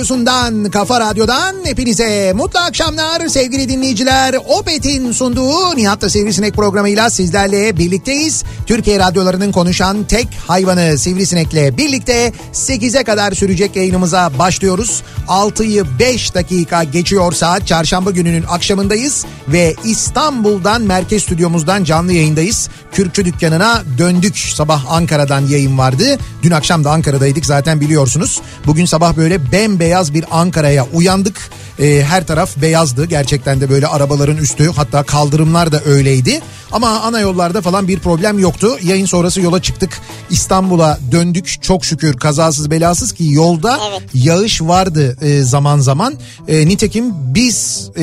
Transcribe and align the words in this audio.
radyosundan, 0.00 0.70
kafa 0.70 1.00
radyodan 1.00 1.56
hepinize 1.64 2.32
mutlu 2.32 2.60
akşamlar 2.60 3.28
sevgili 3.28 3.68
dinleyiciler. 3.68 4.34
Opet'in 4.46 5.12
sunduğu 5.12 5.76
Nihat'la 5.76 6.10
Sivrisinek 6.10 6.54
programıyla 6.54 7.10
sizlerle 7.10 7.76
birlikteyiz. 7.76 8.44
Türkiye 8.66 8.98
radyolarının 8.98 9.52
konuşan 9.52 10.04
tek 10.04 10.28
hayvanı 10.46 10.98
Sivrisinek'le 10.98 11.76
birlikte 11.76 12.32
8'e 12.52 13.04
kadar 13.04 13.32
sürecek 13.32 13.76
yayınımıza 13.76 14.30
başlıyoruz. 14.38 15.02
6'yı 15.28 15.84
5 15.98 16.34
dakika 16.34 16.84
geçiyor 16.84 17.32
saat 17.32 17.66
çarşamba 17.66 18.10
gününün 18.10 18.44
akşamındayız 18.48 19.24
ve 19.52 19.74
İstanbul'dan 19.84 20.82
merkez 20.82 21.22
stüdyomuzdan 21.22 21.84
canlı 21.84 22.12
yayındayız. 22.12 22.68
Kürkçü 22.92 23.24
dükkanına 23.24 23.82
döndük. 23.98 24.38
Sabah 24.38 24.92
Ankara'dan 24.92 25.40
yayın 25.40 25.78
vardı. 25.78 26.18
Dün 26.42 26.50
akşam 26.50 26.84
da 26.84 26.90
Ankara'daydık 26.90 27.46
zaten 27.46 27.80
biliyorsunuz. 27.80 28.40
Bugün 28.66 28.84
sabah 28.84 29.16
böyle 29.16 29.52
bembeyaz 29.52 30.14
bir 30.14 30.24
Ankara'ya 30.30 30.86
uyandık. 30.92 31.50
Ee, 31.80 32.02
her 32.02 32.26
taraf 32.26 32.56
beyazdı. 32.56 33.04
Gerçekten 33.04 33.60
de 33.60 33.70
böyle 33.70 33.86
arabaların 33.86 34.36
üstü 34.36 34.72
hatta 34.72 35.02
kaldırımlar 35.02 35.72
da 35.72 35.84
öyleydi. 35.84 36.40
Ama 36.72 36.88
ana 36.88 37.20
yollarda 37.20 37.60
falan 37.60 37.88
bir 37.88 37.98
problem 37.98 38.38
yoktu. 38.38 38.78
Yayın 38.82 39.06
sonrası 39.06 39.40
yola 39.40 39.62
çıktık. 39.62 40.00
İstanbul'a 40.30 40.98
döndük. 41.12 41.62
Çok 41.62 41.84
şükür 41.84 42.16
kazasız 42.16 42.70
belasız 42.70 43.12
ki 43.12 43.24
yolda 43.32 43.78
Evet. 43.90 44.02
yağış 44.14 44.62
vardı 44.62 45.16
e, 45.20 45.42
zaman 45.42 45.78
zaman. 45.78 46.14
E, 46.48 46.68
nitekim 46.68 47.04
biz 47.14 47.90
e, 47.98 48.02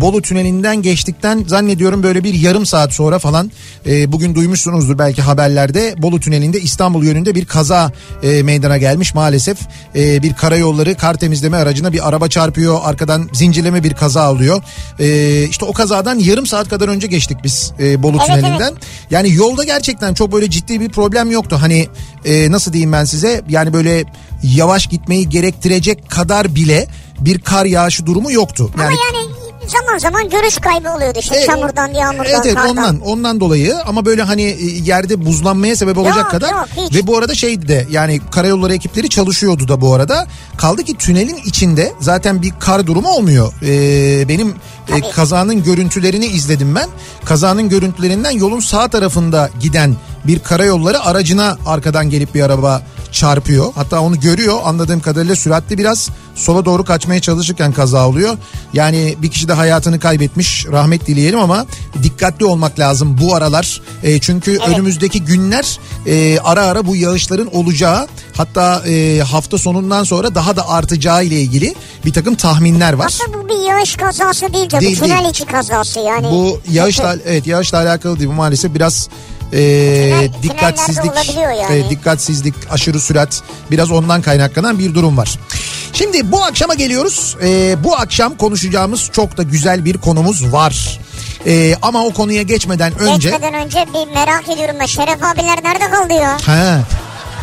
Bolu 0.00 0.22
Tüneli'nden 0.22 0.82
geçtikten 0.82 1.44
zannediyorum 1.46 2.02
böyle 2.02 2.24
bir 2.24 2.34
yarım 2.34 2.66
saat 2.66 2.92
sonra 2.92 3.18
falan 3.18 3.50
e, 3.86 4.12
bugün 4.12 4.34
duymuşsunuzdur 4.34 4.98
belki 4.98 5.22
haberlerde 5.22 5.94
Bolu 5.98 6.20
Tüneli'nde 6.20 6.60
İstanbul 6.60 7.04
yönünde 7.04 7.34
bir 7.34 7.44
kaza 7.44 7.92
e, 8.22 8.42
meydana 8.42 8.78
gelmiş 8.78 9.14
maalesef. 9.14 9.58
E, 9.96 10.22
bir 10.22 10.34
karayolları 10.34 10.94
kar 10.94 11.14
temizleme 11.14 11.56
aracına 11.56 11.92
bir 11.92 12.08
araba 12.08 12.28
çarpıyor 12.28 12.78
arkadan 12.82 13.15
zincirleme 13.32 13.82
bir 13.84 13.94
kaza 13.94 14.32
oluyor. 14.32 14.62
E, 14.98 15.42
işte 15.44 15.64
o 15.64 15.72
kazadan 15.72 16.18
yarım 16.18 16.46
saat 16.46 16.68
kadar 16.68 16.88
önce 16.88 17.06
geçtik 17.06 17.38
biz 17.44 17.72
e, 17.80 18.02
Bolu 18.02 18.16
Evet, 18.16 18.26
Tüneli'nden. 18.26 18.74
Yani 19.10 19.34
yolda 19.34 19.64
gerçekten 19.64 20.14
çok 20.14 20.32
böyle 20.32 20.50
ciddi 20.50 20.80
bir 20.80 20.88
problem 20.88 21.30
yoktu. 21.30 21.56
Hani 21.60 21.88
e, 22.24 22.50
nasıl 22.50 22.72
diyeyim 22.72 22.92
ben 22.92 23.04
size 23.04 23.42
yani 23.48 23.72
böyle 23.72 24.04
yavaş 24.42 24.86
gitmeyi 24.86 25.28
gerektirecek 25.28 26.10
kadar 26.10 26.54
bile 26.54 26.88
bir 27.20 27.38
kar 27.38 27.64
yağışı 27.64 28.06
durumu 28.06 28.32
yoktu. 28.32 28.70
Ama 28.74 28.82
yani 28.82 28.96
zaman 29.68 29.98
zaman 29.98 30.30
görüş 30.30 30.58
kaybı 30.58 30.90
oluyordu 30.92 31.18
işte 31.20 31.36
E, 31.42 31.46
çamurdan, 31.46 31.88
yağmurdan, 31.88 32.26
Evet 32.30 32.40
evet 32.44 32.54
kardan. 32.54 32.70
ondan 32.76 33.00
ondan 33.00 33.40
dolayı 33.40 33.74
ama 33.86 34.04
böyle 34.04 34.22
hani 34.22 34.42
e, 34.42 34.64
yerde 34.64 35.26
buzlanmaya 35.26 35.76
sebep 35.76 35.98
olacak 35.98 36.16
Yok, 36.18 36.30
kadar 36.30 36.50
yok, 36.52 36.66
hiç. 36.76 36.94
ve 36.94 37.06
bu 37.06 37.18
arada 37.18 37.34
şeydi 37.34 37.68
de 37.68 37.86
yani 37.90 38.20
karayolları 38.30 38.74
ekipleri 38.74 39.08
çalışıyordu 39.08 39.68
da 39.68 39.80
bu 39.80 39.94
arada. 39.94 40.26
Kaldı 40.56 40.82
ki 40.84 40.94
tünelin 40.94 41.36
içinde 41.36 41.92
zaten 42.00 42.42
bir 42.42 42.52
kar 42.60 42.86
durumu 42.86 43.08
olmuyor. 43.08 43.52
Ee, 43.62 44.28
benim 44.28 44.54
e, 44.88 45.10
kazanın 45.10 45.62
görüntülerini 45.62 46.26
izledim 46.26 46.74
ben. 46.74 46.88
Kazanın 47.24 47.68
görüntülerinden 47.68 48.30
yolun 48.30 48.60
sağ 48.60 48.88
tarafında 48.88 49.50
giden 49.60 49.96
bir 50.26 50.38
karayolları 50.38 51.00
aracına 51.00 51.58
arkadan 51.66 52.10
gelip 52.10 52.34
bir 52.34 52.42
araba 52.42 52.82
çarpıyor. 53.12 53.72
Hatta 53.74 54.00
onu 54.00 54.20
görüyor 54.20 54.58
anladığım 54.64 55.00
kadarıyla 55.00 55.36
süratli 55.36 55.78
biraz 55.78 56.08
sola 56.36 56.64
doğru 56.64 56.84
kaçmaya 56.84 57.20
çalışırken 57.20 57.72
kaza 57.72 58.08
oluyor. 58.08 58.38
Yani 58.72 59.14
bir 59.22 59.30
kişi 59.30 59.48
de 59.48 59.52
hayatını 59.52 60.00
kaybetmiş 60.00 60.66
rahmet 60.66 61.06
dileyelim 61.06 61.38
ama 61.38 61.66
dikkatli 62.02 62.44
olmak 62.44 62.78
lazım 62.78 63.18
bu 63.22 63.34
aralar. 63.34 63.80
E, 64.02 64.18
çünkü 64.18 64.58
önümüzdeki 64.58 65.22
günler 65.22 65.78
e, 66.06 66.38
ara 66.38 66.62
ara 66.62 66.86
bu 66.86 66.96
yağışların 66.96 67.54
olacağı 67.54 68.06
hatta 68.36 68.82
e, 68.88 69.20
hafta 69.20 69.58
sonundan 69.58 70.04
sonra 70.04 70.34
daha 70.34 70.56
da 70.56 70.68
artacağı 70.68 71.24
ile 71.24 71.40
ilgili 71.40 71.74
bir 72.04 72.12
takım 72.12 72.34
tahminler 72.34 72.92
var. 72.92 73.06
Aslında 73.06 73.38
bu 73.38 73.48
bir 73.48 73.68
yağış 73.68 73.96
kazası 73.96 74.52
değil 74.52 74.68
tabii. 74.68 74.84
Değil, 74.84 74.98
Tünel 74.98 75.18
değil. 75.18 75.30
içi 75.30 75.44
kazası 75.44 76.00
yani. 76.00 76.26
Bu 76.30 76.60
yağışla 76.70 77.16
evet 77.26 77.46
yağışla 77.46 77.78
alakalı 77.78 78.18
değil 78.18 78.30
bu 78.30 78.34
maalesef 78.34 78.74
biraz 78.74 79.08
e, 79.52 79.56
Tünel- 79.58 80.42
dikkatsizlik 80.42 81.12
yani. 81.38 81.76
e, 81.86 81.90
dikkatsizlik 81.90 82.54
aşırı 82.70 83.00
sürat 83.00 83.42
biraz 83.70 83.90
ondan 83.90 84.22
kaynaklanan 84.22 84.78
bir 84.78 84.94
durum 84.94 85.16
var. 85.16 85.38
Şimdi 85.92 86.32
bu 86.32 86.44
akşama 86.44 86.74
geliyoruz. 86.74 87.36
E, 87.42 87.76
bu 87.84 87.96
akşam 87.96 88.36
konuşacağımız 88.36 89.10
çok 89.12 89.36
da 89.36 89.42
güzel 89.42 89.84
bir 89.84 89.98
konumuz 89.98 90.52
var. 90.52 91.00
E, 91.46 91.74
ama 91.82 92.04
o 92.04 92.12
konuya 92.12 92.42
geçmeden 92.42 92.98
önce 92.98 93.28
Geçmeden 93.30 93.54
önce 93.54 93.86
bir 93.94 94.14
merak 94.14 94.48
ediyorum 94.48 94.76
ben. 94.80 94.86
Şeref 94.86 95.22
abiler 95.24 95.64
nerede 95.64 95.90
kaldı 95.90 96.12
ya? 96.12 96.38
ha 96.46 96.78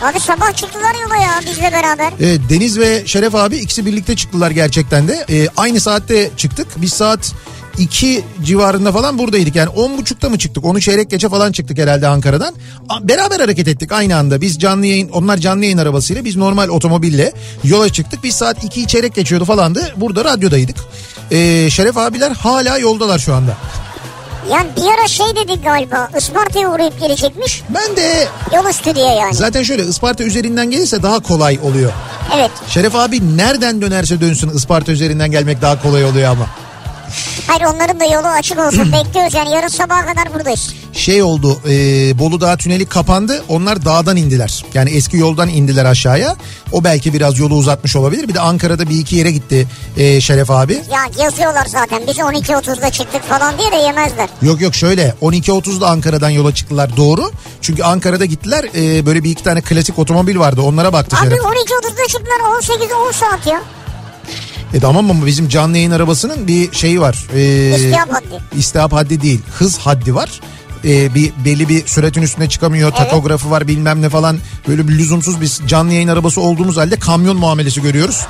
Abi 0.03 0.19
sabah 0.19 0.55
çıktılar 0.55 0.95
yola 1.03 1.15
ya 1.15 1.39
bizle 1.47 1.71
beraber. 1.71 2.07
e, 2.19 2.49
Deniz 2.49 2.79
ve 2.79 3.03
Şeref 3.07 3.35
abi 3.35 3.57
ikisi 3.57 3.85
birlikte 3.85 4.15
çıktılar 4.15 4.51
gerçekten 4.51 5.07
de. 5.07 5.25
E, 5.29 5.47
aynı 5.57 5.79
saatte 5.79 6.29
çıktık. 6.37 6.67
Biz 6.77 6.93
saat 6.93 7.31
2 7.78 8.23
civarında 8.44 8.91
falan 8.91 9.17
buradaydık. 9.17 9.56
Yani 9.56 9.69
10.30'da 9.69 10.29
mı 10.29 10.38
çıktık? 10.38 10.66
Onu 10.66 10.81
çeyrek 10.81 11.09
geçe 11.09 11.29
falan 11.29 11.51
çıktık 11.51 11.78
herhalde 11.78 12.07
Ankara'dan. 12.07 12.53
Beraber 13.01 13.39
hareket 13.39 13.67
ettik 13.67 13.91
aynı 13.91 14.17
anda. 14.17 14.41
Biz 14.41 14.59
canlı 14.59 14.85
yayın, 14.85 15.09
onlar 15.09 15.38
canlı 15.38 15.63
yayın 15.63 15.78
arabasıyla, 15.78 16.25
biz 16.25 16.35
normal 16.35 16.69
otomobille 16.69 17.33
yola 17.63 17.89
çıktık. 17.89 18.23
Biz 18.23 18.35
saat 18.35 18.63
2'yi 18.63 18.88
çeyrek 18.88 19.16
geçiyordu 19.16 19.45
falandı. 19.45 19.94
Burada 19.97 20.25
radyodaydık. 20.25 20.78
E, 21.31 21.69
Şeref 21.69 21.97
abiler 21.97 22.31
hala 22.31 22.78
yoldalar 22.78 23.19
şu 23.19 23.33
anda. 23.33 23.57
Yani 24.51 24.68
bir 24.77 25.00
ara 25.00 25.07
şey 25.07 25.25
dedik 25.36 25.63
galiba 25.63 26.09
Isparta'ya 26.18 26.69
uğrayıp 26.71 27.00
gelecekmiş. 27.00 27.63
Ben 27.69 27.95
de 27.95 28.27
Yol 28.56 28.69
üstü 28.69 28.95
diye 28.95 29.06
yani. 29.15 29.33
zaten 29.36 29.63
şöyle 29.63 29.86
Isparta 29.86 30.24
üzerinden 30.24 30.71
gelirse 30.71 31.03
daha 31.03 31.19
kolay 31.19 31.59
oluyor. 31.63 31.92
Evet. 32.36 32.51
Şeref 32.68 32.95
abi 32.95 33.38
nereden 33.38 33.81
dönerse 33.81 34.21
dönsün 34.21 34.50
Isparta 34.50 34.92
üzerinden 34.92 35.31
gelmek 35.31 35.62
daha 35.62 35.81
kolay 35.81 36.06
oluyor 36.06 36.31
ama. 36.31 36.47
Hayır 37.48 37.62
onların 37.75 38.00
da 38.00 38.06
yolu 38.06 38.27
açık 38.27 38.60
olsun. 38.60 38.92
Bekliyoruz 38.94 39.33
yani. 39.33 39.51
Yarın 39.51 39.68
sabaha 39.68 40.06
kadar 40.06 40.33
buradayız. 40.33 40.74
şey 40.94 41.24
oldu 41.24 41.60
e, 41.69 41.74
Bolu 42.19 42.42
Dağı 42.42 42.57
tüneli 42.57 42.86
kapandı. 42.86 43.44
Onlar 43.50 43.86
dağdan 43.86 44.18
indiler. 44.18 44.65
Yani 44.74 44.89
eski 44.89 45.18
yoldan 45.18 45.50
indiler 45.50 45.86
aşağıya. 45.86 46.36
O 46.71 46.83
belki 46.83 47.13
biraz 47.13 47.39
yolu 47.39 47.56
uzatmış 47.56 47.95
olabilir. 47.95 48.27
Bir 48.27 48.33
de 48.33 48.39
Ankara'da 48.39 48.89
bir 48.89 49.00
iki 49.00 49.15
yere 49.15 49.31
gitti 49.31 49.68
e, 49.98 50.21
Şeref 50.21 50.51
abi. 50.51 50.74
Ya 50.74 51.24
yazıyorlar 51.24 51.65
zaten. 51.65 52.01
Biz 52.07 52.18
12.30'da 52.18 52.89
çıktık 52.92 53.24
falan 53.24 53.57
diye 53.57 53.71
de 53.71 53.75
yemezler. 53.75 54.30
yok 54.42 54.62
yok 54.62 54.75
şöyle. 54.75 55.16
12.30'da 55.21 55.88
Ankara'dan 55.89 56.30
yola 56.30 56.54
çıktılar. 56.56 56.98
Doğru. 56.98 57.31
Çünkü 57.62 57.83
Ankara'da 57.83 58.25
gittiler. 58.25 58.66
E, 58.75 59.06
böyle 59.06 59.24
bir 59.24 59.30
iki 59.31 59.44
tane 59.44 59.62
klasik 59.62 60.00
otomobil 60.00 60.38
vardı. 60.39 60.62
Onlara 60.62 60.94
baktı 60.94 61.18
Abi 61.21 61.25
Şeref. 61.30 61.39
12.30'da 61.39 62.07
çıktılar. 62.07 62.56
18 62.57 62.80
10 63.07 63.12
saat 63.12 63.48
ya. 63.48 63.62
E 64.73 64.79
tamam 64.79 65.11
ama 65.11 65.25
bizim 65.25 65.47
canlı 65.49 65.77
yayın 65.77 65.91
arabasının 65.91 66.47
bir 66.47 66.71
şeyi 66.71 67.01
var. 67.01 67.27
Ee, 67.35 67.75
İstihap 67.75 68.13
haddi. 68.13 68.41
İstihap 68.57 68.93
haddi 68.93 69.21
değil. 69.21 69.41
Hız 69.59 69.77
haddi 69.77 70.15
var. 70.15 70.29
Ee, 70.85 71.15
bir 71.15 71.31
belli 71.45 71.69
bir 71.69 71.87
süratin 71.87 72.21
üstüne 72.21 72.49
çıkamıyor. 72.49 72.89
Evet. 72.89 73.09
Takografı 73.09 73.51
var 73.51 73.67
bilmem 73.67 74.01
ne 74.01 74.09
falan. 74.09 74.37
Böyle 74.67 74.87
bir 74.87 74.97
lüzumsuz 74.97 75.41
biz 75.41 75.61
canlı 75.67 75.93
yayın 75.93 76.07
arabası 76.07 76.41
olduğumuz 76.41 76.77
halde 76.77 76.95
kamyon 76.95 77.37
muamelesi 77.37 77.81
görüyoruz. 77.81 78.21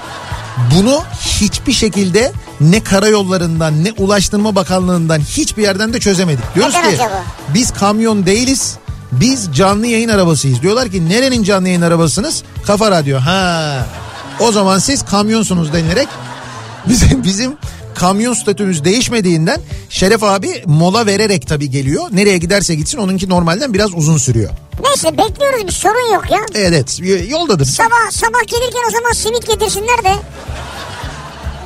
Bunu 0.76 1.04
hiçbir 1.20 1.74
şekilde 1.74 2.32
ne 2.62 2.84
karayollarından 2.84 3.84
ne 3.84 3.92
Ulaştırma 3.98 4.56
Bakanlığı'ndan 4.56 5.20
hiçbir 5.20 5.64
yerden 5.64 5.94
de 5.94 6.00
çözemedik. 6.00 6.56
Diyoruz 6.56 6.74
Neden 6.76 6.90
ki 6.90 6.96
acaba? 6.96 7.24
biz 7.54 7.72
kamyon 7.72 8.26
değiliz. 8.26 8.78
Biz 9.12 9.50
canlı 9.54 9.88
yayın 9.88 10.10
arabasıyız. 10.10 10.62
Diyorlar 10.62 10.90
ki 10.90 11.10
nerenin 11.10 11.44
canlı 11.44 11.68
yayın 11.68 11.82
arabasınız? 11.82 12.44
Kafa 12.66 12.92
Radyo. 12.92 13.20
Ha. 13.20 13.86
O 14.40 14.52
zaman 14.52 14.80
siz 14.80 15.06
kamyonsunuz 15.06 15.74
denilerek 15.74 16.08
bizim 16.90 17.24
bizim 17.24 17.58
kamyon 17.96 18.34
statümüz 18.34 18.84
değişmediğinden 18.84 19.62
Şeref 19.90 20.24
abi 20.24 20.64
mola 20.66 21.06
vererek 21.06 21.48
tabii 21.48 21.70
geliyor. 21.70 22.04
Nereye 22.12 22.38
giderse 22.38 22.76
gitsin 22.76 22.98
onunki 22.98 23.30
normalden 23.30 23.74
biraz 23.74 23.94
uzun 23.94 24.18
sürüyor. 24.18 24.50
Neyse 24.84 25.18
bekliyoruz 25.18 25.68
bir 25.68 25.72
sorun 25.72 26.14
yok 26.14 26.32
ya. 26.32 26.40
Evet 26.56 27.00
yoldadır. 27.30 27.66
Sabah 27.66 28.12
sabah 28.12 28.42
gelirken 28.48 28.82
o 28.88 28.92
zaman 28.92 29.12
simit 29.12 29.48
getirsinler 29.48 30.04
de 30.04 30.14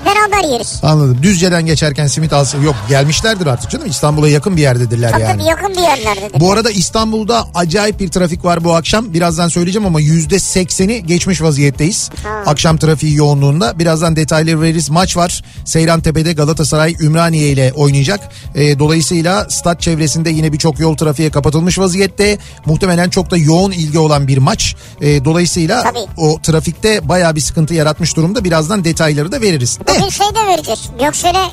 beraber 0.06 0.50
yeriz. 0.54 0.80
Anladım. 0.84 1.18
Düzce'den 1.24 1.66
geçerken 1.66 2.08
simit 2.08 2.34
alsın. 2.34 2.62
Yok 2.64 2.76
gelmişlerdir 2.90 3.48
artık 3.48 3.70
canım. 3.72 3.88
İstanbul'a 3.90 4.30
yakın 4.30 4.58
bir 4.58 4.62
yerdedirler 4.62 5.12
Tabii 5.12 5.22
yani. 5.22 5.32
tabii 5.38 5.50
yakın 5.50 5.70
bir 5.70 5.82
yerlerde. 5.82 6.40
Bu 6.40 6.52
arada 6.52 6.72
İstanbul'da 6.72 7.48
acayip 7.56 8.00
bir 8.00 8.08
trafik 8.08 8.46
var 8.46 8.64
bu 8.64 8.76
akşam. 8.76 9.14
Birazdan 9.14 9.48
söyleyeceğim 9.48 9.86
ama 9.86 10.00
yüzde 10.02 10.40
sekseni 10.40 11.06
geçmiş 11.06 11.42
vaziyetteyiz. 11.42 12.10
Akşam 12.46 12.78
trafiği 12.78 13.16
yoğunluğunda. 13.16 13.80
Birazdan 13.80 14.16
detayları 14.16 14.62
veririz. 14.62 14.90
Maç 14.90 15.18
var. 15.18 15.44
Seyrantepe'de 15.66 16.34
Galatasaray 16.34 16.96
Ümraniye 17.02 17.50
ile 17.50 17.72
oynayacak. 17.76 18.20
Ee, 18.56 18.80
dolayısıyla 18.80 19.50
stat 19.50 19.82
çevresinde 19.82 20.30
yine 20.30 20.54
birçok 20.54 20.80
yol 20.80 20.98
trafiğe 20.98 21.30
kapatılmış 21.30 21.80
vaziyette. 21.80 22.38
Muhtemelen 22.66 23.10
çok 23.10 23.32
da 23.32 23.38
yoğun 23.38 23.72
ilgi 23.72 24.00
olan 24.00 24.28
bir 24.28 24.38
maç. 24.38 24.76
Ee, 25.02 25.26
dolayısıyla 25.26 25.84
Tabii. 25.84 26.00
o 26.18 26.40
trafikte 26.44 27.10
bayağı 27.10 27.36
bir 27.36 27.42
sıkıntı 27.42 27.74
yaratmış 27.74 28.16
durumda. 28.16 28.44
Birazdan 28.44 28.84
detayları 28.84 29.32
da 29.32 29.42
veririz. 29.42 29.80
Bugün 29.88 30.10
şey 30.10 30.28
de 30.28 30.48
vereceğiz. 30.48 30.80
Göksel'e 31.00 31.44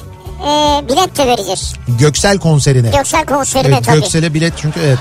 e, 0.48 0.82
bilet 0.88 1.19
de 1.19 1.26
vereceğiz. 1.26 1.75
Göksel 1.98 2.38
konserine. 2.38 2.90
Göksel 2.90 3.26
konserine 3.26 3.75
Evet 3.75 3.84
tabii. 3.84 4.00
Göksel'e 4.00 4.34
bilet 4.34 4.52
çünkü 4.56 4.81
evet. 4.81 4.98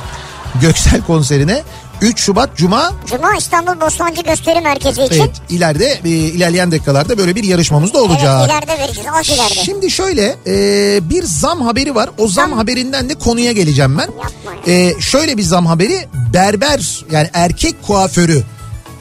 Göksel 0.62 1.02
konserine 1.02 1.62
3 2.02 2.20
Şubat 2.20 2.58
Cuma 2.58 2.92
Cuma 3.08 3.36
İstanbul 3.36 3.82
Bostancı 3.82 4.22
Gösteri 4.22 4.62
Merkezi 4.62 5.04
için. 5.04 5.22
Evet 5.22 5.32
ileride 5.50 6.00
e, 6.06 6.10
ilerleyen 6.10 6.72
dakikalarda 6.72 7.18
böyle 7.18 7.36
bir 7.36 7.44
yarışmamız 7.44 7.94
da 7.94 8.02
olacak. 8.04 8.50
Evet 8.50 8.50
ileride 8.66 8.82
vereceğiz. 8.84 9.10
Az 9.20 9.30
ileride. 9.30 9.64
Şimdi 9.66 9.92
şöyle 9.92 10.36
e, 10.48 11.10
bir 11.10 11.24
zam 11.24 11.62
haberi 11.62 11.96
var. 11.96 12.10
O 12.18 12.28
zam 12.28 12.50
Zam. 12.50 12.58
haberinden 12.60 13.10
de 13.10 13.14
konuya 13.16 13.52
geleceğim 13.52 13.98
ben. 13.98 14.08
Yapma 14.08 14.72
ya. 14.74 14.74
E, 14.90 15.02
şöyle 15.02 15.38
bir 15.38 15.44
zam 15.44 15.66
haberi 15.66 16.08
berber 16.34 17.06
yani 17.12 17.30
erkek 17.34 17.84
kuaförü 17.88 18.44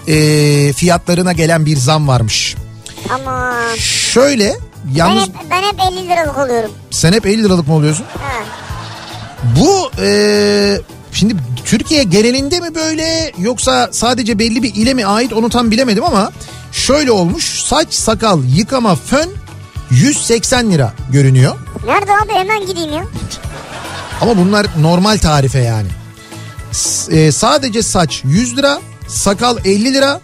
e, 0.09 0.73
fiyatlarına 0.73 1.33
gelen 1.33 1.67
bir 1.67 1.77
zam 1.77 2.09
varmış. 2.09 2.57
Ama 3.11 3.53
Şöyle 3.79 4.55
ben 4.85 4.95
yalnız 4.95 5.23
hep, 5.23 5.35
ben 5.51 5.63
hep 5.63 5.81
50 5.93 6.09
liralık 6.09 6.39
oluyorum. 6.39 6.71
sen 6.91 7.13
hep 7.13 7.27
50 7.27 7.45
liralık 7.45 7.69
mı 7.69 7.75
oluyorsun? 7.75 8.07
Ha. 8.23 8.45
Bu 9.61 9.91
e, 10.03 10.81
şimdi 11.13 11.37
Türkiye 11.65 12.03
genelinde 12.03 12.61
mi 12.61 12.75
böyle 12.75 13.33
yoksa 13.39 13.89
sadece 13.93 14.39
belli 14.39 14.63
bir 14.63 14.75
ile 14.75 14.95
mi 14.95 15.07
ait 15.07 15.33
onu 15.33 15.49
tam 15.49 15.71
bilemedim 15.71 16.05
ama 16.05 16.33
şöyle 16.73 17.13
olmuş 17.13 17.63
saç 17.65 17.95
sakal 17.95 18.45
yıkama 18.45 18.95
fön 18.95 19.31
180 19.91 20.71
lira 20.73 20.93
görünüyor. 21.11 21.57
Nerede 21.87 22.13
abi 22.13 22.33
hemen 22.33 22.67
gideyim 22.67 22.93
ya. 22.93 23.05
Ama 24.21 24.37
bunlar 24.37 24.67
normal 24.81 25.19
tarife 25.19 25.59
yani. 25.59 25.89
S- 26.73 27.17
e, 27.17 27.33
sadece 27.33 27.83
saç 27.83 28.21
100 28.25 28.57
lira, 28.57 28.81
sakal 29.09 29.59
50 29.65 29.95
lira, 29.95 30.21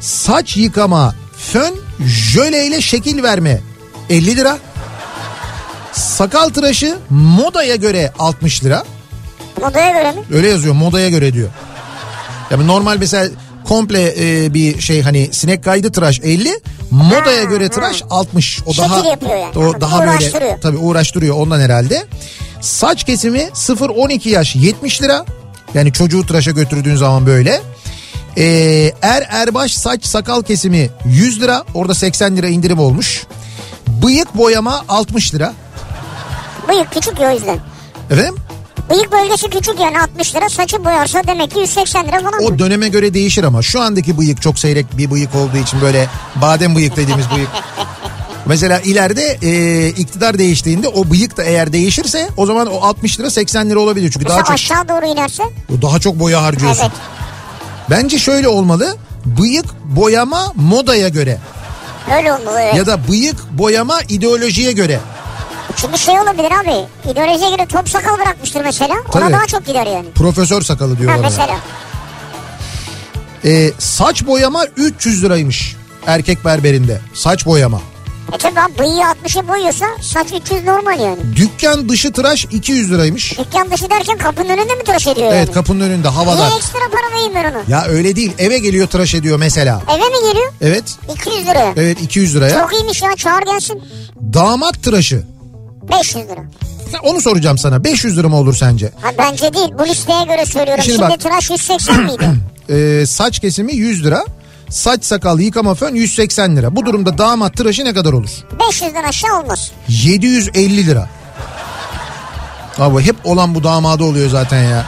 saç 0.00 0.56
yıkama, 0.56 1.14
fön, 1.52 1.74
jöleyle 2.04 2.80
şekil 2.80 3.22
verme 3.22 3.60
50 4.10 4.36
lira. 4.36 4.58
Sakal 5.92 6.48
tıraşı 6.48 6.98
modaya 7.10 7.76
göre 7.76 8.12
60 8.18 8.64
lira. 8.64 8.84
Modaya 9.60 9.90
göre 9.90 10.12
mi? 10.12 10.18
Öyle 10.32 10.48
yazıyor 10.48 10.74
modaya 10.74 11.08
göre 11.08 11.32
diyor. 11.32 11.48
Yani 12.50 12.66
normal 12.66 12.96
mesela 13.00 13.28
komple 13.68 14.14
e, 14.18 14.54
bir 14.54 14.80
şey 14.80 15.02
hani 15.02 15.28
sinek 15.32 15.64
kaydı 15.64 15.92
tıraş 15.92 16.20
50 16.20 16.60
modaya 16.90 17.44
göre 17.44 17.68
tıraş 17.68 18.02
60. 18.10 18.60
O 18.66 18.72
Şekil 18.74 18.88
daha 18.90 19.02
yani. 19.36 19.58
o 19.58 19.80
daha 19.80 20.06
böyle 20.06 20.58
tabii 20.62 20.76
uğraştırıyor 20.76 21.36
ondan 21.36 21.60
herhalde. 21.60 22.06
Saç 22.60 23.04
kesimi 23.04 23.38
0-12 23.40 24.28
yaş 24.28 24.56
70 24.56 25.02
lira. 25.02 25.24
Yani 25.74 25.92
çocuğu 25.92 26.26
tıraşa 26.26 26.50
götürdüğün 26.50 26.96
zaman 26.96 27.26
böyle. 27.26 27.62
Ee, 28.36 28.92
er 29.02 29.26
erbaş 29.30 29.74
saç 29.74 30.04
sakal 30.06 30.42
kesimi 30.42 30.90
100 31.04 31.40
lira. 31.40 31.64
Orada 31.74 31.94
80 31.94 32.36
lira 32.36 32.48
indirim 32.48 32.78
olmuş. 32.78 33.26
Bıyık 33.88 34.36
boyama 34.36 34.84
60 34.88 35.34
lira. 35.34 35.52
Bıyık 36.68 36.92
küçük 36.92 37.20
ya 37.20 37.30
o 37.30 37.34
yüzden. 37.34 37.58
Efendim? 38.10 38.36
Bıyık 38.90 39.12
bölgesi 39.12 39.50
küçük 39.50 39.80
yani 39.80 40.00
60 40.00 40.34
lira. 40.34 40.48
Saçı 40.48 40.84
boyarsa 40.84 41.22
demek 41.26 41.50
ki 41.50 41.60
180 41.60 42.06
lira 42.08 42.20
falan. 42.20 42.44
O 42.44 42.58
döneme 42.58 42.88
göre 42.88 43.14
değişir 43.14 43.44
ama 43.44 43.62
şu 43.62 43.80
andaki 43.80 44.18
bıyık 44.18 44.42
çok 44.42 44.58
seyrek 44.58 44.86
bir 44.98 45.10
bıyık 45.10 45.34
olduğu 45.34 45.56
için 45.56 45.80
böyle 45.80 46.08
badem 46.36 46.76
bıyık 46.76 46.96
dediğimiz 46.96 47.26
bıyık. 47.36 47.48
Mesela 48.46 48.80
ileride 48.80 49.38
e, 49.42 49.88
iktidar 49.88 50.38
değiştiğinde 50.38 50.88
o 50.88 51.10
bıyık 51.10 51.36
da 51.36 51.44
eğer 51.44 51.72
değişirse 51.72 52.28
o 52.36 52.46
zaman 52.46 52.66
o 52.66 52.80
60 52.80 53.20
lira 53.20 53.30
80 53.30 53.70
lira 53.70 53.78
olabilir. 53.78 54.10
Çünkü 54.10 54.24
Mesela 54.24 54.38
daha 54.38 54.44
çok 54.44 54.54
aşağı 54.54 54.88
doğru 54.88 55.06
inerse. 55.06 55.42
daha 55.82 55.98
çok 55.98 56.20
boya 56.20 56.42
harcıyorsun. 56.42 56.82
Evet. 56.82 56.92
Bence 57.90 58.18
şöyle 58.18 58.48
olmalı. 58.48 58.96
Bıyık 59.24 59.66
boyama 59.84 60.52
modaya 60.54 61.08
göre 61.08 61.38
Öyle 62.16 62.32
olmalı 62.32 62.60
evet. 62.60 62.74
ya 62.74 62.86
da 62.86 63.08
bıyık 63.08 63.50
boyama 63.50 64.00
ideolojiye 64.08 64.72
göre. 64.72 65.00
Çünkü 65.76 65.98
şey 65.98 66.20
olabilir 66.20 66.50
abi. 66.50 66.86
İdeolojiye 67.10 67.50
göre 67.50 67.66
top 67.66 67.88
sakal 67.88 68.18
bırakmıştır 68.18 68.60
mesela. 68.64 68.94
Ona 68.94 69.20
Tabii. 69.22 69.32
daha 69.32 69.46
çok 69.46 69.66
gider 69.66 69.86
yani. 69.86 70.10
Profesör 70.14 70.62
sakalı 70.62 70.92
Ha, 70.94 70.98
diyorlar. 70.98 71.18
ona. 71.18 71.22
mesela. 71.22 71.56
E, 73.44 73.72
saç 73.78 74.26
boyama 74.26 74.64
300 74.76 75.24
liraymış 75.24 75.76
erkek 76.06 76.44
berberinde. 76.44 77.00
Saç 77.14 77.46
boyama. 77.46 77.80
E 78.34 78.38
tabi 78.38 78.60
abi 78.60 78.78
bıyığı 78.78 79.02
60'ı 79.24 79.48
boyuyorsa 79.48 79.86
saç 80.02 80.26
300 80.42 80.64
normal 80.64 81.00
yani. 81.00 81.18
Dükkan 81.36 81.88
dışı 81.88 82.12
tıraş 82.12 82.44
200 82.44 82.92
liraymış. 82.92 83.38
Dükkan 83.38 83.70
dışı 83.70 83.90
derken 83.90 84.18
kapının 84.18 84.48
önünde 84.48 84.74
mi 84.74 84.84
tıraş 84.84 85.06
ediyor 85.06 85.28
Evet 85.32 85.46
yani? 85.46 85.54
kapının 85.54 85.80
önünde 85.80 86.08
havada. 86.08 86.46
Niye 86.46 86.56
ekstra 86.56 86.78
para 86.78 87.14
vereyim 87.16 87.32
ben 87.34 87.44
onu? 87.52 87.62
Ya 87.68 87.84
öyle 87.84 88.16
değil 88.16 88.32
eve 88.38 88.58
geliyor 88.58 88.86
tıraş 88.86 89.14
ediyor 89.14 89.38
mesela. 89.38 89.82
Eve 89.88 90.04
mi 90.08 90.32
geliyor? 90.32 90.52
Evet 90.60 90.84
200 91.18 91.46
liraya. 91.46 91.72
evet 91.76 92.02
200 92.02 92.34
liraya. 92.36 92.60
Çok 92.60 92.72
iyiymiş 92.74 93.02
ya 93.02 93.16
çağır 93.16 93.42
gelsin. 93.42 93.82
Damat 94.34 94.82
tıraşı. 94.82 95.22
500 95.90 96.16
lira. 96.28 96.40
Onu 97.02 97.20
soracağım 97.20 97.58
sana 97.58 97.84
500 97.84 98.18
lira 98.18 98.28
mı 98.28 98.36
olur 98.36 98.54
sence? 98.54 98.90
Ha 99.02 99.10
bence 99.18 99.54
değil 99.54 99.68
bu 99.78 99.86
listeye 99.86 100.24
göre 100.24 100.46
söylüyorum. 100.46 100.84
Şimdi 100.84 100.96
Şimdi, 100.96 101.10
bak- 101.10 101.20
tıraş 101.20 101.50
180 101.50 102.04
miydi? 102.04 102.28
Ee, 102.70 103.04
saç 103.06 103.40
kesimi 103.40 103.74
100 103.74 104.04
lira. 104.04 104.24
Saç 104.70 105.04
sakal 105.04 105.40
yıkama 105.40 105.74
fön 105.74 105.94
180 105.94 106.56
lira. 106.56 106.76
Bu 106.76 106.86
durumda 106.86 107.18
damat 107.18 107.56
tıraşı 107.56 107.84
ne 107.84 107.94
kadar 107.94 108.12
olur? 108.12 108.30
500'den 108.58 109.04
aşağı 109.04 109.40
olmaz. 109.40 109.72
750 109.88 110.86
lira. 110.86 111.08
Abi 112.78 113.02
hep 113.02 113.16
olan 113.24 113.54
bu 113.54 113.64
damada 113.64 114.04
oluyor 114.04 114.30
zaten 114.30 114.62
ya. 114.62 114.86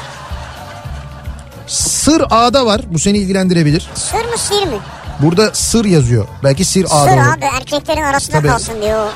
Sır 1.66 2.22
A'da 2.30 2.66
var. 2.66 2.80
Bu 2.92 2.98
seni 2.98 3.18
ilgilendirebilir. 3.18 3.90
Sır 3.94 4.24
mı 4.24 4.38
sir 4.38 4.66
mi? 4.66 4.78
Burada 5.22 5.50
sır 5.54 5.84
yazıyor. 5.84 6.26
Belki 6.44 6.64
sir 6.64 6.84
A'da 6.84 7.10
Sır 7.10 7.16
olur. 7.16 7.36
abi 7.36 7.44
erkeklerin 7.44 8.02
arasında 8.02 8.36
Tabii. 8.36 8.48
kalsın 8.48 8.82
diyor. 8.82 9.08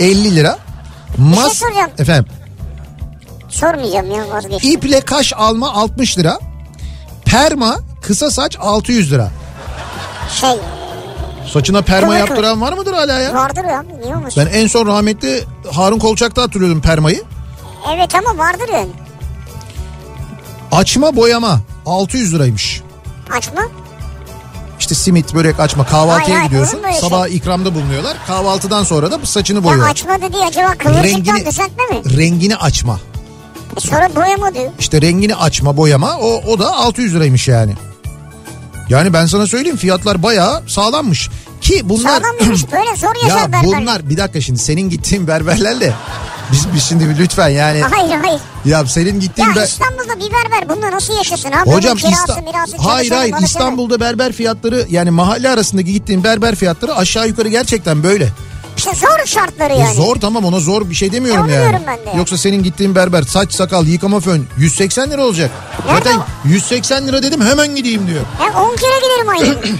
50 0.00 0.36
lira. 0.36 0.58
şey 1.16 1.24
Mas 1.24 1.52
soracağım. 1.52 1.90
Efendim. 1.98 2.32
Sormayacağım 3.48 4.10
ya 4.14 4.28
vazgeçtim. 4.30 4.72
İple 4.72 5.00
kaş 5.00 5.32
alma 5.36 5.72
60 5.74 6.18
lira. 6.18 6.38
Perma 7.24 7.76
kısa 8.02 8.30
saç 8.30 8.56
600 8.60 9.12
lira. 9.12 9.30
Şey 10.28 10.50
Saçına 11.52 11.82
perma 11.82 12.06
Kıvır 12.08 12.18
kıvır. 12.18 12.28
yaptıran 12.28 12.60
var 12.60 12.72
mıdır 12.72 12.92
hala 12.92 13.18
ya? 13.20 13.34
vardır 13.34 13.64
ya 13.64 13.84
niye 14.02 14.16
olmasın? 14.16 14.42
Ben 14.46 14.58
en 14.58 14.66
son 14.66 14.86
rahmetli 14.86 15.44
Harun 15.72 15.98
Kolçak'ta 15.98 16.42
hatırlıyordum 16.42 16.80
permayı. 16.80 17.22
Evet 17.94 18.14
ama 18.14 18.38
vardır 18.44 18.68
yani. 18.72 18.90
Açma 20.72 21.16
boyama 21.16 21.60
600 21.86 22.34
liraymış. 22.34 22.82
Açma. 23.36 23.60
İşte 24.80 24.94
simit, 24.94 25.34
börek 25.34 25.60
açma 25.60 25.86
kahvaltıya 25.86 26.36
Hayır, 26.38 26.44
gidiyorsun. 26.48 26.80
Sabah 27.00 27.28
ikramda 27.28 27.74
bulunuyorlar. 27.74 28.16
Kahvaltıdan 28.26 28.84
sonra 28.84 29.10
da 29.10 29.18
saçını 29.26 29.58
Ya 29.58 29.64
boyuyor. 29.64 29.88
açma 29.88 30.22
dediği 30.22 30.44
acaba 30.44 30.74
kıvırcıktan 30.78 31.46
düzeltme 31.46 31.84
mi? 31.86 32.16
rengini 32.18 32.56
açma. 32.56 33.00
E 33.76 33.80
sonra 33.80 34.14
boyama 34.16 34.54
diyor. 34.54 34.70
İşte 34.78 35.02
rengini 35.02 35.34
açma 35.36 35.76
boyama 35.76 36.16
o, 36.20 36.42
o 36.52 36.58
da 36.58 36.76
600 36.76 37.14
liraymış 37.14 37.48
yani. 37.48 37.74
Yani 38.88 39.12
ben 39.12 39.26
sana 39.26 39.46
söyleyeyim 39.46 39.76
fiyatlar 39.76 40.22
bayağı 40.22 40.62
sağlammış. 40.68 41.28
Ki 41.60 41.80
bunlar 41.88 42.20
Sağlam 42.20 42.38
demiş 42.40 42.64
böyle 42.72 42.96
zor 42.96 43.14
yaşar 43.22 43.38
ya 43.40 43.52
berberler. 43.52 43.80
bunlar 43.80 44.10
bir 44.10 44.16
dakika 44.16 44.40
şimdi 44.40 44.58
senin 44.58 44.90
gittiğin 44.90 45.26
berberlerle 45.26 45.92
biz, 46.52 46.66
biz 46.74 46.82
şimdi 46.82 47.18
lütfen 47.18 47.48
yani 47.48 47.80
Hayır 47.90 48.14
hayır. 48.24 48.40
ya 48.64 48.86
senin 48.86 49.20
gittiğin 49.20 49.48
Ya 49.48 49.54
ber- 49.54 49.64
İstanbul'da 49.64 50.16
bir 50.16 50.32
berber 50.32 50.68
bununla 50.68 50.90
nasıl 50.90 51.14
yaşasın 51.16 51.52
abi? 51.52 51.70
Hocam 51.70 51.96
kirası, 51.96 52.14
İsta- 52.16 52.40
mirası, 52.40 52.76
hayır 52.78 53.10
hayır 53.10 53.34
İstanbul'da 53.42 54.00
berber 54.00 54.32
fiyatları 54.32 54.86
yani 54.90 55.10
mahalle 55.10 55.48
arasındaki 55.50 55.92
gittiğin 55.92 56.24
berber 56.24 56.54
fiyatları 56.54 56.94
aşağı 56.96 57.28
yukarı 57.28 57.48
gerçekten 57.48 58.02
böyle. 58.02 58.28
İşte 58.78 58.90
zor 58.94 59.26
şartları 59.26 59.72
E 59.72 59.76
yani. 59.78 59.94
Zor 59.94 60.16
tamam 60.16 60.44
ona 60.44 60.60
zor 60.60 60.90
bir 60.90 60.94
şey 60.94 61.12
demiyorum 61.12 61.48
E 61.48 61.52
yani. 61.52 61.62
diyorum 61.62 61.82
ben 61.86 61.96
de. 62.14 62.18
Yoksa 62.18 62.38
senin 62.38 62.62
gittiğin 62.62 62.94
berber 62.94 63.22
saç 63.22 63.52
sakal 63.52 63.86
yıkama 63.86 64.20
fön 64.20 64.46
180 64.58 65.10
lira 65.10 65.24
olacak. 65.24 65.50
Nerede 65.86 65.98
Zaten 66.10 66.20
180 66.44 67.08
lira 67.08 67.22
dedim 67.22 67.40
hemen 67.46 67.74
gideyim 67.76 68.06
diyor. 68.06 68.22
Ya 68.40 68.60
10 68.62 68.76
kere 68.76 68.98
giderim 69.00 69.28
aynı. 69.28 69.58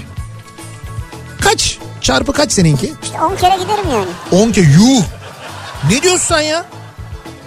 Kaç? 1.40 1.78
Çarpı 2.00 2.32
kaç 2.32 2.52
seninki? 2.52 2.92
İşte 3.02 3.20
10 3.20 3.36
kere 3.36 3.56
giderim 3.56 3.84
yani. 3.92 4.42
10 4.44 4.52
ke 4.52 4.60
yuh. 4.60 5.02
Ne 5.90 6.02
diyorsun 6.02 6.24
sen 6.26 6.40
ya? 6.40 6.66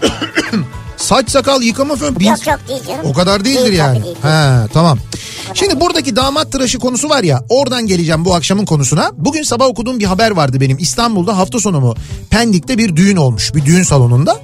Saç 1.02 1.30
sakal 1.32 1.62
yıkama 1.62 1.96
fön. 1.96 2.20
bin- 2.20 2.26
Yok 2.26 2.48
yok 2.48 2.60
değil 2.68 2.82
canım. 2.88 3.06
O 3.06 3.14
kadar 3.14 3.46
değildir 3.46 3.64
Değil 3.66 3.74
yani. 3.74 3.98
tabii, 3.98 4.06
değil. 4.06 4.16
He 4.22 4.68
tamam. 4.74 4.98
Şimdi 5.54 5.80
buradaki 5.80 6.16
damat 6.16 6.52
tıraşı 6.52 6.80
konusu 6.80 7.10
var 7.10 7.24
ya 7.24 7.44
oradan 7.50 7.88
geleceğim 7.88 8.26
bu 8.26 8.36
akşamın 8.36 8.66
konusuna. 8.66 9.12
Bugün 9.18 9.44
sabah 9.44 9.66
okuduğum 9.66 10.00
bir 10.00 10.06
haber 10.06 10.32
vardı 10.32 10.62
benim. 10.62 10.78
İstanbul'da 10.78 11.38
hafta 11.38 11.60
sonu 11.60 11.80
mu 11.82 11.96
Pendik'te 12.30 12.78
bir 12.78 12.96
düğün 12.96 13.16
olmuş 13.16 13.56
bir 13.56 13.66
düğün 13.66 13.84
salonunda. 13.84 14.40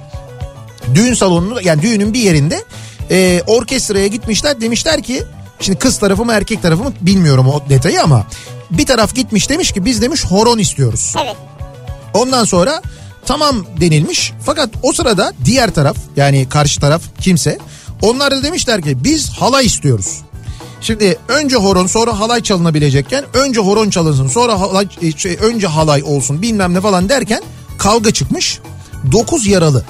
Düğün 0.94 1.14
salonunda 1.14 1.62
yani 1.62 1.82
düğünün 1.82 2.14
bir 2.14 2.20
yerinde 2.20 2.64
e, 3.10 3.42
orkestraya 3.46 4.06
gitmişler 4.06 4.60
demişler 4.60 5.02
ki 5.02 5.22
şimdi 5.60 5.78
kız 5.78 5.98
tarafı 5.98 6.24
mı 6.24 6.32
erkek 6.32 6.62
tarafı 6.62 6.82
mı 6.82 6.92
bilmiyorum 7.00 7.48
o 7.48 7.62
detayı 7.68 8.02
ama 8.02 8.26
bir 8.70 8.86
taraf 8.86 9.14
gitmiş 9.14 9.48
demiş 9.50 9.72
ki 9.72 9.84
biz 9.84 10.02
demiş 10.02 10.24
horon 10.24 10.58
istiyoruz. 10.58 11.14
Evet. 11.24 11.36
Ondan 12.14 12.44
sonra 12.44 12.82
tamam 13.28 13.66
denilmiş 13.80 14.32
fakat 14.44 14.70
o 14.82 14.92
sırada 14.92 15.32
diğer 15.44 15.70
taraf 15.70 15.96
yani 16.16 16.48
karşı 16.48 16.80
taraf 16.80 17.02
kimse 17.20 17.58
onlar 18.02 18.30
da 18.30 18.42
demişler 18.42 18.82
ki 18.82 19.04
biz 19.04 19.30
halay 19.30 19.66
istiyoruz. 19.66 20.18
Şimdi 20.80 21.18
önce 21.28 21.56
horon 21.56 21.86
sonra 21.86 22.20
halay 22.20 22.42
çalınabilecekken 22.42 23.24
önce 23.34 23.60
horon 23.60 23.90
çalınsın 23.90 24.28
sonra 24.28 24.60
halay, 24.60 24.88
e, 25.02 25.12
şey, 25.12 25.38
önce 25.40 25.66
halay 25.66 26.02
olsun 26.02 26.42
bilmem 26.42 26.74
ne 26.74 26.80
falan 26.80 27.08
derken 27.08 27.42
kavga 27.78 28.10
çıkmış. 28.10 28.58
9 29.12 29.46
yaralı 29.46 29.84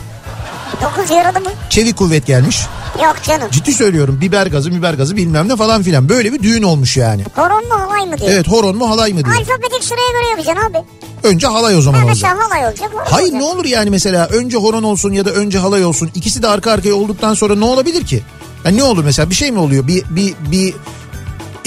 9 0.83 1.11
yaralı 1.11 1.41
mı? 1.41 1.51
çevik 1.71 1.97
kuvvet 1.97 2.27
gelmiş. 2.27 2.61
Yok 3.05 3.17
canım. 3.23 3.49
Ciddi 3.51 3.73
söylüyorum 3.73 4.19
biber 4.21 4.47
gazı 4.47 4.71
biber 4.73 4.95
gazı 4.95 5.17
bilmem 5.17 5.49
ne 5.49 5.57
falan 5.57 5.83
filan 5.83 6.09
böyle 6.09 6.33
bir 6.33 6.43
düğün 6.43 6.63
olmuş 6.63 6.97
yani. 6.97 7.25
Horon 7.37 7.69
mu 7.69 7.75
halay 7.81 8.07
mı 8.07 8.19
diyor. 8.19 8.31
Evet 8.31 8.49
horon 8.49 8.77
mu 8.77 8.91
halay 8.91 9.13
mı 9.13 9.25
diyor. 9.25 9.37
Alfabetik 9.37 9.85
sıraya 9.85 10.11
göre 10.13 10.29
yapacaksın 10.31 10.71
abi. 10.71 10.79
Önce 11.25 11.47
halay 11.47 11.77
o 11.77 11.81
zaman 11.81 11.99
Ha, 11.99 12.05
olacak. 12.05 12.17
mesela 12.35 12.49
halay 12.49 12.67
olacak. 12.69 12.91
Horon 12.93 13.05
Hayır 13.11 13.27
olacak. 13.33 13.41
ne 13.41 13.47
olur 13.47 13.65
yani 13.65 13.91
mesela 13.91 14.27
önce 14.27 14.57
horon 14.57 14.83
olsun 14.83 15.13
ya 15.13 15.25
da 15.25 15.31
önce 15.31 15.59
halay 15.59 15.85
olsun 15.85 16.11
ikisi 16.15 16.43
de 16.43 16.49
arka 16.49 16.73
arkaya 16.73 16.95
olduktan 16.95 17.35
sonra 17.35 17.55
ne 17.55 17.65
olabilir 17.65 18.07
ki? 18.07 18.23
Yani 18.65 18.77
ne 18.77 18.83
olur 18.83 19.05
mesela 19.05 19.31
bir 19.31 19.35
şey 19.35 19.51
mi 19.53 19.59
oluyor? 19.59 19.87
Bir 19.87 20.05
bir 20.11 20.35
bir 20.51 20.75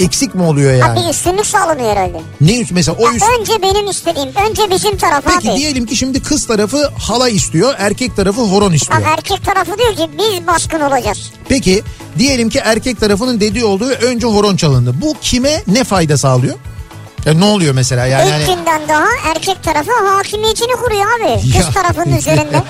eksik 0.04 0.34
mi 0.34 0.42
oluyor 0.42 0.74
yani? 0.74 1.00
bir 1.04 1.10
üstünlük 1.10 1.46
sağlanıyor 1.46 1.90
herhalde. 1.90 2.20
Ne 2.40 2.58
üst 2.60 2.70
mesela 2.72 2.96
o 3.00 3.06
Ha, 3.08 3.12
üst 3.14 3.24
önce 3.40 3.62
benim 3.62 3.90
istediğim. 3.90 4.28
Önce 4.50 4.70
bizim 4.70 4.96
taraf 4.96 5.24
Peki 5.34 5.50
abi. 5.50 5.58
diyelim 5.58 5.86
ki 5.86 5.96
şimdi 5.96 6.22
kız 6.22 6.46
tarafı 6.46 6.90
halay 6.98 7.36
istiyor, 7.36 7.74
erkek 7.78 8.16
tarafı 8.16 8.40
horon 8.40 8.72
istiyor. 8.72 9.00
Bak 9.00 9.06
erkek 9.18 9.44
tarafı 9.44 9.78
diyor 9.78 9.96
ki 9.96 10.10
biz 10.18 10.46
baskın 10.46 10.80
olacağız. 10.80 11.32
Peki 11.48 11.82
diyelim 12.18 12.48
ki 12.48 12.60
erkek 12.64 13.00
tarafının 13.00 13.40
dediği 13.40 13.64
olduğu 13.64 13.88
önce 13.90 14.26
horon 14.26 14.56
çalındı. 14.56 14.94
Bu 15.00 15.14
kime 15.20 15.62
ne 15.66 15.84
fayda 15.84 16.16
sağlıyor? 16.16 16.54
Ya 17.26 17.34
ne 17.34 17.44
oluyor 17.44 17.74
mesela 17.74 18.06
yani? 18.06 18.24
İlk 18.28 18.32
hani- 18.48 18.56
günden 18.56 18.88
daha 18.88 19.06
erkek 19.34 19.62
tarafı 19.62 19.90
hakimiyetini 20.08 20.72
kuruyor 20.72 21.02
abi. 21.20 21.40
Kız 21.42 21.54
Ya. 21.54 21.70
tarafının 21.70 22.16
üzerinde. 22.16 22.62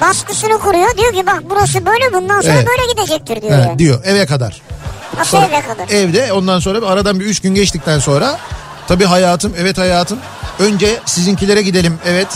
Baskısını 0.00 0.58
kuruyor. 0.58 0.96
Diyor 0.98 1.12
ki 1.12 1.26
bak 1.26 1.42
burası 1.50 1.86
böyle 1.86 2.12
bundan 2.12 2.40
sonra 2.40 2.52
Evet. 2.54 2.66
böyle 2.66 2.92
gidecektir 2.92 3.42
diyor. 3.42 3.52
Evet, 3.54 3.66
yani. 3.66 3.78
diyor 3.78 4.00
eve 4.04 4.26
kadar. 4.26 4.62
Nasıl 5.18 5.38
eve 5.38 5.60
kadar? 5.62 5.88
Evde 5.88 6.32
ondan 6.32 6.58
sonra 6.58 6.82
bir 6.82 6.86
aradan 6.86 7.20
bir 7.20 7.24
üç 7.24 7.40
gün 7.40 7.54
geçtikten 7.54 7.98
sonra 7.98 8.38
tabii 8.88 9.04
hayatım 9.04 9.52
evet 9.58 9.78
hayatım 9.78 10.18
önce 10.58 11.00
sizinkilere 11.06 11.62
gidelim 11.62 11.98
evet. 12.06 12.28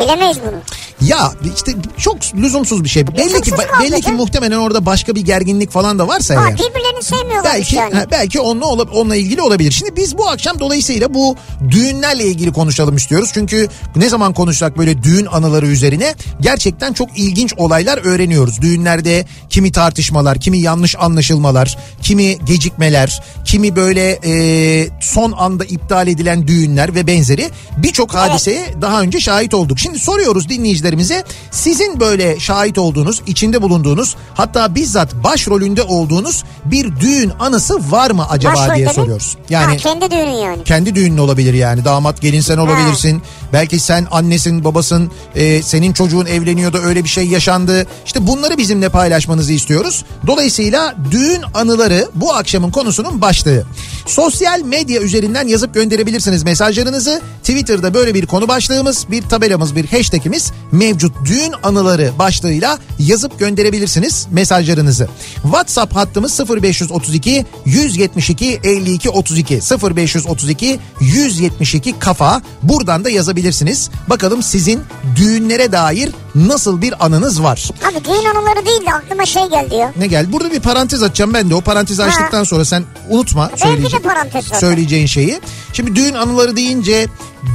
Bilemeyiz 0.00 0.38
bunu. 0.46 0.60
Ya 1.08 1.32
işte 1.56 1.72
çok 1.98 2.16
lüzumsuz 2.34 2.84
bir 2.84 2.88
şey. 2.88 3.06
Belli 3.06 3.16
ki 3.16 3.24
Lüzumsuz 3.24 3.56
kavga 3.56 3.84
belli 3.84 4.00
ki 4.00 4.12
muhtemelen 4.12 4.56
orada 4.56 4.86
başka 4.86 5.14
bir 5.14 5.20
gerginlik 5.20 5.70
falan 5.70 5.98
da 5.98 6.08
varsa 6.08 6.34
Ha, 6.36 6.40
eğer. 6.48 6.54
birbirlerini 6.54 7.02
sevmiyorlar 7.02 7.44
Belki 7.54 7.76
yani. 7.76 7.94
ha, 7.94 8.04
belki 8.10 8.40
onunla 8.40 8.66
onunla 8.66 9.16
ilgili 9.16 9.42
olabilir. 9.42 9.72
Şimdi 9.72 9.96
biz 9.96 10.18
bu 10.18 10.28
akşam 10.28 10.60
dolayısıyla 10.60 11.14
bu 11.14 11.36
düğünlerle 11.70 12.24
ilgili 12.24 12.52
konuşalım 12.52 12.96
istiyoruz. 12.96 13.30
Çünkü 13.34 13.68
ne 13.96 14.08
zaman 14.08 14.32
konuşsak 14.34 14.78
böyle 14.78 15.02
düğün 15.02 15.26
anıları 15.26 15.66
üzerine 15.66 16.14
gerçekten 16.40 16.92
çok 16.92 17.18
ilginç 17.18 17.54
olaylar 17.56 17.98
öğreniyoruz. 18.04 18.60
Düğünlerde 18.60 19.26
kimi 19.50 19.72
tartışmalar, 19.72 20.40
kimi 20.40 20.58
yanlış 20.58 20.96
anlaşılmalar, 20.98 21.78
kimi 22.02 22.38
gecikmeler, 22.44 23.22
kimi 23.44 23.76
böyle 23.76 24.18
e, 24.24 24.88
son 25.00 25.32
anda 25.32 25.64
iptal 25.64 26.08
edilen 26.08 26.46
düğünler 26.48 26.94
ve 26.94 27.06
benzeri 27.06 27.50
birçok 27.76 28.14
hadiseye 28.14 28.66
daha 28.82 29.00
önce 29.00 29.20
şahit 29.20 29.54
olduk. 29.54 29.78
Şimdi 29.82 29.98
soruyoruz 29.98 30.48
dinleyicilerimize 30.48 31.24
sizin 31.50 32.00
böyle 32.00 32.40
şahit 32.40 32.78
olduğunuz, 32.78 33.22
içinde 33.26 33.62
bulunduğunuz 33.62 34.16
hatta 34.34 34.74
bizzat 34.74 35.14
başrolünde 35.14 35.82
olduğunuz 35.82 36.44
bir 36.64 37.00
düğün 37.00 37.32
anısı 37.40 37.90
var 37.92 38.10
mı 38.10 38.26
acaba 38.30 38.54
Başrolde 38.54 38.76
diye 38.76 38.88
soruyoruz. 38.92 39.36
Yani 39.50 39.72
Ha, 39.72 39.76
kendi 39.76 40.10
düğünün 40.10 40.30
yani. 40.30 40.64
kendi 40.64 40.94
düğünün 40.94 41.18
olabilir 41.18 41.54
yani 41.54 41.84
damat 41.84 42.20
gelin 42.20 42.40
sen 42.40 42.58
olabilirsin. 42.58 43.22
Belki 43.52 43.80
sen 43.80 44.06
annesin 44.10 44.64
babasın 44.64 45.10
e, 45.34 45.62
senin 45.62 45.92
çocuğun 45.92 46.26
evleniyor 46.26 46.72
da 46.72 46.78
öyle 46.78 47.04
bir 47.04 47.08
şey 47.08 47.26
yaşandı. 47.26 47.86
İşte 48.06 48.26
bunları 48.26 48.58
bizimle 48.58 48.88
paylaşmanızı 48.88 49.52
istiyoruz. 49.52 50.04
Dolayısıyla 50.26 50.94
düğün 51.10 51.42
anıları 51.54 52.08
bu 52.14 52.34
akşamın 52.34 52.70
konusunun 52.70 53.20
başlığı. 53.20 53.64
Sosyal 54.06 54.60
medya 54.60 55.00
üzerinden 55.00 55.48
yazıp 55.48 55.74
gönderebilirsiniz 55.74 56.42
mesajlarınızı. 56.42 57.20
Twitter'da 57.40 57.94
böyle 57.94 58.14
bir 58.14 58.26
konu 58.26 58.48
başlığımız, 58.48 59.06
bir 59.10 59.22
tabelamız, 59.22 59.71
bir 59.76 59.86
hashtagimiz 59.86 60.52
mevcut 60.72 61.12
düğün 61.24 61.52
anıları 61.62 62.12
başlığıyla 62.18 62.78
yazıp 62.98 63.38
gönderebilirsiniz 63.38 64.26
mesajlarınızı. 64.30 65.08
WhatsApp 65.42 65.96
hattımız 65.96 66.40
0532 66.62 67.46
172 67.64 68.60
52 68.64 69.10
32 69.10 69.54
0532 69.96 70.78
172 71.00 71.98
kafa 71.98 72.42
buradan 72.62 73.04
da 73.04 73.10
yazabilirsiniz. 73.10 73.90
Bakalım 74.08 74.42
sizin 74.42 74.80
düğünlere 75.16 75.72
dair 75.72 76.10
nasıl 76.34 76.80
bir 76.82 77.06
anınız 77.06 77.42
var? 77.42 77.70
Abi 77.90 78.04
düğün 78.04 78.24
anıları 78.36 78.66
değil 78.66 78.86
de 78.86 78.92
aklıma 78.94 79.26
şey 79.26 79.46
geldi 79.50 79.74
ya. 79.74 79.92
Ne 79.96 80.06
gel? 80.06 80.32
Burada 80.32 80.52
bir 80.52 80.60
parantez 80.60 81.02
açacağım 81.02 81.34
ben 81.34 81.50
de. 81.50 81.54
O 81.54 81.60
parantezi 81.60 82.02
açtıktan 82.02 82.44
sonra 82.44 82.64
sen 82.64 82.84
unutma 83.10 83.50
söyleyece- 83.56 83.96
de 83.96 84.02
parantez 84.02 84.44
zaten. 84.44 84.58
söyleyeceğin 84.60 85.06
şeyi. 85.06 85.40
Şimdi 85.72 85.94
düğün 85.96 86.14
anıları 86.14 86.56
deyince 86.56 87.06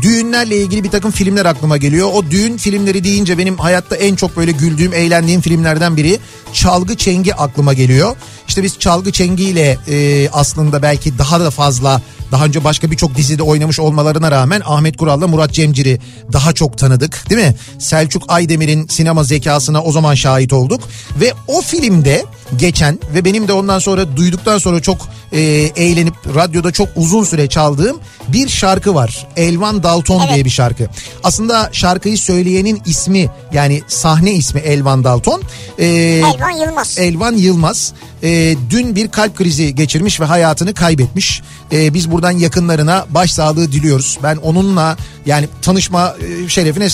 düğünlerle 0.01 0.57
ilgili 0.57 0.83
bir 0.83 0.89
takım 0.91 1.11
filmler 1.11 1.45
aklıma 1.45 1.77
geliyor. 1.77 2.09
O 2.13 2.31
düğün 2.31 2.57
filmleri 2.57 3.03
deyince 3.03 3.37
benim 3.37 3.57
hayatta 3.57 3.95
en 3.95 4.15
çok 4.15 4.37
böyle 4.37 4.51
güldüğüm, 4.51 4.93
eğlendiğim 4.93 5.41
filmlerden 5.41 5.97
biri 5.97 6.19
Çalgı 6.53 6.95
Çengi 6.95 7.35
aklıma 7.35 7.73
geliyor. 7.73 8.15
İşte 8.47 8.63
biz 8.63 8.79
Çalgı 8.79 9.11
Çengi 9.11 9.43
ile 9.43 9.77
e, 9.87 10.29
aslında 10.29 10.81
belki 10.81 11.17
daha 11.17 11.39
da 11.39 11.51
fazla 11.51 12.01
daha 12.31 12.45
önce 12.45 12.63
başka 12.63 12.91
birçok 12.91 13.15
dizide 13.15 13.43
oynamış 13.43 13.79
olmalarına 13.79 14.31
rağmen 14.31 14.61
Ahmet 14.65 14.97
Kural'la 14.97 15.27
Murat 15.27 15.53
Cemcir'i 15.53 15.99
daha 16.33 16.53
çok 16.53 16.77
tanıdık 16.77 17.29
değil 17.29 17.41
mi? 17.41 17.55
Selçuk 17.79 18.23
Aydemir'in 18.27 18.87
sinema 18.87 19.23
zekasına 19.23 19.83
o 19.83 19.91
zaman 19.91 20.15
şahit 20.15 20.53
olduk. 20.53 20.81
Ve 21.19 21.33
o 21.47 21.61
filmde 21.61 22.25
geçen 22.55 22.99
ve 23.13 23.25
benim 23.25 23.47
de 23.47 23.53
ondan 23.53 23.79
sonra 23.79 24.17
duyduktan 24.17 24.57
sonra 24.57 24.79
çok 24.81 25.09
e, 25.31 25.39
eğlenip 25.75 26.13
radyoda 26.35 26.71
çok 26.71 26.89
uzun 26.95 27.23
süre 27.23 27.47
çaldığım 27.47 27.97
bir 28.27 28.49
şarkı 28.49 28.95
var. 28.95 29.27
Elvan 29.35 29.83
Dalton 29.83 30.19
Evet. 30.19 30.33
diye 30.33 30.45
bir 30.45 30.49
şarkı. 30.49 30.87
Aslında 31.23 31.69
şarkıyı 31.71 32.17
söyleyenin 32.17 32.81
ismi 32.85 33.29
yani 33.53 33.81
sahne 33.87 34.33
ismi 34.33 34.59
Elvan 34.59 35.03
Dalton. 35.03 35.41
E, 35.79 35.85
Elvan 35.85 36.51
Yılmaz. 36.51 36.97
Elvan 36.99 37.33
Yılmaz 37.33 37.93
e, 38.23 38.55
dün 38.69 38.95
bir 38.95 39.07
kalp 39.07 39.37
krizi 39.37 39.75
geçirmiş 39.75 40.19
ve 40.19 40.25
hayatını 40.25 40.73
kaybetmiş. 40.73 41.41
E, 41.71 41.93
biz 41.93 42.11
buradan 42.11 42.31
yakınlarına 42.31 43.05
başsağlığı 43.09 43.71
diliyoruz. 43.71 44.17
Ben 44.23 44.35
onunla 44.35 44.97
yani 45.25 45.47
tanışma 45.61 46.15
e, 46.45 46.49
şerefine 46.49 46.87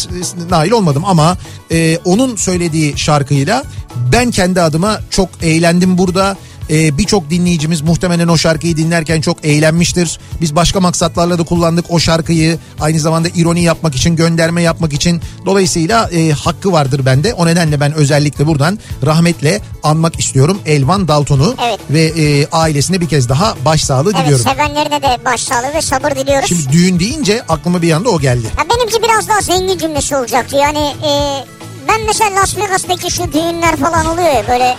nail 0.50 0.72
olmadım 0.72 1.05
ama 1.05 1.38
e, 1.72 1.98
onun 2.05 2.36
söylediği 2.36 2.98
şarkıyla 2.98 3.63
ben 4.12 4.31
kendi 4.31 4.62
adıma 4.62 5.00
çok 5.10 5.29
eğlendim 5.43 5.97
burada. 5.97 6.38
Ee, 6.69 6.97
Birçok 6.97 7.29
dinleyicimiz 7.29 7.81
muhtemelen 7.81 8.27
o 8.27 8.38
şarkıyı 8.38 8.77
dinlerken 8.77 9.21
çok 9.21 9.45
eğlenmiştir. 9.45 10.19
Biz 10.41 10.55
başka 10.55 10.79
maksatlarla 10.79 11.38
da 11.39 11.43
kullandık 11.43 11.85
o 11.89 12.00
şarkıyı. 12.00 12.57
Aynı 12.79 13.00
zamanda 13.00 13.27
ironi 13.35 13.62
yapmak 13.63 13.95
için, 13.95 14.15
gönderme 14.15 14.62
yapmak 14.62 14.93
için. 14.93 15.21
Dolayısıyla 15.45 16.09
e, 16.09 16.31
hakkı 16.31 16.71
vardır 16.71 17.05
bende. 17.05 17.33
O 17.33 17.45
nedenle 17.45 17.79
ben 17.79 17.93
özellikle 17.93 18.47
buradan 18.47 18.79
rahmetle 19.05 19.62
anmak 19.83 20.19
istiyorum 20.19 20.59
Elvan 20.65 21.07
Dalton'u. 21.07 21.55
Evet. 21.67 21.79
Ve 21.89 22.03
e, 22.03 22.47
ailesine 22.51 23.01
bir 23.01 23.09
kez 23.09 23.29
daha 23.29 23.55
başsağlığı 23.65 24.12
Evet 24.15 24.23
diliyorum. 24.25 24.45
sevenlerine 24.45 25.01
de 25.01 25.25
başsağlığı 25.25 25.73
ve 25.75 25.81
sabır 25.81 26.12
diliyoruz. 26.12 26.50
Şimdi 26.50 26.71
düğün 26.71 27.00
deyince 27.00 27.41
aklıma 27.50 27.81
bir 27.81 27.91
anda 27.91 28.09
o 28.09 28.19
geldi. 28.19 28.45
Ya 28.57 28.65
benimki 28.77 29.03
biraz 29.03 29.29
daha 29.29 29.41
zengin 29.41 29.77
cümlesi 29.77 30.15
olacaktı. 30.15 30.55
Yani 30.55 30.79
e, 30.79 31.12
ben 31.88 32.01
mesela 32.07 32.35
Las 32.41 32.57
Vegas'taki 32.57 33.12
şu 33.12 33.33
düğünler 33.33 33.75
falan 33.75 34.05
oluyor 34.05 34.33
ya 34.33 34.43
böyle 34.47 34.75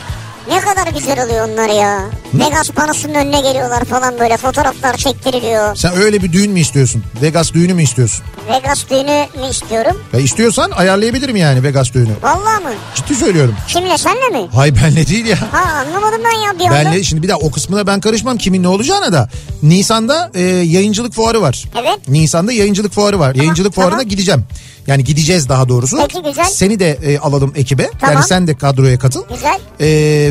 ne 0.48 0.60
kadar 0.60 0.86
güzel 0.86 1.24
oluyor 1.24 1.48
onlar 1.48 1.68
ya. 1.68 2.10
Vegas 2.38 2.70
panosunun 2.70 3.14
önüne 3.14 3.40
geliyorlar 3.40 3.84
falan 3.84 4.18
böyle 4.20 4.36
fotoğraflar 4.36 4.96
çektiriliyor. 4.96 5.76
Sen 5.76 5.96
öyle 5.96 6.22
bir 6.22 6.32
düğün 6.32 6.50
mü 6.52 6.60
istiyorsun? 6.60 7.04
Vegas 7.22 7.52
düğünü 7.52 7.74
mü 7.74 7.82
istiyorsun? 7.82 8.24
Vegas 8.50 8.90
düğünü 8.90 9.26
mü 9.40 9.50
istiyorum? 9.50 10.00
Ya 10.12 10.20
istiyorsan 10.20 10.70
ayarlayabilirim 10.70 11.36
yani 11.36 11.62
Vegas 11.62 11.92
düğünü. 11.94 12.12
Vallahi 12.22 12.62
mı? 12.62 12.70
Ciddi 12.94 13.14
söylüyorum. 13.14 13.54
Kimle 13.68 13.98
senle 13.98 14.28
mi? 14.28 14.48
Hay 14.54 14.74
benle 14.76 15.06
değil 15.06 15.26
ya. 15.26 15.38
Ha 15.52 15.72
anlamadım 15.72 16.20
ben 16.24 16.38
ya 16.38 16.58
bir 16.58 16.64
anda. 16.64 16.74
Benle 16.90 17.02
şimdi 17.04 17.22
bir 17.22 17.28
daha 17.28 17.38
o 17.38 17.50
kısmına 17.50 17.86
ben 17.86 18.00
karışmam 18.00 18.38
kimin 18.38 18.62
ne 18.62 18.68
olacağına 18.68 19.12
da. 19.12 19.28
Nisan'da 19.62 20.30
e, 20.34 20.40
yayıncılık 20.42 21.12
fuarı 21.14 21.42
var. 21.42 21.64
Evet. 21.80 22.08
Nisan'da 22.08 22.52
yayıncılık 22.52 22.92
fuarı 22.92 23.18
var. 23.18 23.34
yayıncılık 23.34 23.74
tamam. 23.74 23.90
fuarına 23.90 24.02
gideceğim. 24.02 24.44
Yani 24.86 25.04
gideceğiz 25.04 25.48
daha 25.48 25.68
doğrusu. 25.68 25.96
Peki, 25.96 26.22
güzel. 26.22 26.44
Seni 26.44 26.80
de 26.80 26.90
e, 26.90 27.18
alalım 27.18 27.52
ekibe. 27.56 27.90
Tamam. 28.00 28.14
Yani 28.14 28.24
sen 28.26 28.46
de 28.46 28.54
kadroya 28.54 28.98
katıl. 28.98 29.24
Güzel. 29.28 29.58
E, 29.80 29.86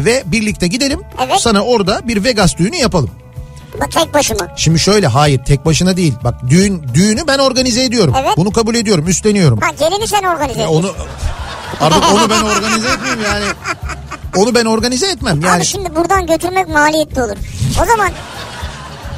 ve 0.06 0.24
birlikte 0.26 0.68
gidelim. 0.68 1.00
Evet. 1.28 1.40
Sana 1.40 1.62
orada 1.62 1.93
bir 2.08 2.24
Vegas 2.24 2.58
düğünü 2.58 2.76
yapalım. 2.76 3.10
Bu 3.82 3.90
tek 3.90 4.14
başıma. 4.14 4.48
Şimdi 4.56 4.80
şöyle 4.80 5.08
hayır 5.08 5.40
tek 5.46 5.66
başına 5.66 5.98
değil. 5.98 6.14
Bak 6.24 6.36
düğün 6.50 6.84
düğünü 6.94 7.28
ben 7.28 7.40
organize 7.40 7.84
ediyorum. 7.84 8.16
Evet. 8.22 8.38
Bunu 8.38 8.52
kabul 8.52 8.76
ediyorum, 8.76 9.08
üstleniyorum. 9.08 9.60
Ha 9.62 9.70
gelini 9.80 10.08
sen 10.08 10.24
organize 10.24 10.52
ediyorsun. 10.54 10.76
onu 10.76 10.92
artık 11.82 12.04
onu 12.14 12.30
ben 12.30 12.42
organize 12.44 12.88
etmeyeyim 12.90 13.22
yani. 13.24 13.46
Onu 14.38 14.56
ben 14.56 14.66
organize 14.66 15.08
etmem. 15.08 15.42
Yani 15.42 15.58
Abi 15.58 15.66
şimdi 15.66 15.96
buradan 15.96 16.28
götürmek 16.28 16.68
maliyetli 16.70 17.24
olur. 17.24 17.36
O 17.82 17.86
zaman 17.86 18.10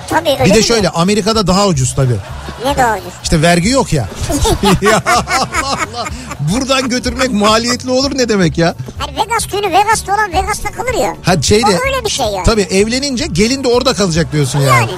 tabii 0.10 0.30
öyle 0.30 0.46
bir 0.46 0.50
de 0.54 0.58
mi? 0.58 0.64
şöyle 0.64 0.90
Amerika'da 0.90 1.48
daha 1.48 1.68
ucuz 1.68 1.96
tabii. 1.96 2.18
Ne? 2.64 2.76
İşte 3.24 3.42
vergi 3.42 3.70
yok 3.70 3.94
ya. 3.94 4.10
ya 4.82 5.02
Allah 5.06 5.56
Allah. 5.68 6.06
Buradan 6.40 6.90
götürmek 6.90 7.32
maliyetli 7.32 7.90
olur 7.90 8.18
ne 8.18 8.30
demek 8.30 8.58
ya? 8.58 8.76
Hani 8.98 9.12
Vegas 9.18 9.50
düğünü 9.52 9.72
Vegas'ta 9.72 10.14
olan 10.14 10.34
Vegas'ta 10.34 10.72
kalır 10.72 10.94
ya. 10.94 11.16
Ha 11.24 11.42
şeyde. 11.42 11.66
O 11.66 11.70
öyle 11.70 12.06
bir 12.06 12.10
şey 12.10 12.26
yani. 12.26 12.44
Tabii 12.46 12.62
evlenince 12.62 13.26
gelin 13.26 13.64
de 13.64 13.68
orada 13.68 13.94
kalacak 13.94 14.32
diyorsun 14.32 14.60
yani. 14.60 14.70
Yani. 14.70 14.92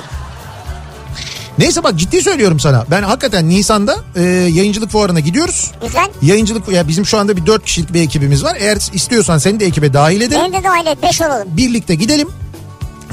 Neyse 1.58 1.84
bak 1.84 1.96
ciddi 1.96 2.22
söylüyorum 2.22 2.60
sana. 2.60 2.86
Ben 2.92 3.04
hakikaten 3.04 3.50
Nisan'da 3.50 3.96
e, 4.16 4.22
yayıncılık 4.24 4.92
fuarına 4.92 5.20
gidiyoruz. 5.20 5.72
Güzel. 5.82 6.08
Yayıncılık 6.22 6.70
ya 6.70 6.88
bizim 6.88 7.06
şu 7.06 7.18
anda 7.18 7.38
bir 7.38 7.46
dört 7.46 7.66
kişilik 7.66 7.94
bir 7.94 8.02
ekibimiz 8.02 8.44
var. 8.44 8.58
Eğer 8.60 8.78
istiyorsan 8.94 9.38
seni 9.38 9.60
de 9.60 9.66
ekibe 9.66 9.94
dahil 9.94 10.22
edelim. 10.22 10.42
Benim 10.42 10.54
de 10.54 10.64
dahil 10.64 10.88
et 10.88 11.04
5 11.04 11.22
olalım. 11.22 11.48
Birlikte 11.58 11.96
gidelim. 11.96 12.30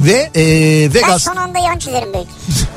Ve 0.01 0.31
e, 0.37 0.45
Ben 0.95 0.95
Vegas 0.95 1.23
son 1.23 1.37
anda 1.37 1.59
yan 1.59 1.79
çizerim 1.79 2.09
belki. 2.15 2.29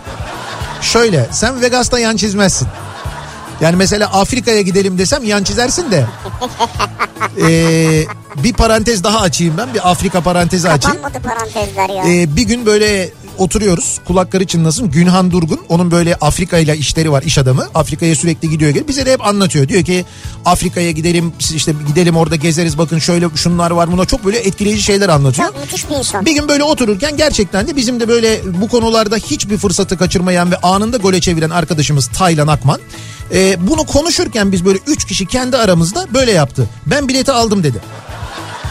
şöyle 0.82 1.28
sen 1.32 1.62
Vegas'ta 1.62 2.00
yan 2.00 2.16
çizmezsin. 2.16 2.68
Yani 3.62 3.76
mesela 3.76 4.08
Afrika'ya 4.14 4.62
gidelim 4.62 4.98
desem 4.98 5.24
yan 5.24 5.44
çizersin 5.44 5.92
de. 5.92 6.06
Ee, 7.42 8.06
bir 8.44 8.54
parantez 8.54 9.04
daha 9.04 9.20
açayım 9.20 9.54
ben. 9.58 9.74
Bir 9.74 9.92
Afrika 9.92 10.22
parantezi 10.22 10.70
açayım. 10.70 10.98
Kapanmadı 11.02 11.24
parantezler 11.24 11.90
ya. 11.90 12.04
Ee, 12.08 12.36
bir 12.36 12.42
gün 12.42 12.66
böyle 12.66 13.10
oturuyoruz 13.38 14.00
kulakları 14.08 14.46
çınlasın 14.48 14.92
Günhan 14.92 15.32
Durgun 15.32 15.60
onun 15.70 15.92
böyle 15.92 16.16
Afrika 16.16 16.58
ile 16.58 16.78
işleri 16.78 17.12
var 17.12 17.24
iş 17.24 17.38
adamı 17.38 17.68
Afrika'ya 17.76 18.16
sürekli 18.16 18.50
gidiyor 18.50 18.72
geliyor 18.72 18.88
bize 18.88 19.06
de 19.06 19.14
hep 19.14 19.28
anlatıyor 19.28 19.68
diyor 19.68 19.84
ki 19.84 20.06
Afrika'ya 20.46 20.92
gidelim 20.92 21.34
işte 21.56 21.74
gidelim 21.88 22.18
orada 22.18 22.36
gezeriz 22.36 22.78
bakın 22.78 23.00
şöyle 23.00 23.26
şunlar 23.36 23.72
var 23.72 23.92
buna 23.92 24.06
çok 24.06 24.26
böyle 24.26 24.40
etkileyici 24.40 24.84
şeyler 24.84 25.10
anlatıyor. 25.10 25.48
Çok 25.48 25.62
müthiş 25.62 25.90
bir 25.90 25.96
insan. 25.96 26.26
Bir 26.26 26.32
gün 26.32 26.48
böyle 26.48 26.64
otururken 26.64 27.18
gerçekten 27.18 27.68
de 27.68 27.76
bizim 27.76 28.00
de 28.00 28.08
böyle 28.08 28.42
bu 28.62 28.68
konularda 28.68 29.16
hiçbir 29.16 29.58
fırsatı 29.58 29.98
kaçırmayan 29.98 30.52
ve 30.52 30.58
anında 30.58 30.98
gole 30.98 31.22
çeviren 31.22 31.50
arkadaşımız 31.50 32.08
Taylan 32.08 32.48
Akman. 32.48 32.80
e, 33.34 33.68
bunu 33.68 33.86
konuşurken 33.86 34.52
biz 34.52 34.66
böyle 34.66 34.80
üç 34.88 35.06
kişi 35.06 35.26
kendi 35.26 35.58
aramızda 35.58 36.08
böyle 36.14 36.32
yaptı. 36.32 36.70
Ben 36.86 37.08
bileti 37.08 37.32
aldım 37.32 37.64
dedi. 37.64 37.78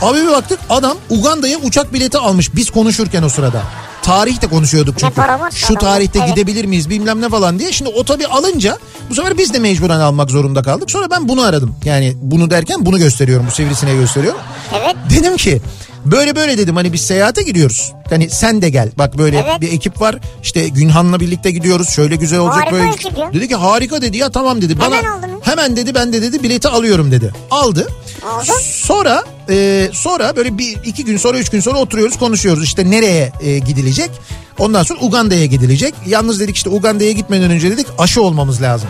Abi 0.03 0.21
bir 0.23 0.29
baktık 0.29 0.59
adam 0.71 0.97
Uganda'ya 1.11 1.59
uçak 1.59 1.93
bileti 1.93 2.19
almış 2.19 2.57
biz 2.57 2.71
konuşurken 2.71 3.23
o 3.23 3.29
sırada. 3.29 3.63
Tarihte 4.07 4.47
konuşuyorduk 4.47 4.99
çünkü. 4.99 5.15
Şu 5.55 5.75
tarihte 5.75 6.19
evet. 6.19 6.29
gidebilir 6.29 6.65
miyiz 6.65 6.91
bilmem 6.91 7.21
ne 7.21 7.29
falan 7.29 7.59
diye. 7.59 7.73
Şimdi 7.73 7.91
o 7.91 8.05
tabii 8.05 8.27
alınca 8.27 8.79
bu 9.11 9.15
sefer 9.15 9.39
biz 9.39 9.55
de 9.55 9.59
mecburen 9.59 10.01
almak 10.01 10.31
zorunda 10.31 10.63
kaldık. 10.63 10.91
Sonra 10.91 11.11
ben 11.11 11.29
bunu 11.29 11.43
aradım. 11.43 11.75
Yani 11.85 12.13
bunu 12.17 12.51
derken 12.51 12.87
bunu 12.87 12.99
gösteriyorum 12.99 13.47
bu 13.47 13.51
sivrisine 13.51 13.95
gösteriyorum. 13.95 14.41
Evet. 14.75 14.97
Dedim 15.11 15.37
ki 15.37 15.63
böyle 16.05 16.37
böyle 16.37 16.59
dedim 16.59 16.77
hani 16.77 16.93
biz 16.93 17.01
seyahate 17.01 17.43
gidiyoruz. 17.43 17.93
Hani 18.11 18.31
sen 18.31 18.63
de 18.63 18.71
gel. 18.71 18.91
Bak 18.99 19.19
böyle 19.19 19.39
Evet. 19.49 19.61
bir 19.61 19.73
ekip 19.73 20.01
var. 20.01 20.17
İşte 20.43 20.69
Günhan'la 20.69 21.21
birlikte 21.21 21.51
gidiyoruz. 21.51 21.89
Şöyle 21.89 22.17
güzel 22.17 22.39
olacak 22.39 22.57
Harika 22.63 22.73
böyle. 22.77 22.89
ekip 22.93 23.19
ya. 23.19 23.33
Dedi 23.33 23.49
ki 23.49 23.55
harika 23.55 24.03
dedi 24.03 24.17
ya 24.17 24.31
tamam 24.31 24.63
dedi. 24.63 24.81
Bana 24.81 24.97
Hemen 24.97 25.21
mı? 25.21 25.41
hemen 25.43 25.77
dedi 25.77 25.95
ben 25.95 26.13
de 26.13 26.23
dedi 26.23 26.43
bileti 26.43 26.69
alıyorum 26.69 27.11
dedi. 27.13 27.33
Aldı. 27.51 27.89
Aldı. 28.27 28.53
Sonra 28.63 29.25
e, 29.51 29.89
sonra 29.93 30.37
böyle 30.37 30.59
bir 30.59 30.77
iki 30.85 31.05
gün 31.05 31.17
sonra 31.17 31.39
üç 31.39 31.51
gün 31.51 31.61
sonra 31.61 31.79
oturuyoruz 31.79 32.19
konuşuyoruz 32.19 32.65
işte 32.65 32.91
nereye 32.91 33.33
e, 33.41 33.59
gidilecek. 33.59 34.11
Ondan 34.59 34.83
sonra 34.83 35.01
Uganda'ya 35.01 35.47
gidilecek. 35.47 35.95
Yalnız 36.07 36.41
dedik 36.41 36.57
işte 36.57 36.71
Uganda'ya 36.71 37.13
gitmeden 37.13 37.51
önce 37.51 37.71
dedik 37.71 37.87
aşı 37.99 38.23
olmamız 38.23 38.63
lazım. 38.63 38.89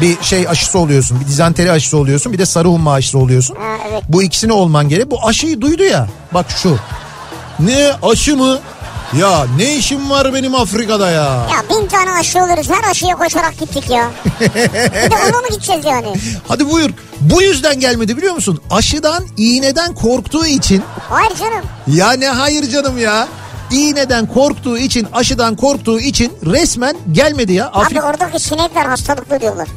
Bir 0.00 0.22
şey 0.22 0.48
aşısı 0.48 0.78
oluyorsun. 0.78 1.20
Bir 1.20 1.26
dizanteri 1.26 1.72
aşısı 1.72 1.96
oluyorsun. 1.96 2.32
Bir 2.32 2.38
de 2.38 2.46
sarı 2.46 2.68
humma 2.68 2.92
aşısı 2.92 3.18
oluyorsun. 3.18 3.56
Ha, 3.56 3.76
evet. 3.90 4.02
Bu 4.08 4.22
ikisini 4.22 4.52
olman 4.52 4.88
gerek. 4.88 5.10
Bu 5.10 5.26
aşıyı 5.26 5.60
duydu 5.60 5.82
ya. 5.82 6.08
Bak 6.34 6.46
şu. 6.50 6.78
Ne 7.60 7.92
aşı 8.02 8.36
mı? 8.36 8.58
Ya 9.18 9.46
ne 9.56 9.76
işim 9.76 10.10
var 10.10 10.34
benim 10.34 10.54
Afrika'da 10.54 11.10
ya? 11.10 11.24
Ya 11.24 11.64
bin 11.70 11.86
tane 11.86 12.10
aşı 12.10 12.38
oluruz 12.38 12.70
her 12.70 12.90
aşıya 12.90 13.16
koşarak 13.16 13.58
gittik 13.60 13.90
ya. 13.90 14.10
bir 14.40 15.10
de 15.10 15.16
ona 15.30 15.40
mı 15.40 15.48
gideceğiz 15.50 15.84
yani? 15.84 16.06
Hadi 16.48 16.70
buyur. 16.70 16.90
Bu 17.20 17.42
yüzden 17.42 17.80
gelmedi 17.80 18.16
biliyor 18.16 18.34
musun? 18.34 18.60
Aşıdan, 18.70 19.24
iğneden 19.36 19.94
korktuğu 19.94 20.46
için. 20.46 20.82
Hayır 21.08 21.32
canım. 21.36 21.64
Ya 21.86 22.12
ne 22.12 22.28
hayır 22.28 22.70
canım 22.70 22.98
ya. 22.98 23.28
İğneden 23.72 24.26
korktuğu 24.26 24.78
için, 24.78 25.06
aşıdan 25.12 25.56
korktuğu 25.56 26.00
için 26.00 26.32
resmen 26.46 26.96
gelmedi 27.12 27.52
ya. 27.52 27.68
Abi 27.68 27.76
Afrika... 27.76 28.08
oradaki 28.08 28.38
sinekler 28.38 28.86
hastalıklı 28.86 29.40
diyorlar. 29.40 29.68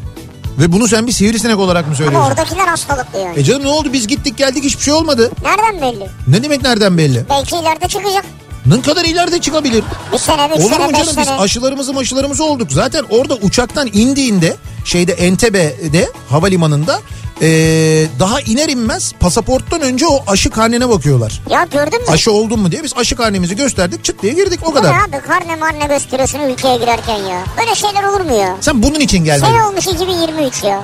Ve 0.60 0.72
bunu 0.72 0.88
sen 0.88 1.08
bir 1.08 1.12
sivrisinek 1.12 1.60
olarak 1.60 1.86
mı 1.86 1.88
Ama 1.88 1.96
söylüyorsun? 1.96 2.30
oradakiler 2.32 2.68
hastalıklı 2.68 3.20
yani. 3.20 3.40
E 3.40 3.44
canım 3.44 3.64
ne 3.64 3.68
oldu 3.68 3.94
biz 3.94 4.08
gittik 4.08 4.38
geldik 4.38 4.64
hiçbir 4.64 4.84
şey 4.84 4.94
olmadı. 4.94 5.32
Nereden 5.44 5.82
belli? 5.82 6.10
Ne 6.28 6.44
demek 6.44 6.62
nereden 6.62 6.98
belli? 6.98 7.26
Belki 7.30 7.56
ileride 7.56 7.88
çıkacak. 7.88 8.26
Ne 8.66 8.82
kadar 8.82 9.06
ileride 9.06 9.42
çıkabilir? 9.42 9.84
Bir 10.14 10.18
sene, 10.18 10.50
üç 10.56 10.60
Olur 10.60 10.74
sene, 10.74 10.86
mu 10.88 10.92
canım 10.94 11.14
biz 11.18 11.28
aşılarımızı 11.28 11.94
maşılarımızı 11.94 12.44
olduk. 12.44 12.72
Zaten 12.72 13.04
orada 13.10 13.36
uçaktan 13.36 13.90
indiğinde 13.94 14.56
şeyde 14.86 15.14
Entebe'de 15.14 16.10
havalimanında 16.30 17.00
eee, 17.42 18.08
daha 18.20 18.42
iner 18.42 18.70
inmez 18.70 19.14
pasaporttan 19.20 19.82
önce 19.82 20.08
o 20.08 20.24
aşı 20.28 20.50
karnene 20.50 20.90
bakıyorlar. 20.90 21.42
Ya 21.50 21.64
gördün 21.74 22.00
mü? 22.02 22.06
Aşı 22.08 22.32
oldun 22.32 22.60
mu 22.60 22.72
diye 22.72 22.84
biz 22.84 22.94
aşı 22.98 23.16
karnemizi 23.16 23.56
gösterdik 23.56 24.04
çıt 24.04 24.22
diye 24.22 24.34
girdik 24.34 24.60
o 24.64 24.66
Bu 24.66 24.70
ne 24.76 24.80
kadar. 24.80 24.94
abi 24.94 25.22
karne 25.28 25.56
marne 25.56 25.86
gösteriyorsun 25.86 26.40
ülkeye 26.40 26.78
girerken 26.78 27.18
ya. 27.18 27.44
Böyle 27.58 27.76
şeyler 27.76 28.04
olur 28.04 28.22
mu 28.22 28.36
ya? 28.38 28.56
Sen 28.62 28.84
bunun 28.84 29.00
için 29.00 29.24
gelmedin. 29.26 29.52
Sene 29.54 29.64
olmuş 29.66 29.88
2023 29.88 30.64
ya. 30.64 30.84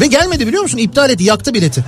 Ve 0.00 0.06
gelmedi 0.06 0.46
biliyor 0.46 0.62
musun? 0.62 0.78
İptal 0.78 1.10
etti 1.10 1.24
yaktı 1.24 1.54
bileti. 1.54 1.84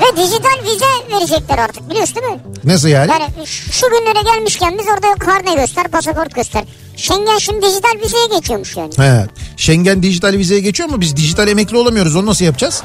Ve 0.00 0.16
dijital 0.16 0.64
vize 0.64 1.14
verecekler 1.16 1.58
artık 1.58 1.90
biliyorsun 1.90 2.16
değil 2.16 2.32
mi? 2.32 2.40
Nasıl 2.64 2.88
yani? 2.88 3.10
Yani 3.10 3.46
şu 3.46 3.86
günlere 3.90 4.22
gelmişken 4.34 4.78
biz 4.78 4.86
orada 4.88 5.14
karne 5.14 5.54
göster, 5.54 5.88
pasaport 5.88 6.34
göster. 6.34 6.64
Schengen 6.96 7.38
şimdi 7.38 7.66
dijital 7.66 8.00
vizeye 8.04 8.26
geçiyormuş 8.26 8.76
yani. 8.76 8.92
He. 8.96 9.26
Schengen 9.56 10.02
dijital 10.02 10.32
vizeye 10.32 10.60
geçiyor 10.60 10.88
mu? 10.88 11.00
Biz 11.00 11.16
dijital 11.16 11.48
emekli 11.48 11.76
olamıyoruz. 11.76 12.16
Onu 12.16 12.26
nasıl 12.26 12.44
yapacağız? 12.44 12.82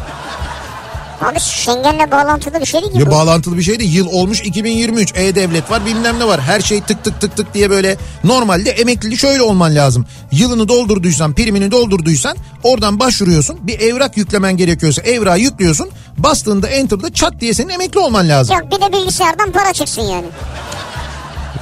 Abi 1.21 1.39
Schengen'le 1.39 2.11
bağlantılı 2.11 2.59
bir 2.61 2.65
şey 2.65 2.81
değil 2.81 2.93
ki 2.93 2.99
Ya 2.99 3.11
bağlantılı 3.11 3.57
bir 3.57 3.63
şey 3.63 3.79
de 3.79 3.83
yıl 3.83 4.07
olmuş 4.07 4.41
2023. 4.41 5.11
E-Devlet 5.15 5.71
var 5.71 5.85
bilmem 5.85 6.19
ne 6.19 6.25
var. 6.27 6.41
Her 6.41 6.61
şey 6.61 6.81
tık 6.81 7.03
tık 7.03 7.21
tık 7.21 7.37
tık 7.37 7.53
diye 7.53 7.69
böyle. 7.69 7.97
Normalde 8.23 8.69
emekliliği 8.69 9.17
şöyle 9.17 9.41
olman 9.41 9.75
lazım. 9.75 10.05
Yılını 10.31 10.67
doldurduysan, 10.67 11.33
primini 11.33 11.71
doldurduysan 11.71 12.37
oradan 12.63 12.99
başvuruyorsun. 12.99 13.57
Bir 13.61 13.79
evrak 13.79 14.17
yüklemen 14.17 14.57
gerekiyorsa 14.57 15.01
evrağı 15.01 15.39
yüklüyorsun. 15.39 15.89
Bastığında 16.17 16.67
enter'da 16.67 17.13
çat 17.13 17.33
diye 17.41 17.53
senin 17.53 17.69
emekli 17.69 17.99
olman 17.99 18.29
lazım. 18.29 18.55
Yok 18.59 18.71
bir 18.71 18.81
de 18.87 18.93
bilgisayardan 18.97 19.51
para 19.51 19.73
çıksın 19.73 20.01
yani. 20.01 20.25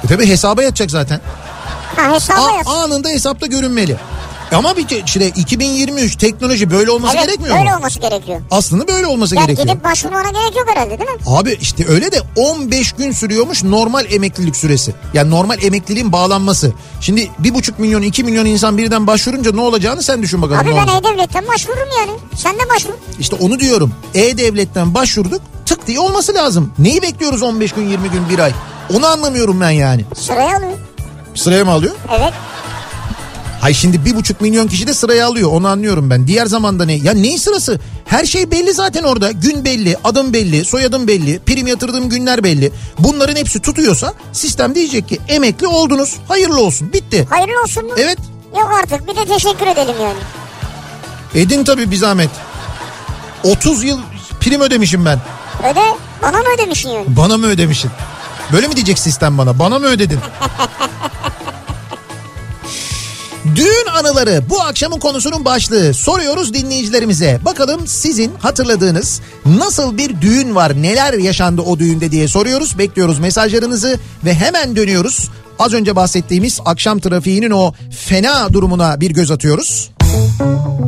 E 0.04 0.08
tabii 0.08 0.26
hesaba 0.26 0.62
yatacak 0.62 0.90
zaten. 0.90 1.20
Ha 1.96 2.14
hesaba 2.14 2.46
A- 2.46 2.50
yaz. 2.56 2.66
anında 2.66 3.08
hesapta 3.08 3.46
görünmeli. 3.46 3.96
Ama 4.52 4.76
bir 4.76 4.86
te- 4.88 5.00
işte 5.06 5.28
2023 5.28 6.16
teknoloji 6.16 6.70
böyle 6.70 6.90
olması 6.90 7.16
evet 7.16 7.26
gerekmiyor 7.26 7.58
öyle 7.58 7.70
mu? 7.70 7.76
olması 7.76 7.98
gerekiyor. 8.00 8.40
Aslında 8.50 8.88
böyle 8.88 9.06
olması 9.06 9.36
Ya 9.36 9.44
gerekiyor. 9.44 9.68
gidip 9.68 9.84
başvurmana 9.84 10.30
gerek 10.30 10.56
yok 10.56 10.66
herhalde 10.68 10.98
değil 10.98 11.10
mi? 11.10 11.16
Abi 11.26 11.58
işte 11.60 11.84
öyle 11.88 12.12
de 12.12 12.22
15 12.36 12.92
gün 12.92 13.12
sürüyormuş 13.12 13.64
normal 13.64 14.04
emeklilik 14.12 14.56
süresi. 14.56 14.94
Yani 15.14 15.30
normal 15.30 15.62
emekliliğin 15.62 16.12
bağlanması. 16.12 16.72
Şimdi 17.00 17.30
1,5 17.42 17.72
milyon 17.78 18.02
2 18.02 18.24
milyon 18.24 18.44
insan 18.46 18.78
birden 18.78 19.06
başvurunca 19.06 19.52
ne 19.52 19.60
olacağını 19.60 20.02
sen 20.02 20.22
düşün 20.22 20.42
bakalım. 20.42 20.60
Abi 20.60 20.70
ben. 20.76 20.88
E-Devlet'ten 21.00 21.48
başvururum 21.48 21.88
yani. 22.00 22.18
Sen 22.36 22.54
de 22.54 22.68
başvur. 22.74 22.92
İşte 23.20 23.36
onu 23.36 23.60
diyorum. 23.60 23.94
E-Devlet'ten 24.14 24.94
başvurduk 24.94 25.42
tık 25.66 25.86
diye 25.86 26.00
olması 26.00 26.34
lazım. 26.34 26.72
Neyi 26.78 27.02
bekliyoruz 27.02 27.42
15 27.42 27.72
gün 27.72 27.88
20 27.88 28.10
gün 28.10 28.28
bir 28.28 28.38
ay? 28.38 28.52
Onu 28.94 29.06
anlamıyorum 29.06 29.60
ben 29.60 29.70
yani. 29.70 30.04
Sıraya 30.16 30.56
alıyor. 30.56 30.72
Sıraya 31.34 31.64
mı 31.64 31.70
alıyor? 31.70 31.94
Evet. 32.18 32.32
Hay 33.60 33.74
şimdi 33.74 34.04
bir 34.04 34.16
buçuk 34.16 34.40
milyon 34.40 34.68
kişi 34.68 34.86
de 34.86 34.94
sıraya 34.94 35.26
alıyor 35.26 35.50
onu 35.52 35.68
anlıyorum 35.68 36.10
ben. 36.10 36.26
Diğer 36.26 36.46
zamanda 36.46 36.84
ne? 36.84 36.92
Ya 36.92 37.12
neyin 37.12 37.36
sırası? 37.36 37.80
Her 38.04 38.24
şey 38.24 38.50
belli 38.50 38.72
zaten 38.72 39.02
orada. 39.02 39.30
Gün 39.30 39.64
belli, 39.64 39.96
adım 40.04 40.32
belli, 40.32 40.64
soyadım 40.64 41.06
belli, 41.08 41.38
prim 41.38 41.66
yatırdığım 41.66 42.08
günler 42.08 42.44
belli. 42.44 42.72
Bunların 42.98 43.36
hepsi 43.36 43.60
tutuyorsa 43.60 44.14
sistem 44.32 44.74
diyecek 44.74 45.08
ki 45.08 45.18
emekli 45.28 45.66
oldunuz. 45.66 46.16
Hayırlı 46.28 46.60
olsun. 46.60 46.92
Bitti. 46.92 47.26
Hayırlı 47.30 47.62
olsun 47.62 47.84
mu? 47.86 47.92
Evet. 47.96 48.18
Yok 48.56 48.70
artık 48.82 49.08
bir 49.08 49.16
de 49.16 49.24
teşekkür 49.34 49.66
edelim 49.66 49.94
yani. 50.02 50.18
Edin 51.34 51.64
tabii 51.64 51.90
bir 51.90 51.96
zahmet. 51.96 52.30
30 53.44 53.84
yıl 53.84 53.98
prim 54.40 54.60
ödemişim 54.60 55.04
ben. 55.04 55.18
Öde 55.72 55.80
bana 56.22 56.38
mı 56.38 56.44
ödemişsin 56.56 56.88
yani? 56.90 57.04
Bana 57.08 57.36
mı 57.36 57.46
ödemişsin? 57.46 57.90
Böyle 58.52 58.68
mi 58.68 58.76
diyecek 58.76 58.98
sistem 58.98 59.38
bana? 59.38 59.58
Bana 59.58 59.78
mı 59.78 59.86
ödedin? 59.86 60.18
Düğün 63.56 63.86
anıları 63.98 64.42
bu 64.50 64.62
akşamın 64.62 64.98
konusunun 64.98 65.44
başlığı. 65.44 65.94
Soruyoruz 65.94 66.54
dinleyicilerimize. 66.54 67.40
Bakalım 67.44 67.86
sizin 67.86 68.32
hatırladığınız 68.38 69.20
nasıl 69.46 69.96
bir 69.96 70.20
düğün 70.20 70.54
var? 70.54 70.82
Neler 70.82 71.14
yaşandı 71.14 71.62
o 71.62 71.78
düğünde 71.78 72.10
diye 72.10 72.28
soruyoruz. 72.28 72.78
Bekliyoruz 72.78 73.18
mesajlarınızı 73.18 73.98
ve 74.24 74.34
hemen 74.34 74.76
dönüyoruz. 74.76 75.30
Az 75.58 75.74
önce 75.74 75.96
bahsettiğimiz 75.96 76.60
akşam 76.64 77.00
trafiğinin 77.00 77.50
o 77.50 77.72
fena 77.90 78.52
durumuna 78.52 79.00
bir 79.00 79.10
göz 79.10 79.30
atıyoruz. 79.30 79.90
Kafa 79.98 80.78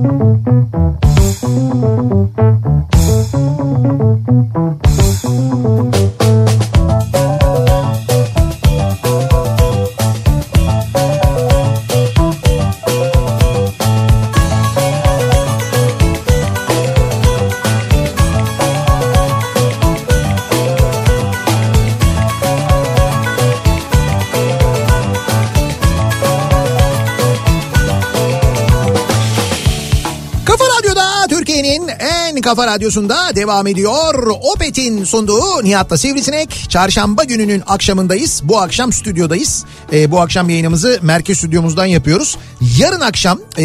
en 32.40 32.42
kafa 32.42 32.66
radyosunda 32.66 33.36
devam 33.36 33.66
ediyor. 33.66 34.26
Opet'in 34.54 35.04
sunduğu 35.04 35.64
Nihat'la 35.64 35.96
Sivrisinek. 35.96 36.64
Çarşamba 36.68 37.24
gününün 37.24 37.62
akşamındayız. 37.66 38.40
Bu 38.44 38.58
akşam 38.58 38.92
stüdyodayız. 38.92 39.64
Ee, 39.92 40.10
bu 40.10 40.20
akşam 40.20 40.50
yayınımızı 40.50 40.98
merkez 41.02 41.38
stüdyomuzdan 41.38 41.86
yapıyoruz. 41.86 42.38
Yarın 42.78 43.00
akşam 43.00 43.38
ee, 43.58 43.64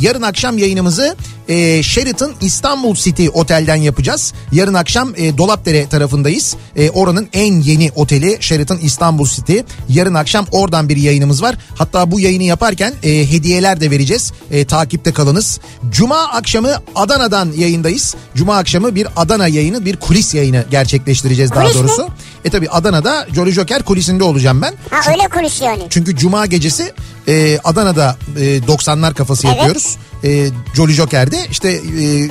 yarın 0.00 0.22
akşam 0.22 0.58
yayınımızı 0.58 1.16
ee, 1.48 1.82
Sheraton 1.82 2.32
İstanbul 2.40 2.94
City 2.94 3.26
Otel'den 3.32 3.76
yapacağız. 3.76 4.32
Yarın 4.52 4.74
akşam 4.74 5.12
ee, 5.16 5.38
Dolapdere 5.38 5.88
tarafındayız. 5.88 6.56
Ee, 6.76 6.90
oranın 6.90 7.28
en 7.32 7.60
yeni 7.60 7.90
oteli 7.94 8.36
Sheraton 8.40 8.78
İstanbul 8.78 9.26
City. 9.26 9.58
Yarın 9.88 10.14
akşam 10.14 10.46
oradan 10.52 10.88
bir 10.88 10.96
yayınımız 10.96 11.42
var. 11.42 11.56
Hatta 11.74 12.10
bu 12.10 12.20
yayını 12.20 12.42
yaparken 12.42 12.94
ee, 13.02 13.08
hediyeler 13.08 13.80
de 13.80 13.90
vereceğiz. 13.90 14.32
Ee, 14.50 14.64
takipte 14.64 15.12
kalınız. 15.12 15.60
Cuma 15.90 16.18
akşamı 16.18 16.70
Adana'dan 16.94 17.52
yayındayız. 17.56 18.14
Cuma 18.34 18.56
akşamı 18.56 18.94
bir 18.94 19.06
Adana 19.16 19.48
yayını, 19.48 19.84
bir 19.84 19.96
kulis 19.96 20.34
yayını 20.34 20.64
gerçekleştireceğiz 20.70 21.50
daha 21.50 21.62
Kulis 21.64 21.76
mi? 21.76 21.82
doğrusu. 21.82 22.08
E 22.44 22.50
tabi 22.50 22.70
Adana'da 22.70 23.26
Jolly 23.34 23.52
Joker 23.52 23.82
kulisinde 23.82 24.24
olacağım 24.24 24.62
ben. 24.62 24.74
Ha 24.90 25.10
öyle 25.12 25.28
kulis 25.28 25.62
yani. 25.62 25.82
Çünkü 25.90 26.16
Cuma 26.16 26.46
gecesi 26.46 26.92
e, 27.28 27.58
Adana'da 27.64 28.16
e, 28.36 28.40
90'lar 28.58 29.14
kafası 29.14 29.46
Evet. 29.46 29.56
yapıyoruz. 29.56 29.96
E, 30.24 30.48
Jolly 30.74 30.92
Joker'de 30.92 31.46
işte 31.50 31.70
e, 31.70 32.30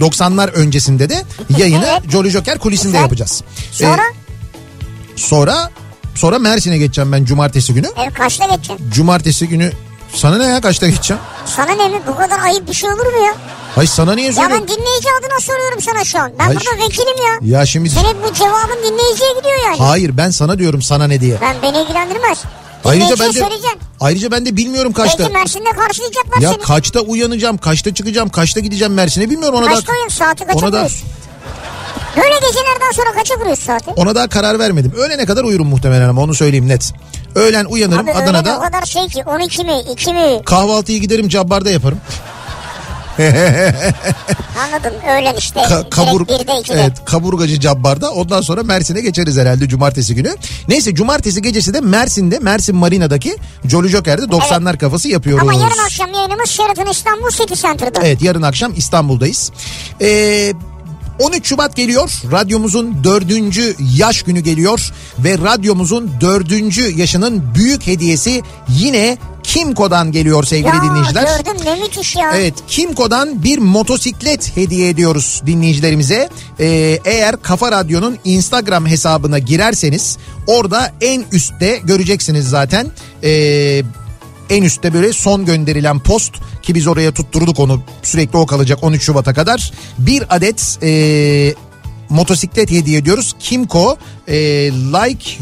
90'lar 0.00 0.50
öncesinde 0.50 1.08
de 1.08 1.24
yayını 1.58 1.86
Evet. 2.00 2.10
Jolly 2.12 2.30
Joker 2.30 2.58
kulisinde 2.58 2.88
Güzel. 2.88 3.00
yapacağız. 3.02 3.42
E, 3.70 3.74
Sonra 3.74 4.02
sonra 5.16 5.70
sonra 6.14 6.38
Mersin'e 6.38 6.78
geçeceğim 6.78 7.12
ben 7.12 7.24
cumartesi 7.24 7.74
günü. 7.74 7.86
evet, 7.96 8.14
kaçta 8.14 8.46
geçeceksin? 8.46 8.90
Cumartesi 8.90 9.48
günü 9.48 9.72
sana 10.14 10.38
ne 10.38 10.44
ya 10.44 10.60
kaçta 10.60 10.88
geçeceğim? 10.88 11.22
Sana 11.46 11.70
ne 11.72 11.88
mi? 11.88 12.00
Bu 12.06 12.16
kadar 12.16 12.38
ayıp 12.38 12.68
bir 12.68 12.72
şey 12.74 12.90
olur 12.90 13.06
mu 13.06 13.24
ya? 13.26 13.34
Hayır 13.74 13.88
sana 13.90 14.14
niye 14.14 14.26
Ya 14.26 14.32
söylüyorum? 14.32 14.66
ben 14.68 14.76
dinleyici 14.76 15.08
adına 15.20 15.40
soruyorum 15.40 15.80
sana 15.80 16.04
şu 16.04 16.18
an. 16.18 16.32
Ben 16.38 16.44
Hayır. 16.44 16.60
burada 16.60 16.84
vekilim 16.84 17.16
ya. 17.50 17.58
Ya 17.58 17.66
şimdi 17.66 17.90
Senin 17.90 18.16
bu 18.28 18.34
cevabın 18.34 18.78
dinleyiciye 18.84 19.30
gidiyor 19.38 19.58
yani. 19.66 19.76
hayır 19.78 20.16
ben 20.16 20.30
sana 20.30 20.58
diyorum 20.58 20.82
sana 20.82 21.06
ne 21.06 21.20
diye. 21.20 21.38
Ben 21.40 21.56
beni 21.62 21.82
ilgilendirmez. 21.82 22.42
Ayrıca 22.84 23.16
Dinleyiciye 23.16 23.44
ben 23.44 23.50
de 23.50 23.66
ayrıca 24.00 24.30
ben 24.30 24.46
de 24.46 24.56
bilmiyorum 24.56 24.92
kaçta. 24.92 25.18
Belki 25.18 25.32
Mersin'de 25.32 25.70
karşılayacaklar 25.70 26.40
Ya 26.40 26.50
seni. 26.52 26.62
kaçta 26.62 27.00
uyanacağım, 27.00 27.58
kaçta 27.58 27.94
çıkacağım, 27.94 28.28
kaçta 28.28 28.60
gideceğim 28.60 28.94
Mersin'e 28.94 29.30
bilmiyorum 29.30 29.58
ona 29.58 29.66
Kaçta 29.66 29.92
da. 29.92 29.96
uyun 29.98 30.08
saati 30.08 30.44
kaça 30.44 30.58
ona 30.58 30.72
da? 30.72 30.88
Böyle 32.16 32.34
gecelerden 32.34 32.90
sonra 32.96 33.12
kaça 33.12 33.34
kuruyorsun 33.34 33.64
saati? 33.64 33.90
ona 33.90 34.14
daha 34.14 34.28
karar 34.28 34.58
vermedim. 34.58 34.92
Öğlene 34.96 35.26
kadar 35.26 35.44
uyurum 35.44 35.66
muhtemelen 35.68 36.08
ama 36.08 36.22
onu 36.22 36.34
söyleyeyim 36.34 36.68
net. 36.68 36.92
Öğlen 37.34 37.64
uyanırım 37.64 38.00
Abi 38.08 38.10
öyle 38.10 38.20
de 38.26 38.30
o 38.30 38.32
Adana'da 38.32 38.60
kadar 38.60 38.82
şey 38.86 39.08
ki 39.08 39.22
12 39.26 39.64
mi 39.64 39.80
2 39.92 40.12
mi 40.12 40.40
kahvaltıyı 40.44 41.00
giderim 41.00 41.28
Cabbar'da 41.28 41.70
yaparım. 41.70 41.98
anladım 44.58 44.92
öğlen 45.10 45.34
işte. 45.38 45.60
Ka- 45.60 45.90
kabur 45.90 46.28
Direkt 46.28 46.42
1'de 46.42 46.52
2'de. 46.52 46.80
evet 46.82 47.04
kaburgacı 47.04 47.60
Cabbar'da. 47.60 48.10
Ondan 48.10 48.40
sonra 48.40 48.62
Mersin'e 48.62 49.00
geçeriz 49.00 49.36
herhalde 49.38 49.68
cumartesi 49.68 50.14
günü. 50.14 50.34
Neyse 50.68 50.94
cumartesi 50.94 51.42
gecesi 51.42 51.74
de 51.74 51.80
Mersin'de 51.80 52.38
Mersin 52.38 52.76
Marina'daki 52.76 53.36
Jolly 53.64 53.88
Joker'de 53.88 54.22
90'lar 54.22 54.78
kafası 54.78 55.08
yapıyoruz. 55.08 55.42
Ama 55.48 55.54
yarın 55.60 55.84
akşam 55.84 56.12
yayınımız 56.14 56.50
Sheraton 56.50 56.86
İstanbul 56.86 57.30
City 57.30 57.54
Center'da. 57.54 58.00
Evet 58.02 58.22
yarın 58.22 58.42
akşam 58.42 58.72
İstanbul'dayız. 58.76 59.50
Ee, 60.00 60.52
13 61.18 61.46
Şubat 61.46 61.76
geliyor. 61.76 62.10
Radyomuzun 62.32 63.04
dördüncü 63.04 63.76
yaş 63.96 64.22
günü 64.22 64.40
geliyor. 64.40 64.92
Ve 65.18 65.38
radyomuzun 65.38 66.10
dördüncü 66.20 66.98
yaşının 66.98 67.54
büyük 67.54 67.86
hediyesi 67.86 68.42
yine 68.68 69.18
Kimco'dan 69.42 70.12
geliyor 70.12 70.44
sevgili 70.44 70.76
ya 70.76 70.82
dinleyiciler. 70.82 71.38
gördüm 71.38 71.56
ne 71.64 71.74
müthiş 71.74 72.16
ya. 72.16 72.30
Evet 72.36 72.54
Kimco'dan 72.68 73.44
bir 73.44 73.58
motosiklet 73.58 74.56
hediye 74.56 74.88
ediyoruz 74.88 75.42
dinleyicilerimize. 75.46 76.28
Ee, 76.60 76.98
eğer 77.04 77.42
Kafa 77.42 77.72
Radyo'nun 77.72 78.18
Instagram 78.24 78.86
hesabına 78.86 79.38
girerseniz 79.38 80.18
orada 80.46 80.92
en 81.00 81.24
üstte 81.32 81.80
göreceksiniz 81.84 82.48
zaten. 82.48 82.86
Ee, 83.24 83.82
en 84.50 84.62
üstte 84.62 84.94
böyle 84.94 85.12
son 85.12 85.44
gönderilen 85.44 85.98
post 85.98 86.32
ki 86.62 86.74
biz 86.74 86.86
oraya 86.86 87.12
tutturduk 87.12 87.60
onu 87.60 87.82
sürekli 88.02 88.36
o 88.36 88.46
kalacak 88.46 88.78
13 88.82 89.02
Şubat'a 89.02 89.34
kadar. 89.34 89.72
Bir 89.98 90.36
adet 90.36 90.78
ee, 90.82 91.54
motosiklet 92.08 92.70
hediye 92.70 92.98
ediyoruz. 92.98 93.34
Kimco 93.38 93.96
ee, 94.28 94.36
Like 94.72 95.38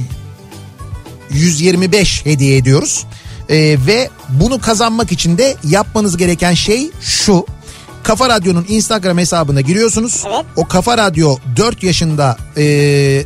125 1.31 2.27
hediye 2.27 2.57
ediyoruz. 2.57 3.05
Ee, 3.49 3.77
ve 3.87 4.11
bunu 4.29 4.61
kazanmak 4.61 5.13
için 5.13 5.39
de 5.39 5.57
yapmanız 5.65 6.17
gereken 6.17 6.55
şey 6.55 6.91
şu. 7.01 7.47
Kafa 8.03 8.29
Radyo'nun 8.29 8.67
Instagram 8.69 9.19
hesabına 9.19 9.61
giriyorsunuz. 9.61 10.25
Evet. 10.27 10.45
O 10.57 10.69
Kafa 10.69 10.99
Radyo 10.99 11.37
4 11.57 11.83
yaşında 11.83 12.37
e, 12.57 13.25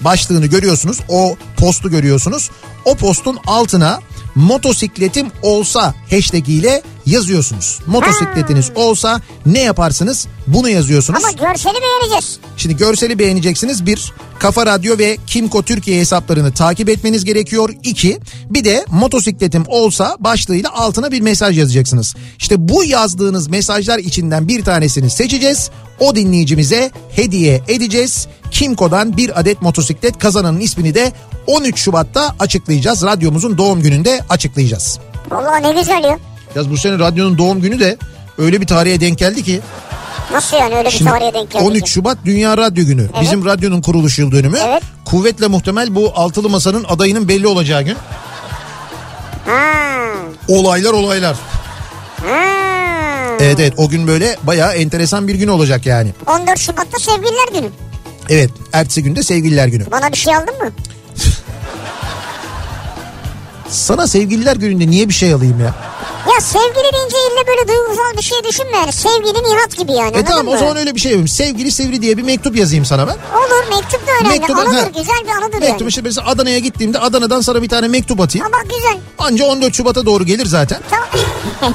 başlığını 0.00 0.46
görüyorsunuz. 0.46 0.98
O 1.08 1.36
postu 1.56 1.90
görüyorsunuz. 1.90 2.50
O 2.84 2.94
postun 2.94 3.38
altına 3.46 4.00
motosikletim 4.40 5.26
olsa 5.42 5.94
hashtag 6.10 6.48
ile 6.48 6.82
yazıyorsunuz. 7.06 7.78
Motosikletiniz 7.86 8.70
olsa 8.74 9.20
ne 9.46 9.60
yaparsınız? 9.60 10.26
Bunu 10.46 10.68
yazıyorsunuz. 10.68 11.24
Ama 11.24 11.32
görseli 11.32 11.74
beğeneceğiz. 11.74 12.38
Şimdi 12.56 12.76
görseli 12.76 13.18
beğeneceksiniz. 13.18 13.86
Bir, 13.86 14.12
Kafa 14.38 14.66
Radyo 14.66 14.98
ve 14.98 15.16
Kimco 15.26 15.62
Türkiye 15.62 16.00
hesaplarını 16.00 16.52
takip 16.52 16.88
etmeniz 16.88 17.24
gerekiyor. 17.24 17.74
İki, 17.82 18.18
bir 18.50 18.64
de 18.64 18.84
motosikletim 18.88 19.64
olsa 19.66 20.16
başlığıyla 20.20 20.70
altına 20.72 21.12
bir 21.12 21.20
mesaj 21.20 21.58
yazacaksınız. 21.58 22.14
İşte 22.38 22.68
bu 22.68 22.84
yazdığınız 22.84 23.48
mesajlar 23.48 23.98
içinden 23.98 24.48
bir 24.48 24.64
tanesini 24.64 25.10
seçeceğiz. 25.10 25.70
O 26.00 26.16
dinleyicimize 26.16 26.90
hediye 27.16 27.62
edeceğiz. 27.68 28.26
Kimco'dan 28.50 29.16
bir 29.16 29.40
adet 29.40 29.62
motosiklet 29.62 30.18
kazananın 30.18 30.60
ismini 30.60 30.94
de 30.94 31.12
13 31.50 31.78
Şubat'ta 31.78 32.34
açıklayacağız. 32.38 33.02
Radyomuzun 33.04 33.58
doğum 33.58 33.82
gününde 33.82 34.20
açıklayacağız. 34.28 34.98
Vallahi 35.30 35.62
ne 35.62 35.72
güzel 35.72 36.04
ya. 36.04 36.18
Yaz 36.54 36.70
bu 36.70 36.76
sene 36.76 36.98
radyonun 36.98 37.38
doğum 37.38 37.60
günü 37.60 37.80
de 37.80 37.96
öyle 38.38 38.60
bir 38.60 38.66
tarihe 38.66 39.00
denk 39.00 39.18
geldi 39.18 39.42
ki. 39.42 39.60
Nasıl 40.32 40.56
yani 40.56 40.74
öyle 40.74 40.88
bir 40.88 40.92
Şimdi 40.92 41.10
tarihe 41.10 41.34
denk 41.34 41.50
geldi? 41.50 41.64
13 41.64 41.88
Şubat 41.88 42.18
Dünya 42.24 42.56
Radyo 42.56 42.84
Günü. 42.84 43.08
Bizim 43.20 43.44
radyonun 43.44 43.82
kuruluş 43.82 44.18
yıl 44.18 44.32
dönümü. 44.32 44.58
Evet. 44.66 44.82
Kuvvetle 45.04 45.46
muhtemel 45.46 45.94
bu 45.94 46.12
altılı 46.14 46.48
masanın 46.48 46.84
adayının 46.84 47.28
belli 47.28 47.46
olacağı 47.46 47.82
gün. 47.82 47.96
Ha. 49.46 49.72
Olaylar 50.48 50.92
olaylar. 50.92 51.36
Ha. 52.26 52.36
Evet 53.40 53.60
evet 53.60 53.72
o 53.76 53.88
gün 53.88 54.06
böyle 54.06 54.36
bayağı 54.42 54.72
enteresan 54.72 55.28
bir 55.28 55.34
gün 55.34 55.48
olacak 55.48 55.86
yani. 55.86 56.10
14 56.26 56.58
Şubat'ta 56.58 56.98
sevgililer 56.98 57.48
günü. 57.60 57.70
Evet 58.28 58.50
ertesi 58.72 59.02
günde 59.02 59.22
sevgililer 59.22 59.68
günü. 59.68 59.90
Bana 59.90 60.12
bir 60.12 60.16
şey 60.16 60.36
aldın 60.36 60.58
mı? 60.58 60.70
Sana 63.70 64.06
sevgililer 64.06 64.56
gününde 64.56 64.86
niye 64.90 65.08
bir 65.08 65.14
şey 65.14 65.32
alayım 65.34 65.60
ya? 65.60 65.74
Ya 66.34 66.40
sevgili 66.40 66.92
deyince 66.92 67.16
ille 67.32 67.46
böyle 67.46 67.68
duygusal 67.68 68.16
bir 68.16 68.22
şey 68.22 68.38
düşünme 68.48 68.76
yani. 68.76 68.92
Sevgili 68.92 69.44
Nihat 69.44 69.76
gibi 69.76 69.92
yani. 69.92 70.16
E 70.16 70.24
tamam 70.24 70.48
o 70.48 70.52
mı? 70.52 70.58
zaman 70.58 70.76
öyle 70.76 70.94
bir 70.94 71.00
şey 71.00 71.10
yapayım. 71.10 71.28
Sevgili 71.28 71.72
Sevri 71.72 72.02
diye 72.02 72.16
bir 72.16 72.22
mektup 72.22 72.56
yazayım 72.56 72.84
sana 72.84 73.06
ben. 73.06 73.12
Olur 73.12 73.76
mektup 73.76 74.06
da 74.06 74.10
önemli. 74.20 74.38
Mektubu- 74.38 74.60
anıdır 74.60 74.82
ha. 74.82 74.88
güzel 74.88 75.24
bir 75.24 75.28
anıdır 75.44 75.58
Mektup 75.58 75.80
yani. 75.80 75.88
işte 75.88 76.02
mesela 76.02 76.26
Adana'ya 76.28 76.58
gittiğimde 76.58 76.98
Adana'dan 76.98 77.40
sana 77.40 77.62
bir 77.62 77.68
tane 77.68 77.88
mektup 77.88 78.20
atayım. 78.20 78.46
Ama 78.46 78.62
güzel. 78.62 78.98
Anca 79.18 79.44
14 79.44 79.74
Şubat'a 79.74 80.06
doğru 80.06 80.24
gelir 80.26 80.46
zaten. 80.46 80.80
Tamam. 80.90 81.74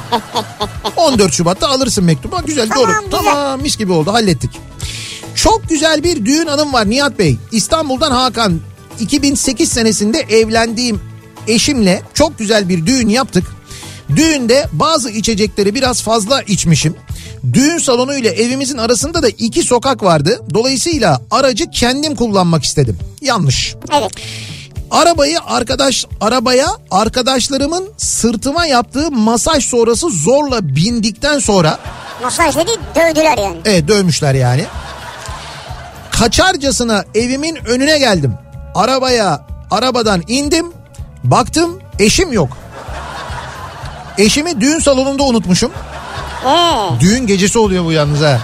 14 0.96 1.32
Şubat'ta 1.32 1.68
alırsın 1.68 2.04
mektubu. 2.04 2.36
Güzel 2.46 2.68
Tamam, 2.68 2.84
doğru. 2.86 3.18
güzel. 3.18 3.32
Tamam 3.34 3.60
mis 3.60 3.76
gibi 3.76 3.92
oldu 3.92 4.12
hallettik. 4.12 4.50
Çok 5.34 5.68
güzel 5.68 6.02
bir 6.04 6.24
düğün 6.24 6.46
anım 6.46 6.72
var 6.72 6.90
Nihat 6.90 7.18
Bey. 7.18 7.36
İstanbul'dan 7.52 8.10
Hakan 8.10 8.60
2008 9.00 9.72
senesinde 9.72 10.18
evlendiğim 10.20 11.00
eşimle 11.48 12.02
çok 12.14 12.38
güzel 12.38 12.68
bir 12.68 12.86
düğün 12.86 13.08
yaptık. 13.08 13.44
Düğünde 14.16 14.66
bazı 14.72 15.10
içecekleri 15.10 15.74
biraz 15.74 16.02
fazla 16.02 16.42
içmişim. 16.42 16.96
Düğün 17.52 17.78
salonu 17.78 18.14
ile 18.16 18.28
evimizin 18.28 18.78
arasında 18.78 19.22
da 19.22 19.28
iki 19.28 19.62
sokak 19.62 20.02
vardı. 20.02 20.40
Dolayısıyla 20.54 21.20
aracı 21.30 21.70
kendim 21.70 22.14
kullanmak 22.16 22.64
istedim. 22.64 22.98
Yanlış. 23.20 23.74
Evet. 24.00 24.10
Arabayı 24.90 25.38
arkadaş 25.46 26.06
arabaya 26.20 26.66
arkadaşlarımın 26.90 27.88
sırtıma 27.96 28.66
yaptığı 28.66 29.10
masaj 29.10 29.64
sonrası 29.64 30.10
zorla 30.10 30.68
bindikten 30.76 31.38
sonra 31.38 31.78
Masaj 32.22 32.56
dedi 32.56 32.70
dövdüler 32.96 33.38
yani. 33.38 33.56
evet 33.64 33.88
dövmüşler 33.88 34.34
yani. 34.34 34.64
Kaçarcasına 36.10 37.04
evimin 37.14 37.56
önüne 37.66 37.98
geldim. 37.98 38.34
Arabaya 38.74 39.46
arabadan 39.70 40.22
indim. 40.28 40.66
Baktım 41.24 41.78
eşim 41.98 42.32
yok. 42.32 42.48
Eşimi 44.18 44.60
düğün 44.60 44.78
salonunda 44.78 45.22
unutmuşum. 45.22 45.72
Ee, 46.46 47.00
Düğün 47.00 47.26
gecesi 47.26 47.58
oluyor 47.58 47.84
bu 47.84 47.92
yalnız 47.92 48.20
ha. 48.20 48.38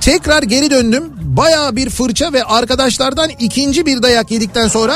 Tekrar 0.00 0.42
geri 0.42 0.70
döndüm. 0.70 1.12
Bayağı 1.20 1.76
bir 1.76 1.90
fırça 1.90 2.32
ve 2.32 2.44
arkadaşlardan 2.44 3.30
ikinci 3.38 3.86
bir 3.86 4.02
dayak 4.02 4.30
yedikten 4.30 4.68
sonra 4.68 4.94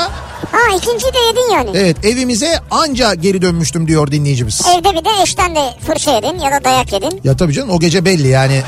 ha 0.51 0.57
ikinci 0.77 1.05
de 1.05 1.17
yedin 1.27 1.53
yani. 1.53 1.69
evet 1.73 2.05
evimize 2.05 2.59
anca 2.71 3.13
geri 3.13 3.41
dönmüştüm 3.41 3.87
diyor 3.87 4.11
dinleyicimiz. 4.11 4.61
Evde 4.77 4.89
bir 4.99 5.05
de 5.05 5.09
eşten 5.23 5.55
de 5.55 5.59
fırça 5.87 6.11
yedin 6.15 6.39
ya 6.39 6.51
da 6.51 6.63
dayak 6.63 6.93
yedin. 6.93 7.21
Ya 7.23 7.37
tabii 7.37 7.53
canım 7.53 7.69
o 7.69 7.79
gece 7.79 8.05
belli 8.05 8.27
yani. 8.27 8.61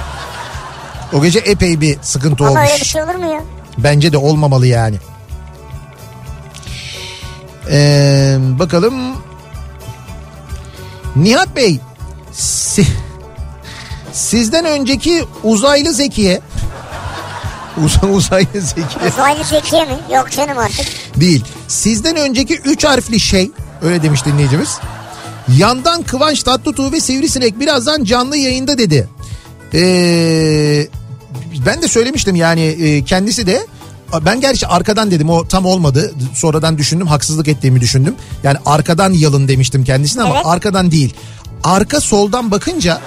O 1.13 1.21
gece 1.21 1.39
epey 1.39 1.81
bir 1.81 1.97
sıkıntı 2.01 2.43
Ama 2.43 2.51
olmuş. 2.51 2.69
öyle 2.71 2.81
bir 2.81 2.85
şey 2.85 3.03
olur 3.03 3.15
mu 3.15 3.33
ya? 3.33 3.41
Bence 3.77 4.11
de 4.13 4.17
olmamalı 4.17 4.67
yani. 4.67 4.95
Ee, 7.69 8.37
bakalım. 8.59 8.93
Nihat 11.15 11.55
Bey. 11.55 11.79
si- 12.31 12.87
sizden 14.13 14.65
önceki 14.65 15.23
uzaylı 15.43 15.93
Zekiye. 15.93 16.41
Uz- 17.85 18.03
uzaylı 18.13 18.61
Zekiye 18.61 19.11
Uzaylı 19.13 19.43
Zekiye 19.43 19.85
mi? 19.85 19.97
Yok 20.15 20.31
canım 20.31 20.57
artık. 20.57 20.85
değil. 21.15 21.45
Sizden 21.67 22.15
önceki 22.15 22.55
üç 22.59 22.83
harfli 22.83 23.19
şey. 23.19 23.51
Öyle 23.81 24.03
demiş 24.03 24.25
dinleyicimiz. 24.25 24.77
Yandan 25.57 26.03
Kıvanç 26.03 26.43
Tatlıtuğ 26.43 26.91
ve 26.91 26.99
Sivrisinek 26.99 27.59
birazdan 27.59 28.03
canlı 28.03 28.37
yayında 28.37 28.77
dedi. 28.77 29.09
Ee, 29.73 30.87
ben 31.65 31.81
de 31.81 31.87
söylemiştim 31.87 32.35
yani 32.35 32.61
e, 32.61 33.03
kendisi 33.03 33.47
de 33.47 33.67
ben 34.25 34.41
gerçi 34.41 34.67
arkadan 34.67 35.11
dedim 35.11 35.29
o 35.29 35.47
tam 35.47 35.65
olmadı. 35.65 36.13
Sonradan 36.35 36.77
düşündüm 36.77 37.07
haksızlık 37.07 37.47
ettiğimi 37.47 37.81
düşündüm. 37.81 38.15
Yani 38.43 38.57
arkadan 38.65 39.13
yalın 39.13 39.47
demiştim 39.47 39.83
kendisine 39.83 40.23
ama 40.23 40.35
Evet. 40.35 40.45
arkadan 40.45 40.91
değil. 40.91 41.13
Arka 41.63 42.01
soldan 42.01 42.51
bakınca 42.51 43.01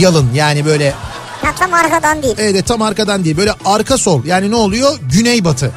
yalın 0.00 0.30
yani 0.34 0.64
böyle 0.66 0.94
Ha 1.42 1.52
tam 1.58 1.74
arkadan 1.74 2.22
değil. 2.22 2.34
evet 2.38 2.66
tam 2.66 2.82
arkadan 2.82 3.24
değil 3.24 3.36
böyle 3.36 3.54
arka 3.64 3.98
sol 3.98 4.24
yani 4.24 4.50
ne 4.50 4.56
oluyor 4.56 4.98
güneybatı. 5.12 5.70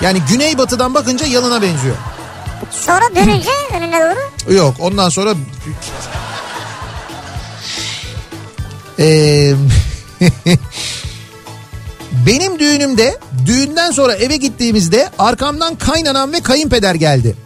Yani 0.00 0.22
güneybatıdan 0.30 0.94
bakınca 0.94 1.26
yalına 1.26 1.62
benziyor. 1.62 1.96
Sonra 2.70 3.04
dönünce 3.16 3.48
önüne 3.76 4.00
doğru. 4.00 4.54
Yok 4.54 4.74
ondan 4.80 5.08
sonra 5.08 5.34
Ee, 8.98 9.52
benim 12.26 12.58
düğünümde 12.58 13.18
düğünden 13.46 13.90
sonra 13.90 14.14
eve 14.14 14.36
gittiğimizde 14.36 15.10
arkamdan 15.18 15.74
kaynanan 15.74 16.32
ve 16.32 16.40
kayınpeder 16.40 16.94
geldi. 16.94 17.36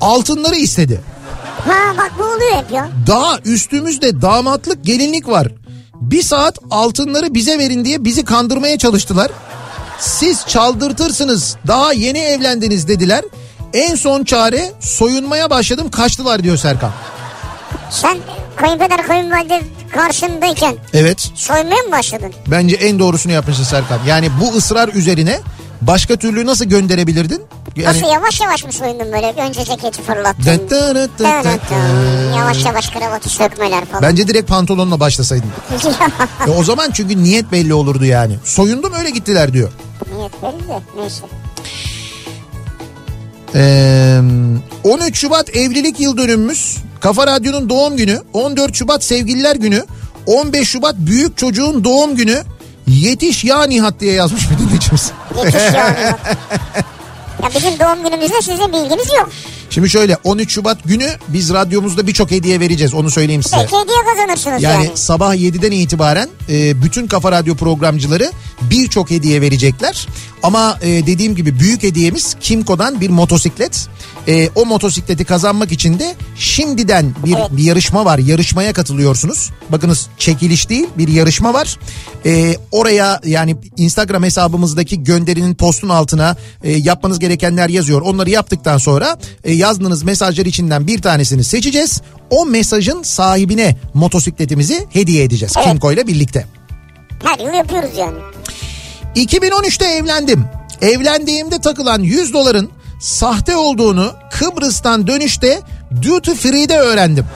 Altınları 0.00 0.54
istedi. 0.56 1.00
Ha 1.64 1.94
bak 1.98 2.12
bu 2.18 2.22
oluyor 2.22 2.52
hep 2.64 2.72
ya. 2.72 2.88
Daha 3.06 3.38
üstümüzde 3.44 4.22
damatlık 4.22 4.84
gelinlik 4.84 5.28
var. 5.28 5.48
Bir 5.94 6.22
saat 6.22 6.58
altınları 6.70 7.34
bize 7.34 7.58
verin 7.58 7.84
diye 7.84 8.04
bizi 8.04 8.24
kandırmaya 8.24 8.78
çalıştılar. 8.78 9.30
Siz 9.98 10.46
çaldırtırsınız 10.46 11.56
daha 11.66 11.92
yeni 11.92 12.18
evlendiniz 12.18 12.88
dediler. 12.88 13.24
En 13.74 13.94
son 13.94 14.24
çare 14.24 14.72
soyunmaya 14.80 15.50
başladım 15.50 15.90
kaçtılar 15.90 16.42
diyor 16.42 16.56
Serkan. 16.56 16.90
Sen 17.90 18.18
kayınpeder 18.56 19.06
kayınvalide 19.06 19.60
karşındayken 19.94 20.76
Evet 20.94 21.30
soymaya 21.34 21.82
mı 21.82 21.92
başladın? 21.92 22.32
bence 22.46 22.76
en 22.76 22.98
doğrusunu 22.98 23.32
yapmışsın 23.32 23.64
Serkan. 23.64 23.98
Yani 24.06 24.28
bu 24.40 24.56
ısrar 24.56 24.88
üzerine 24.88 25.40
başka 25.82 26.16
türlü 26.16 26.46
nasıl 26.46 26.64
gönderebilirdin? 26.64 27.42
Yani 27.76 27.88
Nasıl 27.96 28.12
yavaş 28.12 28.40
yavaş 28.40 28.64
mı 28.64 28.72
soyundun 28.72 29.12
böyle? 29.12 29.34
Önce 29.48 29.64
ceketi 29.64 30.02
fırlattın. 30.02 30.42
Dıt 30.42 30.70
Dın 30.70 30.94
dın 30.94 30.94
dıt. 30.94 31.18
dın. 31.70 32.32
Yavaş 32.38 32.64
yavaş 32.64 32.88
kravatı 32.88 33.28
sökmeler 33.28 33.84
falan. 33.84 34.02
Bence 34.02 34.28
direkt 34.28 34.48
pantolonla 34.48 35.00
başlasaydın. 35.00 35.50
E 36.46 36.50
o 36.50 36.64
zaman 36.64 36.90
çünkü 36.90 37.22
niyet 37.22 37.52
belli 37.52 37.74
olurdu 37.74 38.04
yani. 38.04 38.36
Soyundum 38.44 38.92
öyle 38.98 39.10
gittiler 39.10 39.52
diyor. 39.52 39.72
Niyet 40.16 40.32
belli 40.42 40.68
de 40.68 40.80
neyse. 41.00 41.22
Ee, 43.54 44.20
13 44.84 45.18
Şubat 45.18 45.56
evlilik 45.56 46.00
yıl 46.00 46.16
dönümümüz. 46.16 46.76
Kafa 47.00 47.26
Radyo'nun 47.26 47.68
doğum 47.68 47.96
günü. 47.96 48.22
14 48.32 48.74
Şubat 48.74 49.04
sevgililer 49.04 49.56
günü. 49.56 49.84
15 50.26 50.68
Şubat 50.68 50.94
büyük 50.98 51.38
çocuğun 51.38 51.84
doğum 51.84 52.16
günü. 52.16 52.42
Yetiş 52.86 53.44
ya 53.44 53.62
Nihat 53.62 54.00
diye 54.00 54.12
yazmış 54.12 54.50
bir 54.50 54.58
dinleyicimiz. 54.58 55.12
Yetiş 55.44 55.54
yani. 55.74 55.98
ya 57.42 57.48
bizim 57.56 57.78
doğum 57.78 58.02
günümüzde 58.04 58.42
sizin 58.42 58.72
bilginiz 58.72 59.08
yok. 59.18 59.30
Şimdi 59.70 59.90
şöyle 59.90 60.16
13 60.24 60.52
Şubat 60.52 60.84
günü 60.84 61.08
biz 61.28 61.50
radyomuzda 61.52 62.06
birçok 62.06 62.30
hediye 62.30 62.60
vereceğiz 62.60 62.94
onu 62.94 63.10
söyleyeyim 63.10 63.42
size. 63.42 63.56
Belki 63.56 63.76
hediye 63.76 63.96
kazanırsınız 64.14 64.62
Yani, 64.62 64.84
yani. 64.86 64.96
sabah 64.96 65.34
7'den 65.34 65.70
itibaren 65.70 66.28
e, 66.48 66.82
bütün 66.82 67.06
Kafa 67.06 67.32
Radyo 67.32 67.54
programcıları 67.54 68.32
birçok 68.70 69.10
hediye 69.10 69.40
verecekler. 69.40 70.06
Ama 70.42 70.78
e, 70.82 70.88
dediğim 71.06 71.34
gibi 71.34 71.58
büyük 71.60 71.82
hediyemiz 71.82 72.36
Kimco'dan 72.40 73.00
bir 73.00 73.10
motosiklet. 73.10 73.88
E, 74.28 74.48
o 74.54 74.66
motosikleti 74.66 75.24
kazanmak 75.24 75.72
için 75.72 75.98
de 75.98 76.14
şimdiden 76.36 77.14
bir, 77.26 77.34
Evet. 77.36 77.46
bir 77.50 77.62
yarışma 77.62 78.04
var. 78.04 78.18
Yarışmaya 78.18 78.72
katılıyorsunuz. 78.72 79.50
Bakınız 79.68 80.06
çekiliş 80.18 80.68
değil 80.68 80.86
bir 80.98 81.08
yarışma 81.08 81.54
var. 81.54 81.78
E, 82.26 82.56
oraya 82.72 83.20
yani 83.24 83.56
Instagram 83.76 84.22
hesabımızdaki 84.22 85.04
gönderinin 85.04 85.54
postun 85.54 85.88
altına 85.88 86.36
e, 86.62 86.72
yapmanız 86.72 87.18
gerekenler 87.18 87.68
yazıyor. 87.68 88.00
Onları 88.02 88.30
yaptıktan 88.30 88.78
sonra 88.78 89.18
e, 89.44 89.52
yazdığınız 89.56 90.02
mesajlar 90.02 90.46
içinden 90.46 90.86
bir 90.86 91.02
tanesini 91.02 91.44
seçeceğiz. 91.44 92.02
O 92.30 92.46
mesajın 92.46 93.02
sahibine 93.02 93.76
motosikletimizi 93.94 94.86
hediye 94.92 95.24
edeceğiz. 95.24 95.54
Evet. 95.56 95.66
Kimco 95.68 95.92
ile 95.92 96.06
birlikte. 96.06 96.46
Her 97.24 97.38
yıl 97.38 97.54
yapıyoruz 97.54 97.90
yani. 97.98 98.18
2013'te 99.16 99.84
evlendim. 99.84 100.44
Evlendiğimde 100.80 101.60
takılan 101.60 102.02
100 102.02 102.32
doların 102.32 102.70
sahte 103.00 103.56
olduğunu 103.56 104.12
Kıbrıs'tan 104.30 105.06
dönüşte 105.06 105.60
duty 106.02 106.30
free'de 106.32 106.78
öğrendim. 106.78 107.26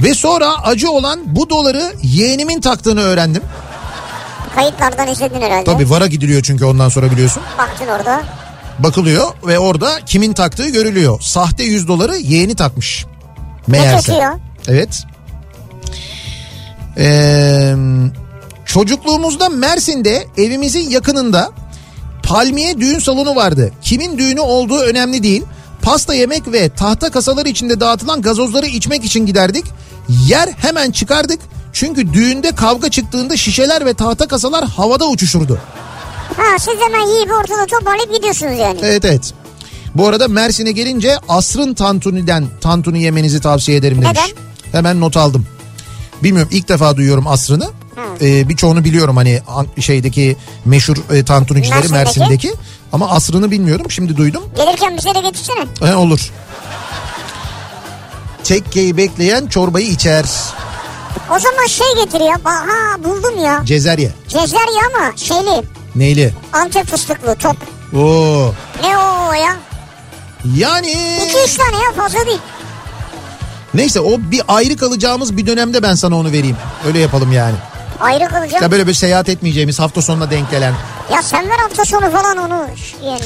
Ve 0.00 0.14
sonra 0.14 0.62
acı 0.64 0.90
olan 0.90 1.20
bu 1.36 1.50
doları 1.50 1.92
yeğenimin 2.02 2.60
taktığını 2.60 3.00
öğrendim. 3.00 3.42
Kayıtlardan 4.54 5.08
izledin 5.08 5.40
herhalde. 5.40 5.64
Tabii 5.64 5.90
vara 5.90 6.06
gidiliyor 6.06 6.42
çünkü 6.42 6.64
ondan 6.64 6.88
sonra 6.88 7.10
biliyorsun. 7.10 7.42
Baktın 7.58 7.86
orada. 7.88 8.22
Bakılıyor 8.78 9.32
ve 9.46 9.58
orada 9.58 9.98
kimin 10.06 10.32
taktığı 10.32 10.68
görülüyor. 10.68 11.20
Sahte 11.20 11.64
100 11.64 11.88
doları 11.88 12.16
yeğeni 12.16 12.54
takmış. 12.54 13.06
Meğerse. 13.66 14.12
ya? 14.14 14.38
Evet. 14.68 15.02
Ee, 16.98 17.74
çocukluğumuzda 18.66 19.48
Mersin'de 19.48 20.26
evimizin 20.36 20.90
yakınında 20.90 21.50
palmiye 22.22 22.78
düğün 22.78 22.98
salonu 22.98 23.36
vardı. 23.36 23.72
Kimin 23.82 24.18
düğünü 24.18 24.40
olduğu 24.40 24.78
önemli 24.80 25.22
değil. 25.22 25.42
Pasta 25.82 26.14
yemek 26.14 26.52
ve 26.52 26.68
tahta 26.68 27.10
kasalar 27.10 27.46
içinde 27.46 27.80
dağıtılan 27.80 28.22
gazozları 28.22 28.66
içmek 28.66 29.04
için 29.04 29.26
giderdik. 29.26 29.64
Yer 30.26 30.48
hemen 30.48 30.90
çıkardık. 30.90 31.40
Çünkü 31.72 32.12
düğünde 32.12 32.52
kavga 32.52 32.90
çıktığında 32.90 33.36
şişeler 33.36 33.86
ve 33.86 33.94
tahta 33.94 34.28
kasalar 34.28 34.64
havada 34.64 35.08
uçuşurdu. 35.08 35.58
Ha 36.36 36.58
siz 36.58 36.74
hemen 36.80 37.06
yiyip 37.06 37.30
ortada 37.32 37.66
toparlayıp 37.66 38.14
gidiyorsunuz 38.14 38.58
yani. 38.58 38.80
Evet 38.82 39.04
evet. 39.04 39.32
Bu 39.94 40.06
arada 40.08 40.28
Mersin'e 40.28 40.72
gelince 40.72 41.16
asrın 41.28 41.74
tantuniden 41.74 42.46
tantuni 42.60 43.02
yemenizi 43.02 43.40
tavsiye 43.40 43.76
ederim 43.78 44.02
demiş. 44.02 44.18
Neden? 44.20 44.42
Hemen 44.72 45.00
not 45.00 45.16
aldım. 45.16 45.46
Bilmiyorum 46.22 46.50
ilk 46.52 46.68
defa 46.68 46.96
duyuyorum 46.96 47.26
asrını. 47.26 47.70
Ee, 48.20 48.48
birçoğunu 48.48 48.84
biliyorum 48.84 49.16
hani 49.16 49.42
an- 49.48 49.66
şeydeki 49.80 50.36
meşhur 50.64 50.96
e, 51.10 51.24
tantunicileri 51.24 51.88
Mersin'deki? 51.88 52.18
Mersin'deki. 52.20 52.52
Ama 52.92 53.10
asrını 53.10 53.50
bilmiyorum 53.50 53.90
şimdi 53.90 54.16
duydum. 54.16 54.42
Gelirken 54.56 54.96
bize 54.96 55.14
de 55.14 55.20
getirsene. 55.20 55.64
He, 55.80 55.94
olur. 55.96 56.30
Tekkeyi 58.44 58.96
bekleyen 58.96 59.46
çorbayı 59.46 59.86
içer. 59.88 60.24
O 61.36 61.38
zaman 61.38 61.66
şey 61.66 61.86
getir 62.04 62.20
ya. 62.20 62.34
Ba- 62.34 62.66
Ha 62.68 63.04
buldum 63.04 63.38
ya. 63.44 63.62
Cezerye. 63.64 64.10
Cezerye 64.28 64.80
ama 64.94 65.16
şeyli. 65.16 65.62
Neyli? 65.98 66.32
Antep 66.52 66.86
fıstıklı 66.86 67.34
top. 67.34 67.56
Oo. 67.96 68.54
Ne 68.82 68.98
o 68.98 69.32
ya? 69.32 69.56
Yani 70.56 70.86
2-3 70.88 71.56
tane 71.56 71.76
ya 71.84 71.92
fazla 71.96 72.26
değil. 72.26 72.38
neyse 73.74 74.00
o 74.00 74.18
bir 74.20 74.42
ayrı 74.48 74.76
kalacağımız 74.76 75.36
bir 75.36 75.46
dönemde 75.46 75.82
ben 75.82 75.94
sana 75.94 76.16
onu 76.16 76.32
vereyim. 76.32 76.56
Öyle 76.86 76.98
yapalım 76.98 77.32
yani. 77.32 77.54
Ayrı 78.00 78.28
kalacak. 78.28 78.62
Ya 78.62 78.70
böyle 78.70 78.86
bir 78.86 78.94
seyahat 78.94 79.28
etmeyeceğimiz 79.28 79.78
hafta 79.78 80.02
sonuna 80.02 80.30
denk 80.30 80.50
gelen. 80.50 80.74
Ya 81.12 81.22
sen 81.22 81.48
ver 81.50 81.58
hafta 81.58 81.84
sonu 81.84 82.10
falan 82.10 82.36
onu 82.36 82.66
yani. 83.06 83.20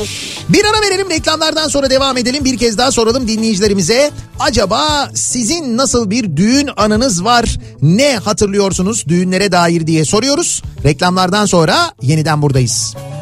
Bir 0.49 0.65
ara 0.65 0.81
verelim 0.87 1.11
reklamlardan 1.11 1.69
sonra 1.69 1.91
devam 1.91 2.17
edelim. 2.17 2.45
Bir 2.45 2.59
kez 2.59 2.79
daha 2.79 2.93
soralım 2.93 3.29
dinleyicilerimize. 3.29 4.11
Acaba 4.41 5.11
sizin 5.15 5.77
nasıl 5.77 6.11
bir 6.11 6.37
düğün 6.37 6.71
anınız 6.77 7.25
var? 7.25 7.59
Ne 7.83 8.17
hatırlıyorsunuz 8.17 9.09
düğünlere 9.09 9.53
dair 9.53 9.87
diye 9.87 10.05
soruyoruz. 10.05 10.63
Reklamlardan 10.85 11.47
sonra 11.47 11.77
yeniden 12.03 12.43
buradayız. 12.43 12.95
Kafa 12.97 13.22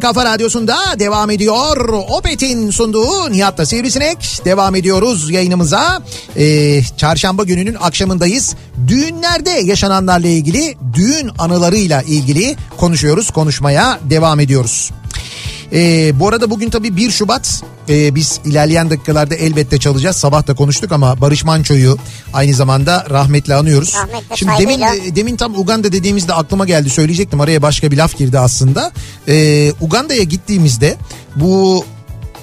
en 0.00 0.02
kafa 0.02 0.24
radyosunda 0.24 0.76
devam 0.98 1.30
ediyor. 1.30 1.88
Opet'in 2.08 2.70
sunduğu 2.70 3.32
Nihat'ta 3.32 3.66
Sivrisinek. 3.66 4.40
Devam 4.44 4.74
ediyoruz 4.74 5.30
yayınımıza. 5.30 6.02
Ee, 6.36 6.82
çarşamba 6.96 7.44
gününün 7.44 7.74
akşamındayız. 7.80 8.54
Düğünlerde 8.88 9.50
yaşananlarla 9.50 10.28
ilgili, 10.28 10.76
düğün 10.94 11.30
anılarıyla 11.38 12.02
ilgili 12.02 12.56
konuşuyoruz, 12.76 13.30
konuşmaya 13.30 14.00
devam 14.10 14.40
ediyoruz. 14.40 14.90
Ee, 15.72 16.20
bu 16.20 16.28
arada 16.28 16.50
bugün 16.50 16.70
tabii 16.70 16.96
1 16.96 17.10
Şubat 17.10 17.62
Ee, 17.88 18.14
biz 18.14 18.40
ilerleyen 18.44 18.90
dakikalarda 18.90 19.34
elbette 19.34 19.78
çalacağız. 19.78 20.16
Sabah 20.16 20.46
da 20.46 20.54
konuştuk 20.54 20.92
ama 20.92 21.20
Barış 21.20 21.44
Manço'yu 21.44 21.98
aynı 22.32 22.54
zamanda 22.54 23.06
rahmetle 23.10 23.54
anıyoruz. 23.54 23.94
Rahmetle, 23.94 24.36
Şimdi 24.36 24.52
demin 24.58 24.78
saygıyla. 24.80 25.16
demin 25.16 25.36
tam 25.36 25.54
Uganda 25.54 25.92
dediğimizde 25.92 26.34
aklıma 26.34 26.64
geldi 26.64 26.90
söyleyecektim 26.90 27.40
araya 27.40 27.62
başka 27.62 27.90
bir 27.90 27.96
laf 27.96 28.18
girdi 28.18 28.38
aslında. 28.38 28.92
Ee, 29.28 29.72
Uganda'ya 29.80 30.22
gittiğimizde 30.22 30.96
bu 31.36 31.84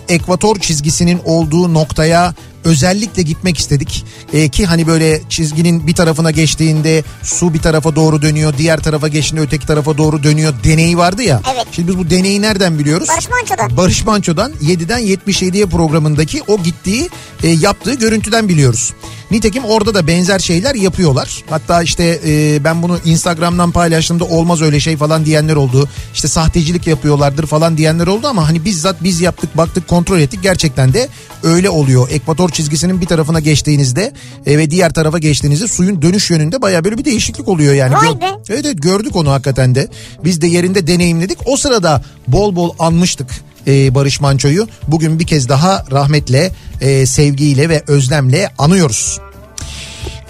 ekvator 0.09 0.59
çizgisinin 0.59 1.19
olduğu 1.25 1.73
noktaya 1.73 2.33
özellikle 2.63 3.21
gitmek 3.21 3.57
istedik. 3.57 4.05
Ee, 4.33 4.49
ki 4.49 4.65
hani 4.65 4.87
böyle 4.87 5.21
çizginin 5.29 5.87
bir 5.87 5.93
tarafına 5.93 6.31
geçtiğinde 6.31 7.03
su 7.23 7.53
bir 7.53 7.59
tarafa 7.59 7.95
doğru 7.95 8.21
dönüyor, 8.21 8.53
diğer 8.57 8.79
tarafa 8.79 9.07
geçtiğinde 9.07 9.45
öteki 9.45 9.67
tarafa 9.67 9.97
doğru 9.97 10.23
dönüyor 10.23 10.53
deneyi 10.63 10.97
vardı 10.97 11.23
ya. 11.23 11.41
Evet. 11.53 11.67
Şimdi 11.71 11.87
biz 11.87 11.97
bu 11.97 12.09
deneyi 12.09 12.41
nereden 12.41 12.79
biliyoruz? 12.79 13.09
Barış 13.09 13.29
Manço'dan. 13.29 13.77
Barış 13.77 14.05
Manço'dan 14.05 14.51
7'den 14.51 15.01
77'ye 15.01 15.65
programındaki 15.65 16.41
o 16.47 16.63
gittiği 16.63 17.09
e, 17.43 17.47
yaptığı 17.47 17.93
görüntüden 17.93 18.49
biliyoruz. 18.49 18.93
Nitekim 19.31 19.65
orada 19.65 19.93
da 19.93 20.07
benzer 20.07 20.39
şeyler 20.39 20.75
yapıyorlar. 20.75 21.43
Hatta 21.49 21.83
işte 21.83 22.19
e, 22.25 22.63
ben 22.63 22.81
bunu 22.81 22.99
Instagram'dan 23.05 23.71
paylaştığımda 23.71 24.25
olmaz 24.25 24.61
öyle 24.61 24.79
şey 24.79 24.97
falan 24.97 25.25
diyenler 25.25 25.55
oldu. 25.55 25.89
İşte 26.13 26.27
sahtecilik 26.27 26.87
yapıyorlardır 26.87 27.47
falan 27.47 27.77
diyenler 27.77 28.07
oldu 28.07 28.27
ama 28.27 28.47
hani 28.47 28.65
bizzat 28.65 29.03
biz 29.03 29.21
yaptık 29.21 29.57
baktık 29.57 29.87
kontrol 29.87 30.19
ettik. 30.19 30.43
Gerçekten 30.43 30.93
de 30.93 31.09
öyle 31.43 31.69
oluyor. 31.69 32.09
Ekvator 32.09 32.46
çizgisinin 32.49 33.01
bir 33.01 33.05
tarafına 33.05 33.39
geçtiğinizde 33.39 34.13
e, 34.45 34.57
ve 34.57 34.71
diğer 34.71 34.93
tarafa 34.93 35.17
geçtiğinizde 35.17 35.67
suyun 35.67 36.01
dönüş 36.01 36.31
yönünde 36.31 36.61
baya 36.61 36.83
böyle 36.83 36.97
bir 36.97 37.05
değişiklik 37.05 37.47
oluyor 37.47 37.73
yani. 37.73 37.93
Vay 37.93 38.21
be. 38.21 38.25
Evet 38.49 38.65
evet 38.65 38.81
gördük 38.81 39.15
onu 39.15 39.31
hakikaten 39.31 39.75
de. 39.75 39.87
Biz 40.23 40.41
de 40.41 40.47
yerinde 40.47 40.87
deneyimledik. 40.87 41.37
O 41.45 41.57
sırada 41.57 42.01
bol 42.27 42.55
bol 42.55 42.73
anmıştık 42.79 43.27
e, 43.67 43.95
Barış 43.95 44.21
Manço'yu. 44.21 44.67
Bugün 44.87 45.19
bir 45.19 45.27
kez 45.27 45.49
daha 45.49 45.85
rahmetle, 45.91 46.51
e, 46.81 47.05
sevgiyle 47.05 47.69
ve 47.69 47.83
özlemle 47.87 48.49
anıyoruz. 48.57 49.19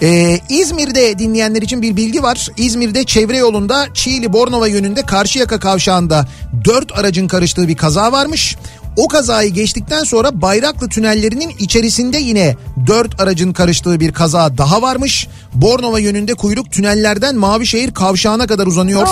Ee, 0.02 0.40
İzmir'de 0.48 1.18
dinleyenler 1.18 1.62
için 1.62 1.82
bir 1.82 1.96
bilgi 1.96 2.22
var. 2.22 2.48
İzmir'de 2.56 3.04
çevre 3.04 3.36
yolunda 3.36 3.86
Çiğli 3.94 4.32
Bornova 4.32 4.68
yönünde 4.68 5.02
Karşıyaka 5.02 5.58
kavşağında 5.58 6.28
4 6.64 6.98
aracın 6.98 7.28
karıştığı 7.28 7.68
bir 7.68 7.76
kaza 7.76 8.12
varmış. 8.12 8.56
O 8.98 9.08
kazayı 9.08 9.50
geçtikten 9.50 10.04
sonra 10.04 10.42
Bayraklı 10.42 10.88
tünellerinin 10.88 11.52
içerisinde 11.58 12.18
yine 12.18 12.56
4 12.86 13.20
aracın 13.20 13.52
karıştığı 13.52 14.00
bir 14.00 14.12
kaza 14.12 14.58
daha 14.58 14.82
varmış. 14.82 15.28
Bornova 15.54 15.98
yönünde 15.98 16.34
kuyruk 16.34 16.72
tünellerden 16.72 17.36
Mavişehir 17.36 17.94
kavşağına 17.94 18.46
kadar 18.46 18.66
uzanıyor. 18.66 19.08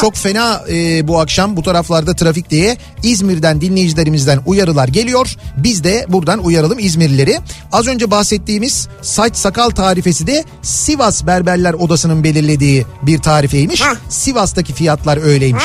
Çok 0.00 0.16
fena 0.16 0.62
e, 0.70 1.08
bu 1.08 1.20
akşam 1.20 1.56
bu 1.56 1.62
taraflarda 1.62 2.14
trafik 2.14 2.50
diye 2.50 2.76
İzmir'den 3.02 3.60
dinleyicilerimizden 3.60 4.40
uyarılar 4.46 4.88
geliyor. 4.88 5.36
Biz 5.56 5.84
de 5.84 6.06
buradan 6.08 6.44
uyaralım 6.44 6.78
İzmirlileri. 6.78 7.38
Az 7.72 7.86
önce 7.86 8.10
bahsettiğimiz 8.10 8.88
saç 9.02 9.36
sakal 9.36 9.70
tarifesi 9.70 10.26
de 10.26 10.44
Sivas 10.62 11.26
Berberler 11.26 11.74
Odası'nın 11.74 12.24
belirlediği 12.24 12.86
bir 13.02 13.18
tarifeymiş. 13.18 13.82
Heh. 13.82 13.94
Sivas'taki 14.08 14.72
fiyatlar 14.72 15.16
öyleymiş. 15.24 15.64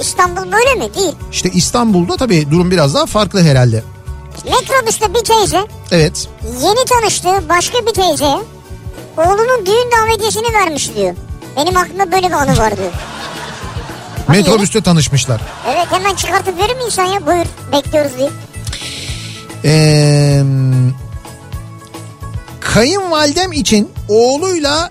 İstanbul 0.00 0.52
böyle 0.52 0.74
mi? 0.74 0.94
Değil. 0.94 1.12
İşte 1.32 1.50
İstanbul'da 1.50 2.16
tabii 2.16 2.50
durum 2.50 2.70
biraz 2.70 2.94
daha 2.94 3.06
farklı 3.06 3.42
herhalde. 3.42 3.82
Metrobüste 4.44 5.14
bir 5.14 5.24
teyze 5.24 5.66
Evet. 5.90 6.28
yeni 6.62 6.84
tanıştığı 6.84 7.48
başka 7.48 7.78
bir 7.86 7.94
teyze 7.94 8.24
oğlunun 9.16 9.66
düğün 9.66 9.90
davetiyesini 9.98 10.54
vermiş 10.54 10.90
diyor. 10.96 11.14
Benim 11.56 11.76
aklımda 11.76 12.12
böyle 12.12 12.28
bir 12.28 12.32
anı 12.32 12.58
var 12.58 12.76
diyor. 12.76 12.92
Hadi. 14.26 14.38
Metrobüste 14.38 14.80
tanışmışlar. 14.80 15.40
Evet 15.68 15.86
hemen 15.90 16.14
çıkartıp 16.14 16.58
verir 16.58 16.76
mi 16.76 16.82
insan 16.86 17.04
ya? 17.04 17.26
Buyur 17.26 17.46
bekliyoruz 17.72 18.12
diye. 18.18 18.30
Ee, 19.64 20.42
kayınvalidem 22.60 23.52
için 23.52 23.90
oğluyla 24.08 24.90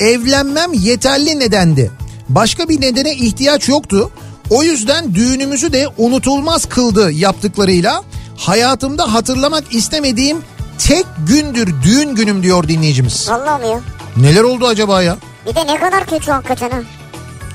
evlenmem 0.00 0.72
yeterli 0.72 1.38
nedendi. 1.38 1.90
Başka 2.28 2.68
bir 2.68 2.80
nedene 2.80 3.14
ihtiyaç 3.14 3.68
yoktu. 3.68 4.10
O 4.50 4.62
yüzden 4.62 5.14
düğünümüzü 5.14 5.72
de 5.72 5.88
unutulmaz 5.98 6.64
kıldı 6.64 7.12
yaptıklarıyla. 7.12 8.02
Hayatımda 8.38 9.12
hatırlamak 9.14 9.74
istemediğim 9.74 10.38
tek 10.78 11.06
gündür 11.26 11.82
düğün 11.82 12.14
günüm 12.14 12.42
diyor 12.42 12.68
dinleyicimiz. 12.68 13.28
Vallahi 13.30 13.62
mi 13.62 13.68
ya? 13.68 13.80
Neler 14.16 14.42
oldu 14.42 14.66
acaba 14.66 15.02
ya? 15.02 15.16
Bir 15.46 15.54
de 15.54 15.66
ne 15.66 15.80
kadar 15.80 16.06
kötü 16.06 16.30
hakikaten 16.30 16.70
ha. 16.70 16.78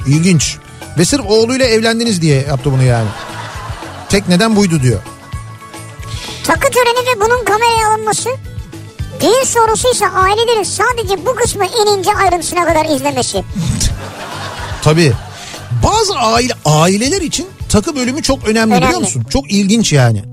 İlginç. 0.07 0.57
Ve 0.97 1.05
sırf 1.05 1.25
oğluyla 1.25 1.65
evlendiniz 1.65 2.21
diye 2.21 2.41
yaptı 2.41 2.71
bunu 2.71 2.83
yani. 2.83 3.07
Tek 4.09 4.29
neden 4.29 4.55
buydu 4.55 4.81
diyor. 4.81 4.99
Takı 6.43 6.71
töreni 6.71 7.07
ve 7.07 7.21
bunun 7.21 7.45
kameraya 7.45 7.87
alınması 7.93 8.29
düğün 9.21 9.45
sorusuysa 9.45 10.05
ailelerin 10.05 10.63
sadece 10.63 11.25
bu 11.25 11.35
kısmı 11.35 11.65
en 11.65 11.97
ince 11.97 12.15
ayrıntısına 12.15 12.65
kadar 12.65 12.95
izlemesi. 12.95 13.43
Tabii. 14.81 15.13
Bazı 15.83 16.13
aile 16.15 16.53
aileler 16.65 17.21
için 17.21 17.47
takı 17.69 17.95
bölümü 17.95 18.21
çok 18.23 18.47
önemli, 18.47 18.73
Önemli. 18.73 18.85
biliyor 18.85 18.99
musun? 19.01 19.23
Çok 19.29 19.51
ilginç 19.51 19.93
yani. 19.93 20.23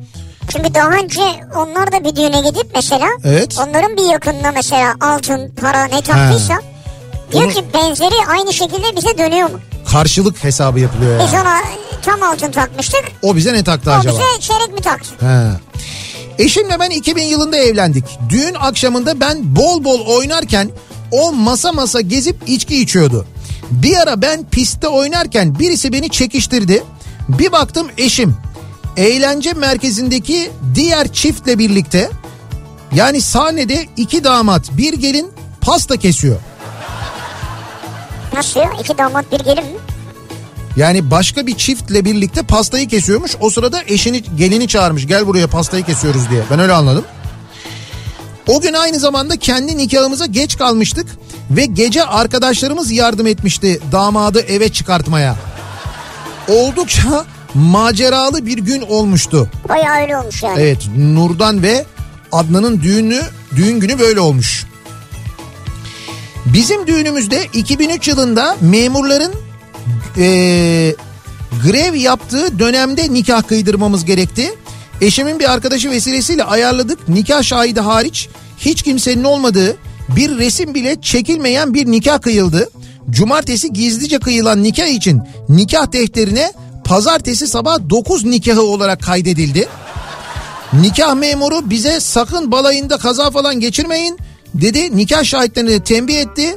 Çünkü 0.48 0.74
daha 0.74 0.88
önce 0.88 1.20
onlar 1.56 1.92
da 1.92 2.04
bir 2.04 2.16
düğüne 2.16 2.40
gidip 2.40 2.66
mesela 2.74 3.06
Evet. 3.24 3.56
onların 3.58 3.96
bir 3.96 4.12
yakınına 4.12 4.52
mesela 4.52 4.94
altın, 5.00 5.54
para 5.60 5.84
ne 5.84 6.02
taktıysa 6.02 6.60
Diyor 7.32 7.44
Onu 7.44 7.52
ki 7.52 7.64
benzeri 7.74 8.14
aynı 8.28 8.52
şekilde 8.52 8.96
bize 8.96 9.18
dönüyor 9.18 9.50
mu? 9.50 9.60
karşılık 9.92 10.44
hesabı 10.44 10.80
yapılıyor 10.80 11.20
Biz 11.26 11.32
yani. 11.32 11.42
ona 11.48 11.58
tam 12.02 12.22
altın 12.22 12.50
takmıştık. 12.52 13.02
O 13.22 13.36
bize 13.36 13.52
ne 13.52 13.64
taktı 13.64 13.90
O 13.90 13.94
acaba? 13.94 14.14
bize 14.14 14.40
çeyrek 14.40 14.72
mi 14.74 14.80
taktı? 14.80 15.08
He. 15.26 16.44
Eşimle 16.44 16.80
ben 16.80 16.90
2000 16.90 17.22
yılında 17.22 17.56
evlendik. 17.56 18.04
Düğün 18.28 18.54
akşamında 18.54 19.20
ben 19.20 19.56
bol 19.56 19.84
bol 19.84 20.06
oynarken 20.06 20.70
o 21.12 21.32
masa 21.32 21.72
masa 21.72 22.00
gezip 22.00 22.36
içki 22.46 22.82
içiyordu. 22.82 23.26
Bir 23.70 23.96
ara 23.96 24.22
ben 24.22 24.44
pistte 24.50 24.88
oynarken 24.88 25.58
birisi 25.58 25.92
beni 25.92 26.08
çekiştirdi. 26.10 26.84
Bir 27.28 27.52
baktım 27.52 27.86
eşim 27.98 28.36
eğlence 28.96 29.52
merkezindeki 29.52 30.50
diğer 30.74 31.12
çiftle 31.12 31.58
birlikte 31.58 32.10
yani 32.94 33.20
sahnede 33.20 33.86
iki 33.96 34.24
damat 34.24 34.76
bir 34.76 34.92
gelin 34.92 35.30
pasta 35.60 35.96
kesiyor. 35.96 36.36
Nasıl 38.34 38.60
ya? 38.60 38.70
İki 38.80 38.98
damat 38.98 39.32
bir 39.32 39.40
gelin 39.40 39.64
mi? 39.64 39.78
Yani 40.76 41.10
başka 41.10 41.46
bir 41.46 41.56
çiftle 41.56 42.04
birlikte 42.04 42.42
pastayı 42.42 42.88
kesiyormuş. 42.88 43.36
O 43.40 43.50
sırada 43.50 43.82
eşini 43.86 44.22
gelini 44.36 44.68
çağırmış. 44.68 45.06
Gel 45.06 45.26
buraya 45.26 45.46
pastayı 45.46 45.84
kesiyoruz 45.84 46.30
diye. 46.30 46.42
Ben 46.50 46.58
öyle 46.58 46.72
anladım. 46.72 47.04
O 48.46 48.60
gün 48.60 48.72
aynı 48.72 48.98
zamanda 48.98 49.36
kendi 49.36 49.76
nikahımıza 49.76 50.26
geç 50.26 50.58
kalmıştık 50.58 51.06
ve 51.56 51.66
gece 51.66 52.04
arkadaşlarımız 52.04 52.92
yardım 52.92 53.26
etmişti 53.26 53.80
damadı 53.92 54.40
eve 54.40 54.68
çıkartmaya. 54.68 55.36
Oldukça 56.48 57.24
maceralı 57.54 58.46
bir 58.46 58.58
gün 58.58 58.80
olmuştu. 58.80 59.48
Bayağı 59.68 59.96
öyle 60.02 60.16
olmuş 60.16 60.42
yani. 60.42 60.60
Evet 60.60 60.78
Nurdan 60.96 61.62
ve 61.62 61.84
Adnan'ın 62.32 62.80
düğünü 62.82 63.20
düğün 63.56 63.80
günü 63.80 63.98
böyle 63.98 64.20
olmuş. 64.20 64.66
Bizim 66.46 66.86
düğünümüzde 66.86 67.46
2003 67.52 68.08
yılında 68.08 68.56
memurların 68.60 69.32
eee, 70.16 70.94
grev 71.64 71.94
yaptığı 71.94 72.58
dönemde 72.58 73.12
nikah 73.14 73.42
kıydırmamız 73.42 74.04
gerekti. 74.04 74.54
Eşimin 75.00 75.38
bir 75.38 75.52
arkadaşı 75.52 75.90
vesilesiyle 75.90 76.44
ayarladık. 76.44 77.08
Nikah 77.08 77.42
şahidi 77.42 77.80
hariç 77.80 78.28
hiç 78.58 78.82
kimsenin 78.82 79.24
olmadığı 79.24 79.76
bir 80.08 80.38
resim 80.38 80.74
bile 80.74 81.00
çekilmeyen 81.00 81.74
bir 81.74 81.86
nikah 81.86 82.20
kıyıldı. 82.20 82.70
Cumartesi 83.10 83.72
gizlice 83.72 84.18
kıyılan 84.18 84.62
nikah 84.62 84.86
için 84.86 85.22
nikah 85.48 85.92
defterine 85.92 86.52
pazartesi 86.84 87.46
sabah 87.46 87.78
9 87.90 88.24
nikahı 88.24 88.62
olarak 88.62 89.02
kaydedildi. 89.02 89.68
Nikah 90.72 91.14
memuru 91.14 91.70
bize 91.70 92.00
sakın 92.00 92.52
balayında 92.52 92.96
kaza 92.98 93.30
falan 93.30 93.60
geçirmeyin 93.60 94.18
dedi. 94.54 94.96
Nikah 94.96 95.24
şahitlerini 95.24 95.70
de 95.70 95.80
tembih 95.80 96.16
etti. 96.16 96.56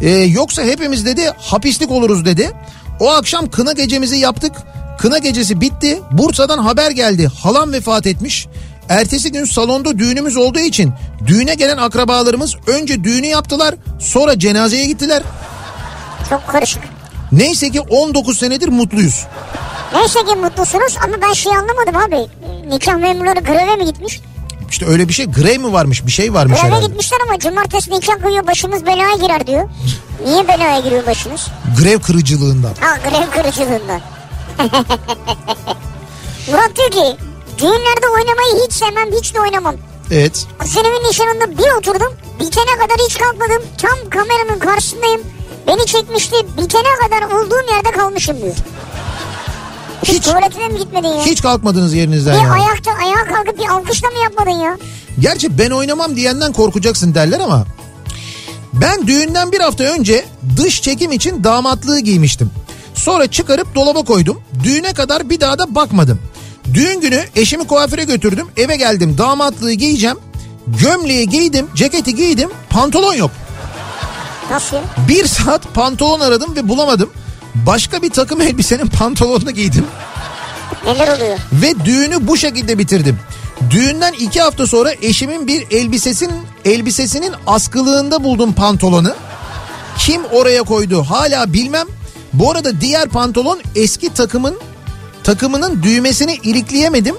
Ee, 0.00 0.10
yoksa 0.10 0.62
hepimiz 0.62 1.06
dedi 1.06 1.30
hapislik 1.38 1.90
oluruz 1.90 2.24
dedi. 2.24 2.52
O 3.00 3.10
akşam 3.10 3.50
kına 3.50 3.72
gecemizi 3.72 4.16
yaptık. 4.16 4.52
Kına 4.98 5.18
gecesi 5.18 5.60
bitti. 5.60 6.02
Bursa'dan 6.12 6.58
haber 6.58 6.90
geldi. 6.90 7.30
Halam 7.42 7.72
vefat 7.72 8.06
etmiş. 8.06 8.46
Ertesi 8.88 9.32
gün 9.32 9.44
salonda 9.44 9.98
düğünümüz 9.98 10.36
olduğu 10.36 10.58
için 10.58 10.92
düğüne 11.26 11.54
gelen 11.54 11.76
akrabalarımız 11.76 12.56
önce 12.66 13.04
düğünü 13.04 13.26
yaptılar 13.26 13.74
sonra 14.00 14.38
cenazeye 14.38 14.84
gittiler. 14.86 15.22
Çok 16.30 16.46
karışık. 16.46 16.82
Neyse 17.32 17.70
ki 17.70 17.80
19 17.80 18.38
senedir 18.38 18.68
mutluyuz. 18.68 19.24
Neyse 19.94 20.18
ki 20.24 20.34
mutlusunuz 20.34 20.96
ama 21.04 21.16
ben 21.22 21.32
şey 21.32 21.52
anlamadım 21.52 21.96
abi. 21.96 22.26
Nikah 22.74 22.96
memurları 22.96 23.40
greve 23.40 23.76
mi 23.76 23.84
gitmiş? 23.84 24.20
İşte 24.70 24.86
öyle 24.86 25.08
bir 25.08 25.12
şey 25.14 25.26
grev 25.26 25.60
mi 25.60 25.72
varmış 25.72 26.06
bir 26.06 26.12
şey 26.12 26.34
varmış 26.34 26.60
Greve 26.60 26.66
herhalde. 26.70 26.86
gitmişler 26.86 27.18
ama 27.28 27.38
cumartesi 27.38 27.90
nikah 27.90 28.22
kıyıyor 28.22 28.46
başımız 28.46 28.86
belaya 28.86 29.16
girer 29.16 29.46
diyor. 29.46 29.68
Niye 30.26 30.48
belaya 30.48 30.80
giriyor 30.80 31.06
başınız? 31.06 31.46
Grev 31.82 31.98
kırıcılığından. 32.00 32.72
Ha 32.80 32.96
grev 33.10 33.30
kırıcılığından. 33.42 34.00
Murat 36.50 36.70
diyor 36.76 36.90
ki 36.90 37.16
düğünlerde 37.58 38.06
oynamayı 38.16 38.64
hiç 38.66 38.72
sevmem 38.72 39.08
hiç 39.20 39.34
de 39.34 39.40
oynamam. 39.40 39.74
Evet. 40.10 40.46
Kuzenimin 40.58 41.08
nişanında 41.08 41.58
bir 41.58 41.70
oturdum 41.78 42.12
bitene 42.40 42.72
kadar 42.78 42.96
hiç 43.08 43.18
kalkmadım. 43.18 43.62
Tam 43.78 44.10
kameranın 44.10 44.58
karşısındayım. 44.58 45.20
Beni 45.66 45.86
çekmişti 45.86 46.36
bitene 46.56 46.94
kadar 47.08 47.22
olduğum 47.40 47.72
yerde 47.74 47.90
kalmışım 47.90 48.40
diyor. 48.40 48.54
Hiç, 50.02 50.14
Hiç- 50.14 50.24
tuvaletine 50.24 50.68
mi 50.68 50.78
gitmedin 50.78 51.08
ya? 51.08 51.24
Hiç 51.26 51.42
kalkmadınız 51.42 51.94
yerinizden 51.94 52.34
bir 52.34 52.38
yani. 52.44 52.62
ayakta 52.62 52.90
ayağa 52.92 53.24
kalkıp 53.34 53.58
bir 53.58 53.68
alkışla 53.68 54.08
mı 54.08 54.18
yapmadın 54.22 54.50
ya? 54.60 54.78
Gerçi 55.18 55.58
ben 55.58 55.70
oynamam 55.70 56.16
diyenden 56.16 56.52
korkacaksın 56.52 57.14
derler 57.14 57.40
ama 57.40 57.64
ben 58.72 59.06
düğünden 59.06 59.52
bir 59.52 59.60
hafta 59.60 59.84
önce 59.84 60.24
dış 60.56 60.82
çekim 60.82 61.12
için 61.12 61.44
damatlığı 61.44 62.00
giymiştim. 62.00 62.50
Sonra 62.94 63.26
çıkarıp 63.30 63.74
dolaba 63.74 64.02
koydum. 64.02 64.40
Düğüne 64.64 64.94
kadar 64.94 65.30
bir 65.30 65.40
daha 65.40 65.58
da 65.58 65.74
bakmadım. 65.74 66.18
Düğün 66.74 67.00
günü 67.00 67.24
eşimi 67.36 67.66
kuaföre 67.66 68.04
götürdüm. 68.04 68.46
Eve 68.56 68.76
geldim 68.76 69.18
damatlığı 69.18 69.72
giyeceğim. 69.72 70.16
Gömleği 70.66 71.28
giydim, 71.28 71.66
ceketi 71.74 72.14
giydim, 72.14 72.50
pantolon 72.70 73.14
yok. 73.14 73.30
Nasıl? 74.50 74.76
Bir 75.08 75.26
saat 75.26 75.74
pantolon 75.74 76.20
aradım 76.20 76.56
ve 76.56 76.68
bulamadım. 76.68 77.10
Başka 77.54 78.02
bir 78.02 78.10
takım 78.10 78.40
elbisenin 78.48 78.86
pantolonunu 78.86 79.50
giydim. 79.50 79.86
Neler 80.84 81.16
oluyor? 81.16 81.38
Ve 81.52 81.84
düğünü 81.84 82.28
bu 82.28 82.36
şekilde 82.36 82.78
bitirdim. 82.78 83.18
Düğünden 83.70 84.12
iki 84.12 84.40
hafta 84.40 84.66
sonra 84.66 84.92
eşimin 85.02 85.46
bir 85.46 85.66
elbisesin 85.70 86.30
elbisesinin 86.64 87.32
askılığında 87.46 88.24
buldum 88.24 88.52
pantolonu. 88.52 89.14
Kim 89.98 90.24
oraya 90.24 90.62
koydu 90.62 91.02
hala 91.02 91.52
bilmem. 91.52 91.86
Bu 92.32 92.50
arada 92.50 92.80
diğer 92.80 93.08
pantolon 93.08 93.60
eski 93.76 94.14
takımın 94.14 94.58
takımının 95.24 95.82
düğmesini 95.82 96.34
ilikleyemedim. 96.34 97.14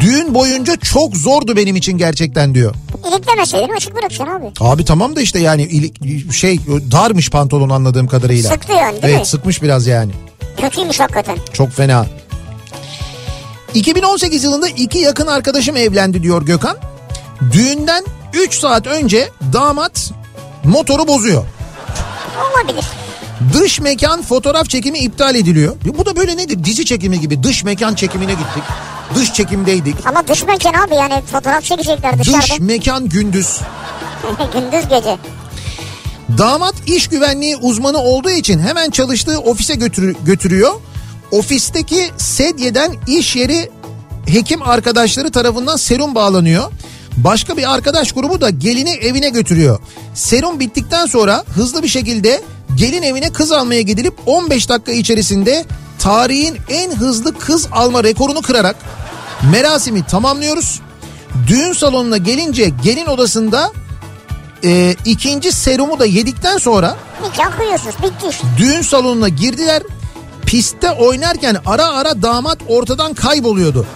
Düğün 0.00 0.34
boyunca 0.34 0.76
çok 0.76 1.16
zordu 1.16 1.56
benim 1.56 1.76
için 1.76 1.98
gerçekten 1.98 2.54
diyor. 2.54 2.74
İliklemeseydin 3.12 3.72
açık 3.76 3.94
bırakacaksın 3.96 4.34
abi. 4.36 4.46
Abi 4.60 4.84
tamam 4.84 5.16
da 5.16 5.20
işte 5.20 5.38
yani 5.38 5.62
ilik- 5.62 6.32
şey 6.32 6.58
darmış 6.66 7.30
pantolon 7.30 7.70
anladığım 7.70 8.06
kadarıyla. 8.06 8.50
Sıktı 8.50 8.72
yani 8.72 8.92
değil 8.92 9.04
evet 9.04 9.18
mi? 9.20 9.26
sıkmış 9.26 9.62
biraz 9.62 9.86
yani. 9.86 10.12
Kötüymüş 10.60 11.00
hakikaten. 11.00 11.38
Çok 11.52 11.70
fena. 11.72 12.06
2018 13.74 14.44
yılında 14.44 14.68
iki 14.68 14.98
yakın 14.98 15.26
arkadaşım 15.26 15.76
evlendi 15.76 16.22
diyor 16.22 16.42
Gökhan. 16.46 16.76
Düğünden 17.52 18.04
3 18.34 18.54
saat 18.58 18.86
önce 18.86 19.28
damat 19.52 20.10
motoru 20.64 21.08
bozuyor. 21.08 21.44
Olabilir. 22.54 22.84
Dış 23.54 23.80
mekan 23.80 24.22
fotoğraf 24.22 24.68
çekimi 24.68 24.98
iptal 24.98 25.34
ediliyor. 25.34 25.76
Bu 25.98 26.06
da 26.06 26.16
böyle 26.16 26.36
nedir? 26.36 26.64
Dizi 26.64 26.84
çekimi 26.84 27.20
gibi. 27.20 27.42
Dış 27.42 27.64
mekan 27.64 27.94
çekimine 27.94 28.32
gittik. 28.32 28.62
Dış 29.14 29.32
çekimdeydik. 29.32 29.94
Ama 30.06 30.28
dış 30.28 30.42
mekan 30.44 30.72
abi 30.74 30.94
yani 30.94 31.22
fotoğraf 31.32 31.62
çekecekler 31.64 32.18
Dış 32.18 32.28
dışarıda. 32.28 32.64
mekan 32.64 33.08
gündüz. 33.08 33.58
Gündüz 34.52 34.88
gece. 34.88 35.16
Damat 36.38 36.74
iş 36.86 37.08
güvenliği 37.08 37.56
uzmanı 37.56 37.98
olduğu 37.98 38.30
için 38.30 38.58
hemen 38.58 38.90
çalıştığı 38.90 39.38
ofise 39.40 39.74
götür- 39.74 40.16
götürüyor. 40.26 40.72
Ofisteki 41.30 42.10
sedyeden 42.16 42.92
iş 43.06 43.36
yeri 43.36 43.70
hekim 44.26 44.62
arkadaşları 44.62 45.30
tarafından 45.32 45.76
serum 45.76 46.14
bağlanıyor. 46.14 46.72
Başka 47.16 47.56
bir 47.56 47.74
arkadaş 47.74 48.12
grubu 48.12 48.40
da 48.40 48.50
gelini 48.50 48.90
evine 48.90 49.28
götürüyor. 49.28 49.80
Serum 50.14 50.60
bittikten 50.60 51.06
sonra 51.06 51.44
hızlı 51.54 51.82
bir 51.82 51.88
şekilde 51.88 52.42
gelin 52.76 53.02
evine 53.02 53.32
kız 53.32 53.52
almaya 53.52 53.80
gidilip 53.82 54.14
15 54.26 54.68
dakika 54.68 54.92
içerisinde 54.92 55.64
tarihin 55.98 56.58
en 56.68 56.90
hızlı 56.96 57.38
kız 57.38 57.68
alma 57.72 58.04
rekorunu 58.04 58.42
kırarak 58.42 58.76
merasimi 59.52 60.06
tamamlıyoruz. 60.06 60.80
Düğün 61.46 61.72
salonuna 61.72 62.16
gelince 62.16 62.68
gelin 62.84 63.06
odasında 63.06 63.72
e, 64.64 64.96
ikinci 65.04 65.52
serumu 65.52 65.98
da 65.98 66.06
yedikten 66.06 66.58
sonra 66.58 66.96
Nikah 67.22 67.56
kıyıyorsunuz 67.56 67.94
bitti 68.02 68.26
işte. 68.30 68.46
düğün 68.58 68.82
salonuna 68.82 69.28
girdiler. 69.28 69.82
Pistte 70.46 70.90
oynarken 70.90 71.56
ara 71.66 71.86
ara 71.86 72.22
damat 72.22 72.58
ortadan 72.68 73.14
kayboluyordu. 73.14 73.86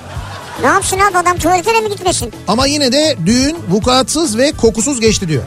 Ne 0.60 0.66
yapsın 0.66 0.98
abi 0.98 1.18
adam 1.18 1.38
tuvaletine 1.38 1.80
mi 1.80 1.88
gitmesin? 1.88 2.32
Ama 2.48 2.66
yine 2.66 2.92
de 2.92 3.16
düğün 3.26 3.56
vukuatsız 3.70 4.38
ve 4.38 4.52
kokusuz 4.52 5.00
geçti 5.00 5.28
diyor. 5.28 5.42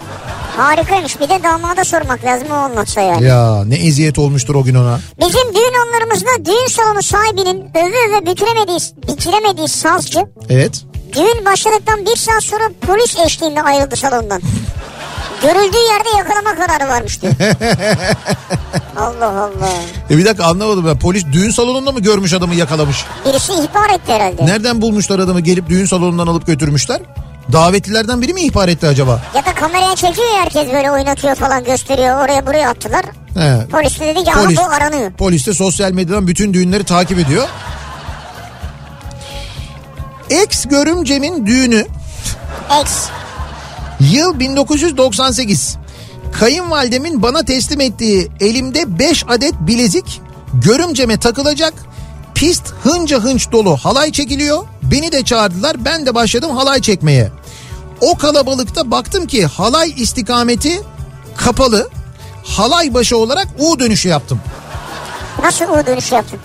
Harikaymış 0.59 1.19
bir 1.19 1.29
de 1.29 1.43
damada 1.43 1.83
sormak 1.83 2.25
lazım 2.25 2.47
o 2.51 2.53
anlatsa 2.53 3.01
yani. 3.01 3.25
Ya 3.25 3.63
ne 3.65 3.75
eziyet 3.75 4.19
olmuştur 4.19 4.55
o 4.55 4.63
gün 4.63 4.75
ona. 4.75 4.99
Bizim 5.19 5.55
düğün 5.55 5.73
anlarımızda 5.87 6.45
düğün 6.45 6.67
salonu 6.67 7.03
sahibinin 7.03 7.69
öve 7.75 8.09
öve 8.09 8.25
bitiremediği, 8.25 8.79
bitiremediği 9.07 9.67
sazcı 9.67 10.19
Evet. 10.49 10.81
düğün 11.15 11.45
başladıktan 11.45 12.05
bir 12.05 12.15
saat 12.15 12.43
sonra 12.43 12.63
polis 12.87 13.17
eşliğinde 13.25 13.61
ayrıldı 13.61 13.95
salondan. 13.95 14.41
Görüldüğü 15.41 15.77
yerde 15.93 16.09
yakalama 16.17 16.55
kararı 16.55 16.89
varmış 16.89 17.21
diyor. 17.21 17.33
Allah 18.97 19.25
Allah. 19.25 19.69
E 20.09 20.17
bir 20.17 20.25
dakika 20.25 20.45
anlamadım 20.45 20.85
ben. 20.87 20.99
Polis 20.99 21.25
düğün 21.33 21.51
salonunda 21.51 21.91
mı 21.91 21.99
görmüş 21.99 22.33
adamı 22.33 22.55
yakalamış? 22.55 23.05
Birisi 23.25 23.53
ihbar 23.53 23.89
etti 23.89 24.13
herhalde. 24.13 24.45
Nereden 24.45 24.81
bulmuşlar 24.81 25.19
adamı 25.19 25.39
gelip 25.39 25.69
düğün 25.69 25.85
salonundan 25.85 26.27
alıp 26.27 26.47
götürmüşler? 26.47 26.99
Davetlilerden 27.51 28.21
biri 28.21 28.33
mi 28.33 28.41
ihbar 28.41 28.67
etti 28.67 28.87
acaba? 28.87 29.21
Ya 29.35 29.45
da 29.45 29.55
kameraya 29.55 29.95
çekiyor 29.95 30.27
ya 30.35 30.41
herkes 30.41 30.73
böyle 30.73 30.91
oynatıyor 30.91 31.35
falan 31.35 31.63
gösteriyor. 31.63 32.25
Oraya 32.25 32.47
buraya 32.47 32.69
attılar. 32.69 33.05
He. 33.33 33.67
Polis 33.71 33.99
de 33.99 34.05
dedi 34.15 34.23
ki 34.23 34.31
Polis- 34.31 34.57
bu 34.57 34.61
aranıyor. 34.63 35.11
Polis 35.11 35.47
de 35.47 35.53
sosyal 35.53 35.91
medyadan 35.91 36.27
bütün 36.27 36.53
düğünleri 36.53 36.83
takip 36.83 37.19
ediyor. 37.19 37.47
Ex 40.29 40.65
görümcemin 40.65 41.45
düğünü 41.45 41.87
Ex. 42.81 43.05
Yıl 43.99 44.39
1998. 44.39 45.77
Kayınvalidemin 46.39 47.21
bana 47.21 47.43
teslim 47.45 47.81
ettiği 47.81 48.27
elimde 48.39 48.99
5 48.99 49.25
adet 49.29 49.53
bilezik 49.59 50.21
görümceme 50.53 51.17
takılacak. 51.19 51.73
Pist 52.35 52.63
hınca 52.83 53.19
hınç 53.19 53.51
dolu 53.51 53.77
halay 53.77 54.11
çekiliyor. 54.11 54.63
Beni 54.83 55.11
de 55.11 55.23
çağırdılar. 55.23 55.85
Ben 55.85 56.05
de 56.05 56.15
başladım 56.15 56.51
halay 56.57 56.81
çekmeye. 56.81 57.31
O 58.01 58.17
kalabalıkta 58.17 58.91
baktım 58.91 59.27
ki 59.27 59.45
halay 59.45 59.93
istikameti 59.97 60.81
kapalı. 61.37 61.89
Halay 62.43 62.93
başı 62.93 63.17
olarak 63.17 63.47
U 63.59 63.79
dönüşü 63.79 64.09
yaptım. 64.09 64.39
Nasıl 65.43 65.65
U 65.65 65.85
dönüşü 65.85 66.15
yaptın? 66.15 66.39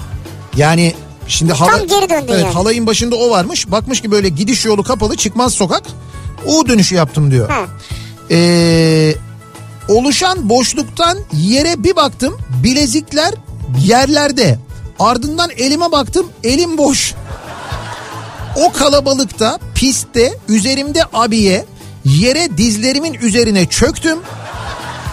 Yani 0.57 0.95
şimdi 1.29 1.53
hala, 1.53 1.71
Tam 1.71 1.87
geri 1.87 2.11
döndün 2.11 2.33
evet, 2.33 2.45
yani. 2.45 2.55
halayın 2.55 2.87
başında 2.87 3.17
o 3.17 3.31
varmış. 3.31 3.71
Bakmış 3.71 4.01
ki 4.01 4.11
böyle 4.11 4.29
gidiş 4.29 4.65
yolu 4.65 4.83
kapalı 4.83 5.17
çıkmaz 5.17 5.55
sokak. 5.55 5.83
U 6.47 6.69
dönüşü 6.69 6.95
yaptım 6.95 7.31
diyor. 7.31 7.49
Ha. 7.51 7.65
Ee, 8.31 9.15
oluşan 9.89 10.49
boşluktan 10.49 11.19
yere 11.33 11.85
bir 11.85 11.97
baktım 11.97 12.39
bilezikler 12.63 13.35
yerlerde. 13.85 14.59
Ardından 14.99 15.51
elime 15.57 15.93
baktım 15.93 16.27
elim 16.45 16.79
boş. 16.79 17.15
O 18.57 18.73
kalabalıkta 18.73 19.59
pistte 19.75 20.33
üzerimde 20.49 21.01
abiye 21.13 21.65
yere 22.05 22.57
dizlerimin 22.57 23.15
üzerine 23.15 23.67
çöktüm 23.67 24.19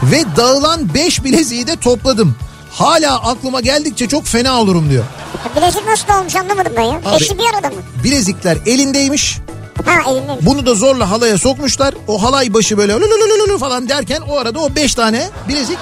ve 0.04 0.24
dağılan 0.38 0.94
beş 0.94 1.24
bileziği 1.24 1.68
de 1.68 1.76
topladım. 1.76 2.36
Hala 2.72 3.16
aklıma 3.30 3.62
geldikçe 3.62 4.08
çok 4.08 4.26
fena 4.26 4.62
olurum 4.62 4.90
diyor. 4.90 5.04
Bilezik 5.56 5.86
nasıl 5.88 6.20
olmuş 6.20 6.36
anlamadım 6.36 6.74
ben 6.78 6.82
ya. 6.84 7.00
Abi- 7.06 7.20
Beşi 7.20 7.38
bir 7.40 7.44
arada 7.54 7.68
mı? 7.68 7.82
Bilezikler 8.04 8.58
elindeymiş. 8.66 9.38
Ha 9.86 10.12
elinde. 10.12 10.38
Bunu 10.42 10.66
da 10.66 10.76
zorla 10.76 11.10
halaya 11.12 11.38
sokmuşlar. 11.38 11.94
O 12.08 12.24
halay 12.24 12.54
başı 12.54 12.78
böyle 12.78 12.94
lülülülülü 12.94 13.58
falan 13.60 13.90
derken 13.90 14.22
o 14.30 14.38
arada 14.38 14.60
o 14.60 14.76
beş 14.76 14.96
tane 14.96 15.30
bilezik 15.48 15.78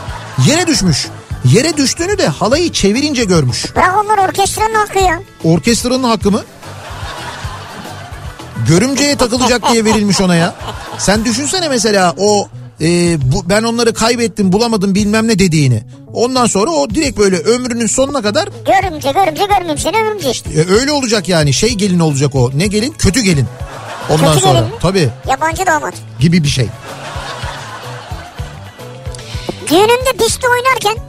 yere 0.47 0.67
düşmüş. 0.67 1.07
Yere 1.45 1.77
düştüğünü 1.77 2.17
de 2.17 2.27
halayı 2.27 2.71
çevirince 2.71 3.23
görmüş. 3.23 3.75
Bırak 3.75 3.97
onlar 4.05 4.17
orkestranın 4.29 4.73
hakkı 4.73 4.99
ya. 4.99 5.21
Orkestranın 5.43 6.03
hakkı 6.03 6.31
mı? 6.31 6.41
Görümceye 8.67 9.15
takılacak 9.15 9.71
diye 9.71 9.85
verilmiş 9.85 10.21
ona 10.21 10.35
ya. 10.35 10.55
Sen 10.97 11.25
düşünsene 11.25 11.69
mesela 11.69 12.13
o 12.17 12.47
e, 12.81 12.85
bu, 13.31 13.49
ben 13.49 13.63
onları 13.63 13.93
kaybettim 13.93 14.51
bulamadım 14.51 14.95
bilmem 14.95 15.27
ne 15.27 15.39
dediğini. 15.39 15.83
Ondan 16.13 16.45
sonra 16.45 16.71
o 16.71 16.89
direkt 16.89 17.17
böyle 17.19 17.37
ömrünün 17.37 17.87
sonuna 17.87 18.21
kadar 18.21 18.49
Görümce 18.65 19.11
görümce 19.11 19.45
görmeyeyim 19.45 19.77
seni 19.77 19.97
ömrümce 19.97 20.31
işte. 20.31 20.49
e, 20.49 20.69
öyle 20.73 20.91
olacak 20.91 21.29
yani 21.29 21.53
şey 21.53 21.73
gelin 21.73 21.99
olacak 21.99 22.35
o. 22.35 22.51
Ne 22.55 22.67
gelin? 22.67 22.91
Kötü 22.97 23.21
gelin. 23.21 23.45
Ondan 24.09 24.27
Kötü 24.33 24.39
sonra 24.39 24.53
gelin 24.59 24.65
mi? 24.65 24.75
tabii 24.81 25.09
Yabancı 25.29 25.65
damat. 25.65 25.93
gibi 26.19 26.43
bir 26.43 26.47
şey. 26.49 26.67
Düğünümde 29.69 30.25
piste 30.25 30.47
oynarken 30.47 31.03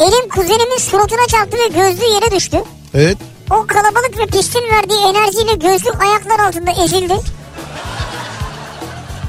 elim 0.00 0.28
kuzenimin 0.28 0.78
suratına 0.78 1.26
çarptı 1.28 1.56
ve 1.56 1.66
gözlüğü 1.68 2.14
yere 2.14 2.30
düştü. 2.36 2.56
Evet. 2.94 3.18
O 3.50 3.66
kalabalık 3.66 4.18
ve 4.18 4.26
pistin 4.26 4.62
verdiği 4.72 5.00
enerjiyle 5.00 5.54
gözlük 5.54 6.02
ayaklar 6.02 6.38
altında 6.38 6.70
ezildi. 6.70 7.14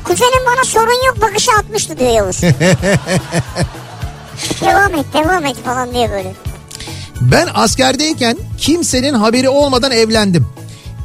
Kuzenim 0.03 0.45
bana 0.45 0.63
sorun 0.63 1.07
yok 1.07 1.22
bakışı 1.22 1.51
atmıştı 1.51 1.99
diyor 1.99 2.11
Yavuz. 2.11 2.41
devam 4.61 4.95
et 4.95 5.05
devam 5.13 5.45
et 5.45 5.57
falan 5.66 5.93
diye 5.93 6.11
böyle. 6.11 6.34
Ben 7.22 7.47
askerdeyken 7.53 8.38
kimsenin 8.57 9.13
haberi 9.13 9.49
olmadan 9.49 9.91
evlendim. 9.91 10.47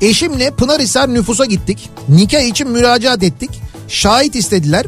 Eşimle 0.00 0.50
Pınarhisar 0.50 1.14
nüfusa 1.14 1.44
gittik. 1.44 1.90
Nikah 2.08 2.40
için 2.40 2.68
müracaat 2.68 3.22
ettik. 3.22 3.50
Şahit 3.88 4.34
istediler. 4.34 4.86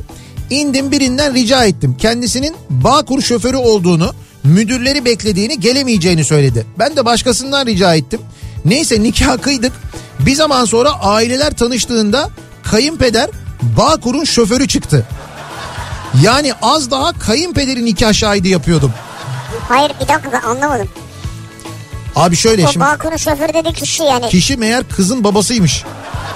İndim 0.50 0.90
birinden 0.90 1.34
rica 1.34 1.64
ettim. 1.64 1.96
Kendisinin 2.00 2.56
Bağkur 2.70 3.22
şoförü 3.22 3.56
olduğunu, 3.56 4.14
müdürleri 4.44 5.04
beklediğini, 5.04 5.60
gelemeyeceğini 5.60 6.24
söyledi. 6.24 6.66
Ben 6.78 6.96
de 6.96 7.04
başkasından 7.04 7.66
rica 7.66 7.94
ettim. 7.94 8.20
Neyse 8.64 9.02
nikah 9.02 9.42
kıydık. 9.42 9.72
Bir 10.18 10.34
zaman 10.34 10.64
sonra 10.64 10.90
aileler 11.00 11.50
tanıştığında 11.50 12.30
kayınpeder 12.62 13.30
Bağkur'un 13.62 14.24
şoförü 14.24 14.68
çıktı. 14.68 15.06
Yani 16.22 16.52
az 16.62 16.90
daha 16.90 17.12
kayınpederin 17.12 17.86
nikah 17.86 18.12
şahidi 18.12 18.48
yapıyordum. 18.48 18.92
Hayır 19.68 19.92
bir 20.00 20.08
dakika 20.08 20.32
ben 20.32 20.48
anlamadım. 20.48 20.88
Abi 22.16 22.36
şöyle 22.36 22.66
O 22.66 22.72
şimdi 22.72 22.86
Bağkur'un 22.86 23.16
şoförü 23.16 23.54
dedi 23.54 23.72
kişi 23.72 24.02
yani. 24.02 24.28
kişi 24.28 24.56
meğer 24.56 24.88
kızın 24.88 25.24
babasıymış. 25.24 25.84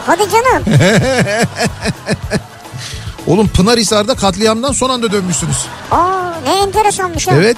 Hadi 0.07 0.23
canım. 0.31 0.65
Oğlum 3.27 3.49
Pınarhisar'da 3.49 4.15
katliamdan 4.15 4.73
son 4.73 4.91
anda 4.91 5.13
dönmüşsünüz. 5.13 5.57
Aa 5.91 6.33
ne 6.45 6.61
enteresanmış 6.61 7.29
ha. 7.29 7.33
Evet. 7.35 7.57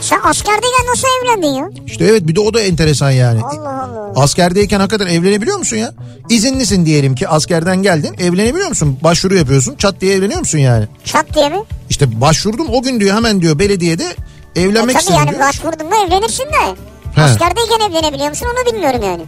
Sen 0.00 0.20
askerdeyken 0.24 0.86
nasıl 0.90 1.08
evlendin 1.22 1.54
ya? 1.54 1.68
İşte 1.86 2.04
evet 2.04 2.26
bir 2.28 2.36
de 2.36 2.40
o 2.40 2.54
da 2.54 2.60
enteresan 2.60 3.10
yani. 3.10 3.40
Allah 3.42 3.82
Allah. 3.82 4.22
Askerdeyken 4.22 4.80
hakikaten 4.80 5.06
evlenebiliyor 5.06 5.58
musun 5.58 5.76
ya? 5.76 5.92
İzinlisin 6.28 6.86
diyelim 6.86 7.14
ki 7.14 7.28
askerden 7.28 7.82
geldin 7.82 8.14
evlenebiliyor 8.18 8.68
musun? 8.68 8.98
Başvuru 9.02 9.34
yapıyorsun 9.36 9.74
çat 9.76 10.00
diye 10.00 10.14
evleniyor 10.14 10.38
musun 10.40 10.58
yani? 10.58 10.84
Çat 11.04 11.34
diye 11.34 11.48
mi? 11.48 11.58
İşte 11.90 12.20
başvurdum 12.20 12.66
o 12.72 12.82
gün 12.82 13.00
diyor 13.00 13.16
hemen 13.16 13.40
diyor 13.40 13.58
belediyede 13.58 14.04
evlenmek 14.56 14.96
E, 14.96 14.98
istedim 14.98 15.18
yani 15.18 15.30
diyor. 15.30 15.40
başvurdun 15.40 15.86
mu 15.86 15.94
evlenirsin 16.06 16.44
de. 16.44 16.76
He. 17.14 17.22
Askerdeyken 17.22 17.90
evlenebiliyor 17.90 18.28
musun 18.28 18.46
onu 18.54 18.72
bilmiyorum 18.74 19.00
yani. 19.04 19.22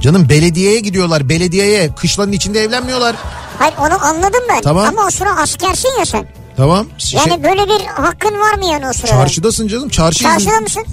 Canım 0.00 0.28
belediyeye 0.28 0.80
gidiyorlar 0.80 1.28
belediyeye 1.28 1.94
kışlanın 1.94 2.32
içinde 2.32 2.60
evlenmiyorlar. 2.62 3.16
Hayır 3.58 3.74
onu 3.80 4.04
anladım 4.04 4.40
ben. 4.48 4.62
Tamam. 4.62 4.86
Ama 4.88 5.06
o 5.06 5.10
sıra 5.10 5.36
askersin 5.36 5.88
ya 5.98 6.04
sen. 6.04 6.26
Tamam. 6.60 6.86
Şey, 6.98 7.20
Yani 7.20 7.44
böyle 7.44 7.68
bir 7.68 7.86
hakkın 7.86 8.40
var 8.40 8.54
mı 8.54 8.64
yani 8.64 8.88
o 8.88 8.92
sırada? 8.92 9.06
çarşıdasın 9.10 9.68
canım 9.68 9.88
çarşı. 9.88 10.22
Çarşıda 10.22 10.60
mısın? 10.60 10.84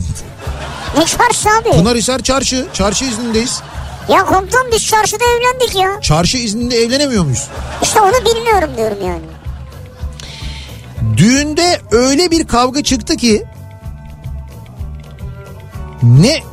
Ne 0.97 1.05
çarşı 1.05 1.49
abi? 1.49 1.71
Pınarhisar 1.71 2.19
çarşı 2.19 2.67
çarşı 2.73 3.05
iznindeyiz. 3.05 3.61
Ya 4.09 4.25
komutan 4.25 4.65
biz 4.73 4.85
çarşıda 4.85 5.23
evlendik 5.23 5.75
ya. 5.75 6.01
Çarşı 6.01 6.37
izninde 6.37 6.75
evlenemiyor 6.75 7.23
muyuz? 7.23 7.47
İşte 7.81 8.01
onu 8.01 8.35
bilmiyorum 8.35 8.69
diyorum 8.77 8.97
yani. 9.05 9.21
Düğünde 11.17 11.81
öyle 11.91 12.31
bir 12.31 12.47
kavga 12.47 12.83
çıktı 12.83 13.17
ki 13.17 13.45
ne 16.03 16.43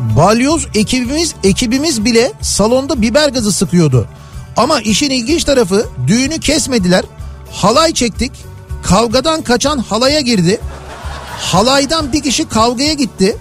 balyoz 0.00 0.66
ekibimiz 0.74 1.34
ekibimiz 1.44 2.04
bile 2.04 2.32
salonda 2.42 3.02
biber 3.02 3.28
gazı 3.28 3.52
sıkıyordu. 3.52 4.08
Ama 4.56 4.80
işin 4.80 5.10
ilginç 5.10 5.44
tarafı 5.44 5.86
düğünü 6.06 6.40
kesmediler. 6.40 7.04
Halay 7.52 7.92
çektik. 7.92 8.32
Kavgadan 8.82 9.42
kaçan 9.42 9.78
halaya 9.78 10.20
girdi. 10.20 10.60
Halaydan 11.40 12.12
bir 12.12 12.22
kişi 12.22 12.48
kavgaya 12.48 12.92
gitti. 12.92 13.36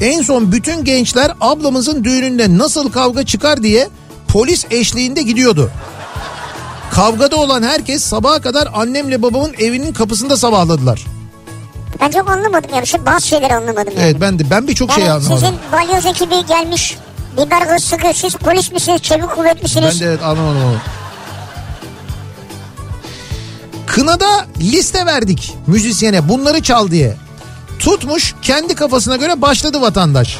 En 0.00 0.22
son 0.22 0.52
bütün 0.52 0.84
gençler 0.84 1.32
ablamızın 1.40 2.04
düğününde 2.04 2.58
nasıl 2.58 2.92
kavga 2.92 3.26
çıkar 3.26 3.62
diye 3.62 3.88
polis 4.28 4.66
eşliğinde 4.70 5.22
gidiyordu. 5.22 5.70
Kavgada 6.92 7.36
olan 7.36 7.62
herkes 7.62 8.02
sabaha 8.02 8.40
kadar 8.40 8.68
annemle 8.74 9.22
babamın 9.22 9.54
evinin 9.58 9.92
kapısında 9.92 10.36
sabahladılar. 10.36 11.06
Ben 12.00 12.10
çok 12.10 12.30
anlamadım 12.30 12.70
yani. 12.74 12.86
Şey, 12.86 13.06
bazı 13.06 13.26
şeyleri 13.26 13.54
anlamadım 13.54 13.92
yani. 13.96 14.04
Evet 14.04 14.16
ben 14.20 14.38
de 14.38 14.50
ben 14.50 14.68
birçok 14.68 14.92
şey 14.92 15.04
yani 15.04 15.12
anlamadım. 15.12 15.38
sizin 15.38 15.58
balyoz 15.72 16.06
ekibi 16.06 16.46
gelmiş. 16.46 16.96
Biber 17.38 17.62
gazı 17.62 17.86
sıkıyor. 17.86 18.14
Siz 18.14 18.34
polis 18.34 18.72
misiniz? 18.72 19.02
Çevik 19.02 19.30
kuvvet 19.30 19.62
misiniz? 19.62 19.90
Ben 19.94 20.00
de 20.00 20.04
evet 20.10 20.22
anlamadım 20.22 20.64
onu. 20.64 20.76
Kınada 23.86 24.46
liste 24.60 25.06
verdik 25.06 25.54
müzisyene 25.66 26.28
bunları 26.28 26.62
çal 26.62 26.90
diye. 26.90 27.16
Tutmuş 27.78 28.34
kendi 28.42 28.74
kafasına 28.74 29.16
göre 29.16 29.42
başladı 29.42 29.80
vatandaş. 29.80 30.38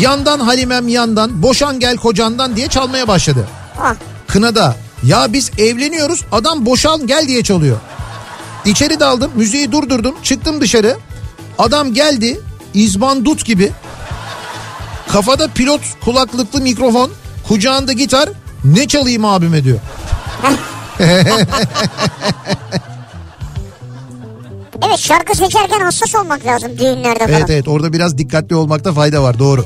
Yandan 0.00 0.40
Halimem 0.40 0.88
yandan 0.88 1.42
boşan 1.42 1.80
gel 1.80 1.96
kocandan 1.96 2.56
diye 2.56 2.68
çalmaya 2.68 3.08
başladı. 3.08 3.48
Ah, 3.80 3.94
Kınada 4.26 4.76
ya 5.02 5.32
biz 5.32 5.50
evleniyoruz 5.58 6.24
adam 6.32 6.66
boşan 6.66 7.06
gel 7.06 7.28
diye 7.28 7.42
çalıyor. 7.42 7.76
İçeri 8.64 9.00
daldım 9.00 9.30
müziği 9.34 9.72
durdurdum 9.72 10.14
çıktım 10.22 10.60
dışarı. 10.60 10.96
Adam 11.58 11.94
geldi 11.94 12.40
izbandut 12.74 13.44
gibi. 13.44 13.72
Kafada 15.08 15.48
pilot 15.48 15.80
kulaklıklı 16.04 16.60
mikrofon 16.60 17.10
kucağında 17.48 17.92
gitar 17.92 18.28
ne 18.64 18.88
çalayım 18.88 19.24
abime 19.24 19.64
diyor. 19.64 19.78
evet 24.86 24.98
şarkı 24.98 25.36
seçerken 25.36 25.80
hassas 25.80 26.14
olmak 26.14 26.46
lazım 26.46 26.78
düğünlerde 26.78 27.18
falan. 27.18 27.38
Evet 27.38 27.50
evet 27.50 27.68
orada 27.68 27.92
biraz 27.92 28.18
dikkatli 28.18 28.56
olmakta 28.56 28.92
fayda 28.92 29.22
var 29.22 29.38
doğru. 29.38 29.64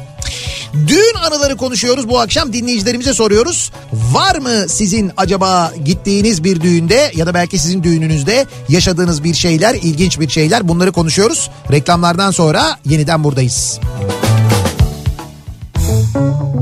Düğün 0.87 1.15
anıları 1.27 1.57
konuşuyoruz 1.57 2.09
bu 2.09 2.21
akşam 2.21 2.53
dinleyicilerimize 2.53 3.15
soruyoruz. 3.15 3.73
Var 3.93 4.37
mı 4.39 4.69
sizin 4.69 5.13
acaba 5.17 5.73
gittiğiniz 5.85 6.45
bir 6.45 6.61
düğünde 6.61 7.13
ya 7.15 7.27
da 7.27 7.35
belki 7.35 7.59
sizin 7.59 7.83
düğününüzde 7.83 8.47
yaşadığınız 8.69 9.25
bir 9.25 9.35
şeyler, 9.35 9.75
ilginç 9.75 10.21
bir 10.21 10.29
şeyler 10.29 10.69
bunları 10.69 10.93
konuşuyoruz. 10.93 11.51
Reklamlardan 11.71 12.31
sonra 12.31 12.79
yeniden 12.85 13.25
buradayız. 13.25 13.81
Kafa 16.13 16.53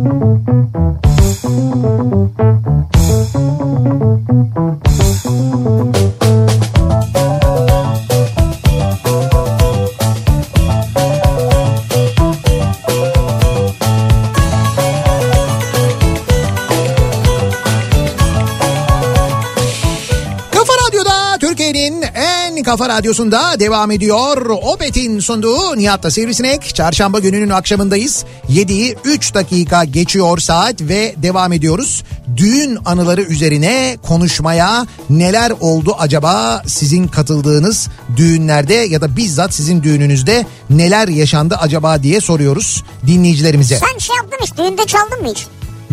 kafa 22.70 22.88
radyosunda 22.88 23.60
devam 23.60 23.90
ediyor. 23.90 24.46
Opet'in 24.46 25.20
sunduğu 25.20 25.76
Nihat'la 25.76 26.10
Sivrisinek. 26.10 26.74
Çarşamba 26.74 27.18
gününün 27.18 27.50
akşamındayız. 27.50 28.24
7'yi 28.48 28.96
3 29.04 29.34
dakika 29.34 29.84
geçiyor 29.84 30.38
saat 30.38 30.80
ve 30.80 31.14
devam 31.16 31.52
ediyoruz. 31.52 32.04
Düğün 32.36 32.78
anıları 32.84 33.22
üzerine 33.22 33.96
konuşmaya 34.02 34.86
neler 35.10 35.52
oldu 35.60 35.96
acaba 35.98 36.62
sizin 36.66 37.08
katıldığınız 37.08 37.88
düğünlerde 38.16 38.74
ya 38.74 39.00
da 39.00 39.16
bizzat 39.16 39.54
sizin 39.54 39.82
düğününüzde 39.82 40.46
neler 40.70 41.08
yaşandı 41.08 41.56
acaba 41.60 42.02
diye 42.02 42.20
soruyoruz 42.20 42.84
dinleyicilerimize. 43.06 43.78
Sen 43.78 43.98
şey 43.98 44.16
yaptın 44.16 44.38
hiç 44.42 44.56
düğünde 44.56 44.86
çaldın 44.86 45.22
mı 45.22 45.28
hiç? 45.28 45.46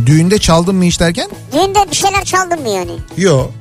Düğünde 0.05 0.37
çaldın 0.37 0.75
mı 0.75 0.83
hiç 0.83 0.99
derken? 0.99 1.29
Düğünde 1.53 1.79
bir 1.91 1.95
şeyler 1.95 2.25
çaldın 2.25 2.61
mı 2.61 2.69
yani? 2.69 2.91
Yok. 3.17 3.51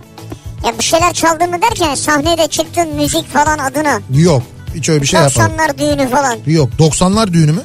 Ya 0.66 0.78
bir 0.78 0.84
şeyler 0.84 1.12
çaldın 1.12 1.50
mı 1.50 1.62
derken 1.62 1.94
sahnede 1.94 2.48
çıktın 2.48 2.88
müzik 2.94 3.32
falan 3.32 3.58
adına. 3.58 4.00
Yok. 4.10 4.42
Hiç 4.74 4.88
öyle 4.88 5.02
bir 5.02 5.06
şey 5.06 5.20
yapmadım. 5.20 5.52
90'lar 5.52 5.78
düğünü 5.78 6.10
falan. 6.10 6.38
Yok 6.46 6.70
90'lar 6.78 7.32
düğünü 7.32 7.52
mü? 7.52 7.62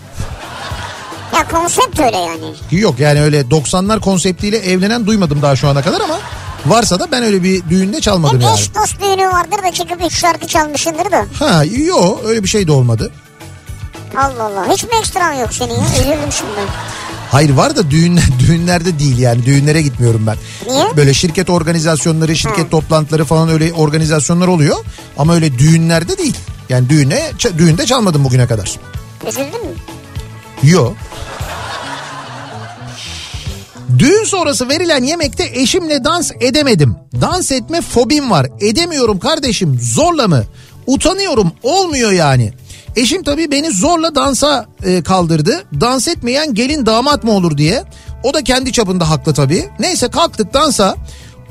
Ya 1.35 1.47
konsept 1.47 1.99
öyle 1.99 2.17
yani. 2.17 2.53
Yok 2.71 2.99
yani 2.99 3.21
öyle 3.21 3.41
90'lar 3.41 3.99
konseptiyle 3.99 4.57
evlenen 4.57 5.05
duymadım 5.05 5.41
daha 5.41 5.55
şu 5.55 5.67
ana 5.69 5.81
kadar 5.81 6.01
ama 6.01 6.19
varsa 6.65 6.99
da 6.99 7.11
ben 7.11 7.23
öyle 7.23 7.43
bir 7.43 7.69
düğünde 7.69 8.01
çalmadım 8.01 8.35
Hep 8.37 8.43
yani. 8.43 8.59
eş 8.59 8.75
dost 8.75 9.01
düğünü 9.01 9.27
vardır 9.27 9.63
da 9.63 9.71
çıkıp 9.71 10.05
üç 10.05 10.19
şarkı 10.19 10.47
çalmışsındır 10.47 11.11
da. 11.11 11.25
Ha 11.39 11.63
yok 11.63 12.21
öyle 12.25 12.43
bir 12.43 12.49
şey 12.49 12.67
de 12.67 12.71
olmadı. 12.71 13.11
Allah 14.17 14.43
Allah. 14.43 14.73
Hiç 14.73 14.83
mi 14.83 14.89
ekstran 14.99 15.33
yok 15.33 15.53
senin 15.53 15.73
ya? 15.73 15.85
Üzüldüm 16.01 16.31
şimdi. 16.31 16.51
Hayır 17.31 17.49
var 17.49 17.75
da 17.75 17.91
düğün, 17.91 18.19
düğünlerde 18.39 18.99
değil 18.99 19.17
yani 19.17 19.45
düğünlere 19.45 19.81
gitmiyorum 19.81 20.27
ben. 20.27 20.37
Niye? 20.67 20.85
Böyle 20.97 21.13
şirket 21.13 21.49
organizasyonları, 21.49 22.35
şirket 22.35 22.65
Ha. 22.65 22.69
toplantıları 22.69 23.25
falan 23.25 23.49
öyle 23.49 23.73
organizasyonlar 23.73 24.47
oluyor. 24.47 24.77
Ama 25.17 25.35
öyle 25.35 25.59
düğünlerde 25.59 26.17
değil. 26.17 26.37
Yani 26.69 26.89
düğüne, 26.89 27.21
düğünde 27.57 27.85
çalmadım 27.85 28.23
bugüne 28.23 28.47
kadar. 28.47 28.75
Üzüldün 29.27 29.45
mü? 29.65 29.71
Yok. 30.63 30.95
Düğün 33.99 34.23
sonrası 34.23 34.69
verilen 34.69 35.03
yemekte 35.03 35.43
eşimle 35.53 36.03
dans 36.03 36.31
edemedim. 36.39 36.95
Dans 37.21 37.51
etme 37.51 37.81
fobim 37.81 38.31
var. 38.31 38.47
Edemiyorum 38.61 39.19
kardeşim 39.19 39.79
zorla 39.81 40.27
mı? 40.27 40.43
Utanıyorum 40.87 41.51
olmuyor 41.63 42.11
yani. 42.11 42.53
Eşim 42.95 43.23
tabii 43.23 43.51
beni 43.51 43.71
zorla 43.71 44.15
dansa 44.15 44.65
e, 44.83 45.03
kaldırdı. 45.03 45.63
Dans 45.81 46.07
etmeyen 46.07 46.53
gelin 46.53 46.85
damat 46.85 47.23
mı 47.23 47.31
olur 47.31 47.57
diye. 47.57 47.83
O 48.23 48.33
da 48.33 48.43
kendi 48.43 48.71
çapında 48.71 49.09
haklı 49.09 49.33
tabii. 49.33 49.69
Neyse 49.79 50.07
kalktık 50.07 50.53
dansa. 50.53 50.95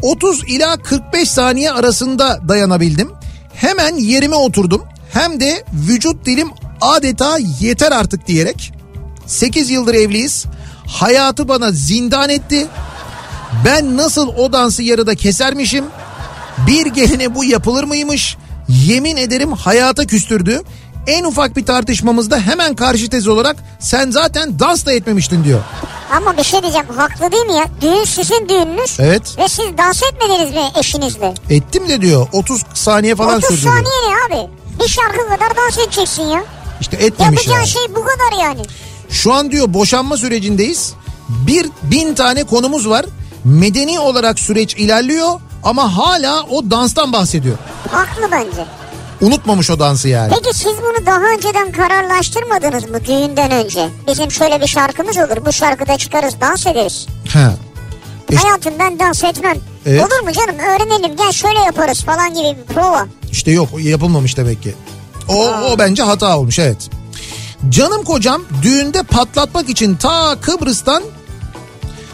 30 0.03 0.45
ila 0.49 0.77
45 0.77 1.31
saniye 1.31 1.71
arasında 1.71 2.41
dayanabildim. 2.49 3.11
Hemen 3.55 3.97
yerime 3.97 4.37
oturdum. 4.37 4.83
Hem 5.13 5.41
de 5.41 5.65
vücut 5.89 6.27
dilim 6.27 6.49
adeta 6.81 7.39
yeter 7.61 7.93
artık 7.93 8.27
diyerek 8.27 8.73
8 9.27 9.71
yıldır 9.71 9.95
evliyiz. 9.95 10.45
Hayatı 10.87 11.49
bana 11.49 11.71
zindan 11.73 12.31
etti. 12.31 12.67
Ben 13.65 13.97
nasıl 13.97 14.29
o 14.29 14.53
dansı 14.53 14.83
yarıda 14.83 15.15
kesermişim? 15.15 15.85
Bir 16.67 16.87
geline 16.87 17.35
bu 17.35 17.45
yapılır 17.45 17.85
mıymış? 17.85 18.37
Yemin 18.69 19.17
ederim 19.17 19.53
hayata 19.53 20.07
küstürdü. 20.07 20.63
En 21.07 21.25
ufak 21.25 21.57
bir 21.57 21.67
tartışmamızda 21.67 22.39
hemen 22.41 22.75
karşı 22.75 23.11
tez 23.11 23.29
olarak 23.29 23.57
sen 23.79 24.11
zaten 24.11 24.59
dans 24.59 24.87
da 24.87 24.93
etmemiştin 24.93 25.45
diyor. 25.45 25.61
Ama 26.17 26.37
bir 26.37 26.43
şey 26.45 26.63
diyeceğim. 26.63 26.87
Haklı 26.97 27.33
değil 27.33 27.47
mi 27.47 27.53
ya? 27.55 27.67
Düğün 27.81 28.05
sizin 28.05 28.49
düğününüz. 28.49 28.97
Evet. 29.01 29.39
Ve 29.39 29.49
siz 29.49 29.79
dans 29.79 30.03
etmediniz 30.03 30.55
mi 30.55 30.63
eşinizle? 30.79 31.35
Ettim 31.51 31.89
de 31.89 32.01
diyor 32.01 32.27
30 32.33 32.63
saniye 32.75 33.15
falan 33.17 33.37
30 33.37 33.49
sürdü 33.49 33.63
diyor. 33.63 33.75
saniye 33.75 33.95
ne 34.09 34.35
abi? 34.37 34.51
Bir 34.83 34.89
şarkı 34.89 35.29
kadar 35.29 35.57
dans 35.57 35.79
edeceksin 35.79 36.23
ya. 36.23 36.45
İşte 36.81 36.97
etmemiş 36.97 37.37
Yapacağın 37.47 37.57
yani. 37.59 37.69
şey 37.69 37.83
bu 37.91 38.05
kadar 38.05 38.43
yani. 38.43 38.63
Şu 39.11 39.33
an 39.33 39.51
diyor 39.51 39.75
boşanma 39.75 40.17
sürecindeyiz. 40.17 40.95
Bir 41.29 41.67
bin 41.83 42.15
tane 42.15 42.45
konumuz 42.45 42.89
var. 42.89 43.07
Medeni 43.45 44.01
olarak 44.01 44.39
süreç 44.39 44.75
ilerliyor 44.75 45.41
ama 45.63 45.97
hala 45.97 46.43
o 46.43 46.71
danstan 46.71 47.13
bahsediyor. 47.13 47.57
Haklı 47.93 48.29
bence. 48.33 48.65
Unutmamış 49.21 49.71
o 49.71 49.79
dansı 49.79 50.09
yani. 50.09 50.33
Peki 50.35 50.59
siz 50.59 50.73
bunu 50.83 51.07
daha 51.07 51.21
önceden 51.21 51.73
kararlaştırmadınız 51.73 52.91
mı 52.91 53.05
düğünden 53.05 53.51
önce? 53.51 53.89
Bizim 54.09 54.31
şöyle 54.31 54.61
bir 54.61 54.67
şarkımız 54.67 55.17
olur. 55.17 55.47
Bu 55.47 55.53
şarkıda 55.53 55.97
çıkarız 55.99 56.35
dans 56.41 56.67
ederiz. 56.67 57.07
Ha. 57.33 57.53
E- 58.33 58.37
Hayatım 58.37 58.75
ben 58.79 58.99
dans 58.99 59.25
etmem. 59.25 59.57
Evet. 59.87 60.01
Olur 60.03 60.21
mu 60.25 60.33
canım 60.33 60.59
öğrenelim 60.59 61.17
gel 61.17 61.33
şöyle 61.33 61.59
yaparız 61.59 62.03
falan 62.05 62.29
gibi 62.35 62.59
bir 62.61 62.75
prova. 62.75 63.07
İşte 63.33 63.51
yok 63.51 63.69
yapılmamış 63.79 64.37
demek 64.37 64.63
ki. 64.63 64.75
O, 65.29 65.49
o 65.49 65.79
bence 65.79 66.03
hata 66.03 66.39
olmuş 66.39 66.59
evet. 66.59 66.91
Canım 67.69 68.05
kocam 68.05 68.43
düğünde 68.63 69.03
patlatmak 69.03 69.69
için 69.69 69.97
ta 69.97 70.37
Kıbrıs'tan 70.41 71.03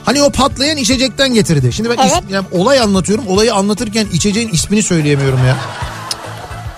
hani 0.05 0.23
o 0.23 0.31
patlayan 0.31 0.77
içecekten 0.77 1.35
getirdi. 1.35 1.73
Şimdi 1.73 1.91
ben 1.91 1.97
is- 1.97 2.11
Evet. 2.13 2.23
yani 2.31 2.47
olay 2.53 2.81
anlatıyorum. 2.81 3.27
Olayı 3.29 3.55
anlatırken 3.55 4.07
içeceğin 4.13 4.49
ismini 4.49 4.83
söyleyemiyorum 4.83 5.47
ya. 5.47 5.57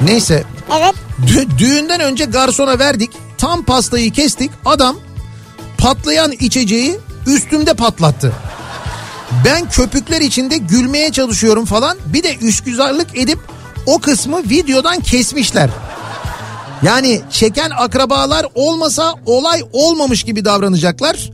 Neyse 0.00 0.44
Evet 0.78 0.94
Dü- 1.26 1.58
düğünden 1.58 2.00
önce 2.00 2.24
garsona 2.24 2.78
verdik. 2.78 3.10
Tam 3.38 3.62
pastayı 3.62 4.12
kestik. 4.12 4.50
Adam 4.64 4.96
patlayan 5.78 6.32
içeceği 6.32 6.98
üstümde 7.26 7.74
patlattı. 7.74 8.32
Ben 9.44 9.68
köpükler 9.68 10.20
içinde 10.20 10.56
gülmeye 10.56 11.12
çalışıyorum 11.12 11.64
falan. 11.64 11.98
Bir 12.06 12.22
de 12.22 12.36
üsküzarlık 12.36 13.18
edip 13.18 13.38
o 13.86 13.98
kısmı 13.98 14.42
videodan 14.42 15.00
kesmişler. 15.00 15.70
Yani 16.82 17.20
çeken 17.30 17.70
akrabalar 17.70 18.46
olmasa 18.54 19.14
olay 19.26 19.62
olmamış 19.72 20.22
gibi 20.22 20.44
davranacaklar. 20.44 21.30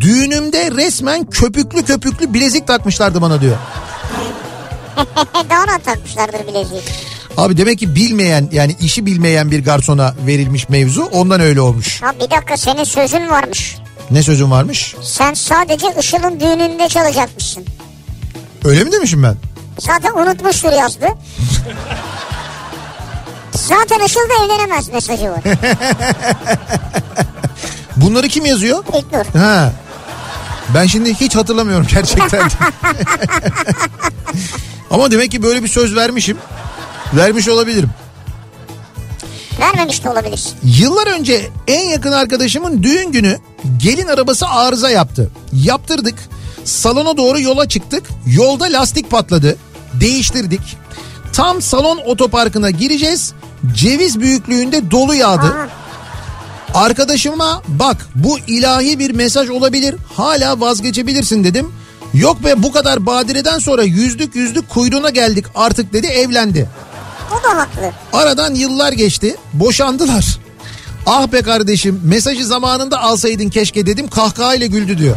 Düğünümde 0.00 0.70
resmen 0.70 1.30
köpüklü 1.30 1.84
köpüklü 1.84 2.34
bilezik 2.34 2.66
takmışlardı 2.66 3.22
bana 3.22 3.40
diyor. 3.40 3.56
daha 5.50 5.64
ne 5.64 5.82
takmışlardır 5.82 6.46
bileziği. 6.46 6.82
Abi 7.38 7.56
demek 7.56 7.78
ki 7.78 7.94
bilmeyen 7.94 8.48
yani 8.52 8.76
işi 8.80 9.06
bilmeyen 9.06 9.50
bir 9.50 9.64
garsona 9.64 10.14
verilmiş 10.26 10.68
mevzu 10.68 11.02
ondan 11.02 11.40
öyle 11.40 11.60
olmuş. 11.60 12.02
Ha 12.02 12.12
bir 12.14 12.30
dakika 12.30 12.56
senin 12.56 12.84
sözün 12.84 13.30
varmış. 13.30 13.78
Ne 14.10 14.22
sözüm 14.22 14.50
varmış? 14.50 14.94
Sen 15.02 15.34
sadece 15.34 15.86
Işıl'ın 16.00 16.40
düğününde 16.40 16.88
çalacakmışsın. 16.88 17.64
Öyle 18.64 18.84
mi 18.84 18.92
demişim 18.92 19.22
ben? 19.22 19.36
Zaten 19.78 20.12
unutmuştur 20.12 20.72
yazdı. 20.72 21.06
Zaten 23.52 24.06
Işıl 24.06 24.20
da 24.20 24.44
evlenemez 24.44 24.88
mesajı 24.88 25.30
var. 25.30 25.40
Bunları 27.96 28.28
kim 28.28 28.46
yazıyor? 28.46 28.84
İlknur. 28.98 29.40
Ha. 29.40 29.72
Ben 30.74 30.86
şimdi 30.86 31.14
hiç 31.14 31.36
hatırlamıyorum 31.36 31.86
gerçekten. 31.94 32.50
Ama 34.90 35.10
demek 35.10 35.30
ki 35.30 35.42
böyle 35.42 35.62
bir 35.62 35.68
söz 35.68 35.96
vermişim. 35.96 36.36
Vermiş 37.16 37.48
olabilirim. 37.48 37.90
Vermemiş 39.60 40.04
de 40.04 40.10
olabilir. 40.10 40.44
Yıllar 40.64 41.06
önce 41.06 41.50
en 41.66 41.88
yakın 41.88 42.12
arkadaşımın 42.12 42.82
düğün 42.82 43.12
günü 43.12 43.38
gelin 43.76 44.06
arabası 44.06 44.48
arıza 44.48 44.90
yaptı. 44.90 45.30
Yaptırdık. 45.52 46.14
Salona 46.64 47.16
doğru 47.16 47.40
yola 47.40 47.68
çıktık. 47.68 48.04
Yolda 48.26 48.64
lastik 48.64 49.10
patladı. 49.10 49.56
Değiştirdik. 49.94 50.60
Tam 51.32 51.62
salon 51.62 51.98
otoparkına 52.06 52.70
gireceğiz. 52.70 53.32
Ceviz 53.74 54.20
büyüklüğünde 54.20 54.90
dolu 54.90 55.14
yağdı. 55.14 55.46
Aha. 55.46 55.68
Arkadaşıma 56.74 57.62
bak 57.68 58.08
bu 58.14 58.38
ilahi 58.38 58.98
bir 58.98 59.10
mesaj 59.10 59.50
olabilir. 59.50 59.94
Hala 60.14 60.60
vazgeçebilirsin 60.60 61.44
dedim. 61.44 61.72
Yok 62.14 62.44
be 62.44 62.62
bu 62.62 62.72
kadar 62.72 63.06
badireden 63.06 63.58
sonra 63.58 63.82
yüzlük 63.82 64.36
yüzlük 64.36 64.68
kuyruğuna 64.68 65.10
geldik 65.10 65.44
artık 65.54 65.92
dedi 65.92 66.06
evlendi. 66.06 66.68
O 67.30 67.42
da 67.44 67.58
haklı. 67.58 67.92
Aradan 68.12 68.54
yıllar 68.54 68.92
geçti. 68.92 69.36
Boşandılar. 69.52 70.38
Ah 71.06 71.32
be 71.32 71.42
kardeşim 71.42 72.00
mesajı 72.04 72.46
zamanında 72.46 73.00
alsaydın 73.00 73.48
keşke 73.48 73.86
dedim 73.86 74.08
kahkahayla 74.08 74.66
güldü 74.66 74.98
diyor. 74.98 75.16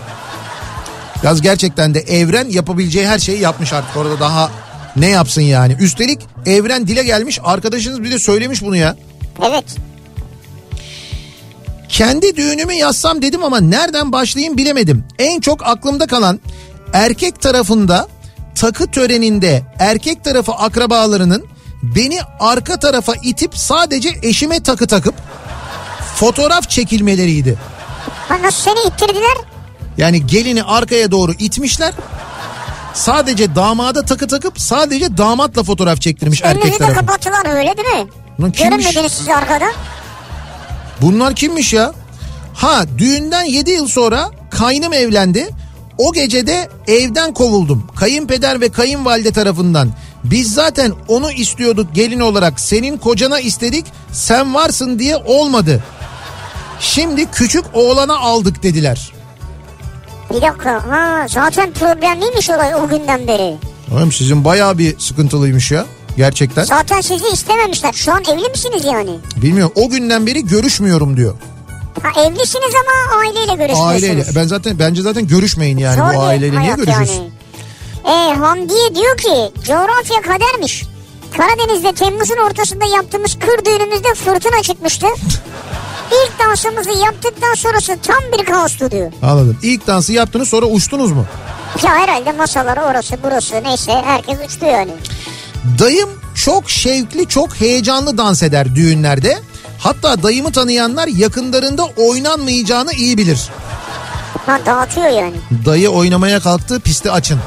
Yaz 1.24 1.42
gerçekten 1.42 1.94
de 1.94 2.00
evren 2.00 2.50
yapabileceği 2.50 3.08
her 3.08 3.20
şeyi 3.20 3.40
yapmış 3.40 3.74
artık 3.74 3.98
orada 3.98 4.20
daha 4.20 4.52
ne 4.96 5.08
yapsın 5.08 5.42
yani. 5.42 5.78
Üstelik 5.80 6.20
evren 6.46 6.88
dile 6.88 7.04
gelmiş 7.04 7.40
arkadaşınız 7.44 8.04
bir 8.04 8.12
de 8.12 8.20
söylemiş 8.20 8.62
bunu 8.62 8.76
ya. 8.76 8.96
Evet. 9.44 9.66
Kendi 11.90 12.36
düğünümü 12.36 12.74
yazsam 12.74 13.22
dedim 13.22 13.44
ama 13.44 13.60
nereden 13.60 14.12
başlayayım 14.12 14.58
bilemedim. 14.58 15.04
En 15.20 15.42
çok 15.42 15.68
aklımda 15.68 16.08
kalan 16.08 16.40
erkek 16.94 17.42
tarafında 17.42 18.08
takı 18.56 18.92
töreninde 18.92 19.62
erkek 19.80 20.24
tarafı 20.24 20.52
akrabalarının 20.52 21.46
beni 21.84 22.20
arka 22.40 22.80
tarafa 22.80 23.14
itip 23.24 23.58
sadece 23.58 24.10
eşime 24.24 24.64
takı 24.64 24.88
takıp 24.88 25.16
fotoğraf 26.16 26.70
çekilmeleriydi. 26.70 27.58
Nasıl 28.44 28.62
seni 28.62 28.88
ittirdiler? 28.94 29.38
Yani 29.98 30.28
gelini 30.28 30.64
arkaya 30.64 31.12
doğru 31.12 31.32
itmişler. 31.34 31.94
Sadece 32.94 33.56
damada 33.56 34.06
takı 34.06 34.28
takıp 34.28 34.62
sadece 34.62 35.18
damatla 35.18 35.64
fotoğraf 35.64 36.02
çektirmiş 36.02 36.42
erkek 36.44 36.64
Önünüzü 36.64 36.80
de 36.80 36.84
tarafı. 36.86 37.00
kapattılar 37.00 37.58
öyle 37.58 37.78
değil 37.78 37.88
mi? 38.04 38.10
Lan 38.42 38.52
kimmiş? 38.52 38.86
Görünmediniz 38.86 39.12
siz 39.12 39.28
arkada. 39.30 39.66
Bunlar 41.02 41.36
kimmiş 41.36 41.74
ya? 41.74 41.92
Ha 42.54 42.84
düğünden 42.98 43.44
7 43.44 43.72
yıl 43.72 43.88
sonra 43.88 44.30
kaynım 44.50 44.94
evlendi. 44.94 45.50
O 45.98 46.14
gecede 46.14 46.70
evden 46.88 47.34
kovuldum. 47.34 47.88
Kayınpeder 47.96 48.62
ve 48.62 48.72
kayınvalide 48.72 49.32
tarafından. 49.32 49.92
Biz 50.24 50.54
zaten 50.54 50.94
onu 51.08 51.32
istiyorduk 51.32 51.96
gelin 51.96 52.20
olarak. 52.20 52.60
Senin 52.60 52.98
kocana 52.98 53.40
istedik. 53.40 53.86
Sen 54.12 54.54
varsın 54.54 55.00
diye 55.00 55.16
olmadı. 55.16 55.84
Şimdi 56.80 57.26
küçük 57.32 57.66
oğlana 57.74 58.18
aldık 58.18 58.64
dediler. 58.64 59.12
Bir 60.34 60.42
dakika. 60.42 60.74
Ha 60.90 61.26
zaten 61.30 61.72
problemliymiş 61.74 62.50
olay 62.50 62.76
o 62.76 62.90
günden 62.90 63.28
beri. 63.28 63.56
Oğlum 63.96 64.12
sizin 64.12 64.46
bayağı 64.46 64.78
bir 64.78 65.00
sıkıntılıymış 65.00 65.72
ya. 65.72 65.86
Gerçekten. 66.18 66.64
Zaten 66.64 67.02
sizi 67.02 67.28
istememişler. 67.34 67.94
Şu 67.94 68.12
an 68.14 68.24
evli 68.24 68.50
misiniz 68.50 68.86
yani? 68.86 69.20
Bilmiyorum 69.38 69.74
o 69.76 69.90
günden 69.90 70.28
beri 70.28 70.46
görüşmüyorum 70.46 71.18
diyor. 71.18 71.36
Ha 72.04 72.22
evlisiniz 72.22 72.74
ama 72.76 73.20
aileyle 73.22 73.54
görüşmüyorsunuz. 73.54 74.04
Aileyle. 74.04 74.26
Ben 74.36 74.44
zaten 74.44 74.80
bence 74.80 75.02
zaten 75.02 75.28
görüşmeyin 75.28 75.78
yani 75.78 75.96
Zor 75.98 76.14
bu 76.16 76.22
aileyle 76.24 76.62
niye 76.62 76.76
görüşüyorsun? 76.76 77.14
Yani. 77.14 77.32
E, 78.06 78.34
Hamdiye 78.34 78.96
diyor 78.96 79.18
ki 79.18 79.52
coğrafya 79.64 80.22
kadermiş. 80.22 80.84
Karadeniz'de 81.38 81.94
Temmuz'un 81.94 82.38
ortasında 82.38 82.86
yaptığımız 82.96 83.40
kır 83.40 83.66
düğünümüzde 83.66 84.14
fırtına 84.14 84.62
çıkmıştı. 84.64 85.08
İlk 86.12 86.40
dansımızı 86.40 86.92
yaptıktan 87.06 87.54
sonrası 87.54 87.98
tam 88.04 88.20
bir 88.38 88.46
kaostu 88.46 88.92
diyor. 88.92 89.12
Anladım. 89.24 89.58
İlk 89.64 89.88
dansı 89.88 90.14
yaptınız 90.14 90.50
sonra 90.50 90.66
uçtunuz 90.66 91.12
mu? 91.12 91.26
Ya 91.84 91.96
herhalde 91.96 92.32
masalar 92.32 92.78
orası 92.78 93.16
burası 93.24 93.64
neyse 93.64 93.92
herkes 94.06 94.38
uçtu 94.48 94.66
yani. 94.66 94.92
Dayım 95.80 96.10
çok 96.36 96.70
şevkli, 96.70 97.28
çok 97.28 97.56
heyecanlı 97.56 98.18
dans 98.18 98.44
eder 98.44 98.76
düğünlerde. 98.76 99.40
Hatta 99.80 100.24
dayımı 100.24 100.52
tanıyanlar 100.52 101.08
yakınlarında 101.08 101.84
oynanmayacağını 101.98 102.94
iyi 102.94 103.18
bilir. 103.18 103.50
Ha 104.46 104.60
dağıtıyor 104.66 105.08
yani. 105.08 105.36
Dayı 105.66 105.90
oynamaya 105.90 106.40
kalktı 106.40 106.80
pisti 106.80 107.12
açın. 107.12 107.40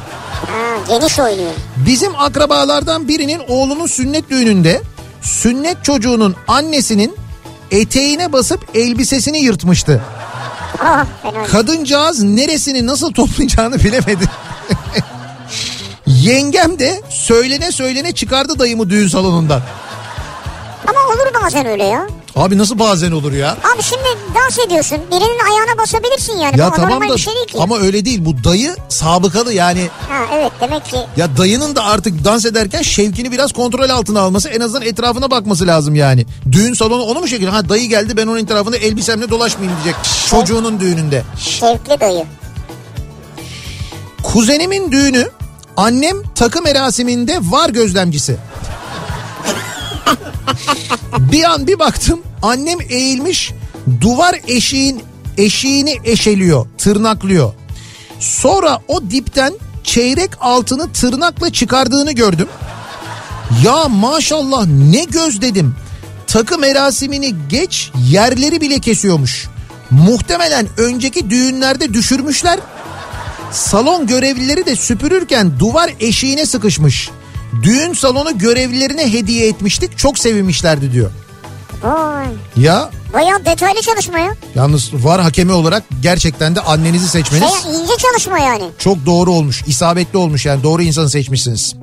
Ha 0.46 0.76
geniş 0.88 1.18
oynuyor. 1.18 1.52
Bizim 1.76 2.12
akrabalardan 2.18 3.08
birinin 3.08 3.40
oğlunun 3.48 3.86
sünnet 3.86 4.30
düğününde 4.30 4.82
sünnet 5.22 5.84
çocuğunun 5.84 6.36
annesinin 6.48 7.16
eteğine 7.70 8.32
basıp 8.32 8.60
elbisesini 8.74 9.38
yırtmıştı. 9.38 10.02
Ah 10.82 11.04
fena. 11.22 11.46
Kadıncağız 11.46 12.22
neresini 12.22 12.86
nasıl 12.86 13.12
toplayacağını 13.12 13.78
bilemedi. 13.84 14.24
Yengem 16.06 16.78
de 16.78 17.02
söylene 17.10 17.72
söylene 17.72 18.12
çıkardı 18.12 18.58
dayımı 18.58 18.90
düğün 18.90 19.08
salonundan. 19.08 19.60
Ama 20.86 21.00
olur 21.14 21.42
bazen 21.44 21.66
öyle 21.66 21.84
ya. 21.84 22.06
Abi 22.36 22.58
nasıl 22.58 22.78
bazen 22.78 23.12
olur 23.12 23.32
ya? 23.32 23.50
Abi 23.52 23.82
şimdi 23.82 24.02
dans 24.34 24.58
ediyorsun. 24.66 24.98
Birinin 25.10 25.38
ayağına 25.52 25.78
basabilirsin 25.78 26.32
yani. 26.38 26.60
Ya 26.60 26.70
Bu 26.72 26.76
tamam 26.76 27.08
da 27.08 27.18
şey 27.18 27.34
değil 27.34 27.46
ki. 27.46 27.58
ama 27.60 27.78
öyle 27.78 28.04
değil 28.04 28.24
bu 28.24 28.44
dayı 28.44 28.76
sabıkalı 28.88 29.52
yani 29.52 29.88
Ha 30.08 30.24
evet 30.34 30.52
demek 30.60 30.84
ki 30.84 30.96
ya 31.16 31.36
dayının 31.36 31.76
da 31.76 31.84
artık 31.84 32.24
dans 32.24 32.44
ederken 32.46 32.82
şevkini 32.82 33.32
biraz 33.32 33.52
kontrol 33.52 33.90
altına 33.90 34.20
alması 34.20 34.48
en 34.48 34.60
azından 34.60 34.82
etrafına 34.86 35.30
bakması 35.30 35.66
lazım 35.66 35.94
yani. 35.94 36.26
Düğün 36.52 36.74
salonu 36.74 37.02
onu 37.02 37.20
mu 37.20 37.28
şekil? 37.28 37.46
Ha 37.46 37.68
dayı 37.68 37.88
geldi 37.88 38.16
ben 38.16 38.26
onun 38.26 38.38
etrafında 38.38 38.76
elbisemle 38.76 39.30
dolaşmayayım 39.30 39.78
diyecek 39.84 40.02
çocuğunun 40.30 40.80
düğününde. 40.80 41.22
şevkli 41.38 42.00
dayı. 42.00 42.24
Kuzenimin 44.22 44.92
düğünü 44.92 45.28
annem 45.76 46.16
takı 46.34 46.62
merasiminde 46.62 47.38
var 47.42 47.70
gözlemcisi. 47.70 48.36
bir 51.18 51.44
an 51.44 51.66
bir 51.66 51.78
baktım 51.78 52.20
annem 52.42 52.78
eğilmiş 52.88 53.52
duvar 54.00 54.40
eşiğin 54.48 55.02
eşiğini 55.38 55.96
eşeliyor 56.04 56.66
tırnaklıyor. 56.78 57.52
Sonra 58.20 58.80
o 58.88 59.10
dipten 59.10 59.52
çeyrek 59.84 60.30
altını 60.40 60.92
tırnakla 60.92 61.52
çıkardığını 61.52 62.12
gördüm. 62.12 62.48
Ya 63.64 63.88
maşallah 63.88 64.66
ne 64.66 65.04
göz 65.04 65.40
dedim. 65.40 65.74
Takı 66.26 66.58
merasimini 66.58 67.34
geç 67.48 67.90
yerleri 68.10 68.60
bile 68.60 68.78
kesiyormuş. 68.78 69.46
Muhtemelen 69.90 70.66
önceki 70.76 71.30
düğünlerde 71.30 71.94
düşürmüşler. 71.94 72.60
Salon 73.50 74.06
görevlileri 74.06 74.66
de 74.66 74.76
süpürürken 74.76 75.58
duvar 75.58 75.90
eşiğine 76.00 76.46
sıkışmış. 76.46 77.10
Düğün 77.62 77.92
salonu 77.92 78.38
görevlilerine 78.38 79.12
hediye 79.12 79.48
etmiştik. 79.48 79.98
Çok 79.98 80.18
sevinmişlerdi 80.18 80.92
diyor. 80.92 81.10
Vay. 81.82 82.26
Ya 82.56 82.90
Bayağı 83.12 83.44
detaylı 83.44 83.80
çalışma 83.80 84.18
ya. 84.18 84.34
yalnız 84.54 84.94
var 84.94 85.20
hakemi 85.20 85.52
olarak 85.52 85.82
gerçekten 86.02 86.56
de 86.56 86.60
annenizi 86.60 87.08
seçmeniz 87.08 87.52
Şey, 87.62 87.72
ince 87.72 87.92
çalışma 87.98 88.38
yani. 88.38 88.64
çok 88.78 89.06
doğru 89.06 89.32
olmuş. 89.32 89.62
isabetli 89.66 90.18
olmuş 90.18 90.46
yani 90.46 90.62
doğru 90.62 90.82
insanı 90.82 91.10
seçmişsiniz. 91.10 91.74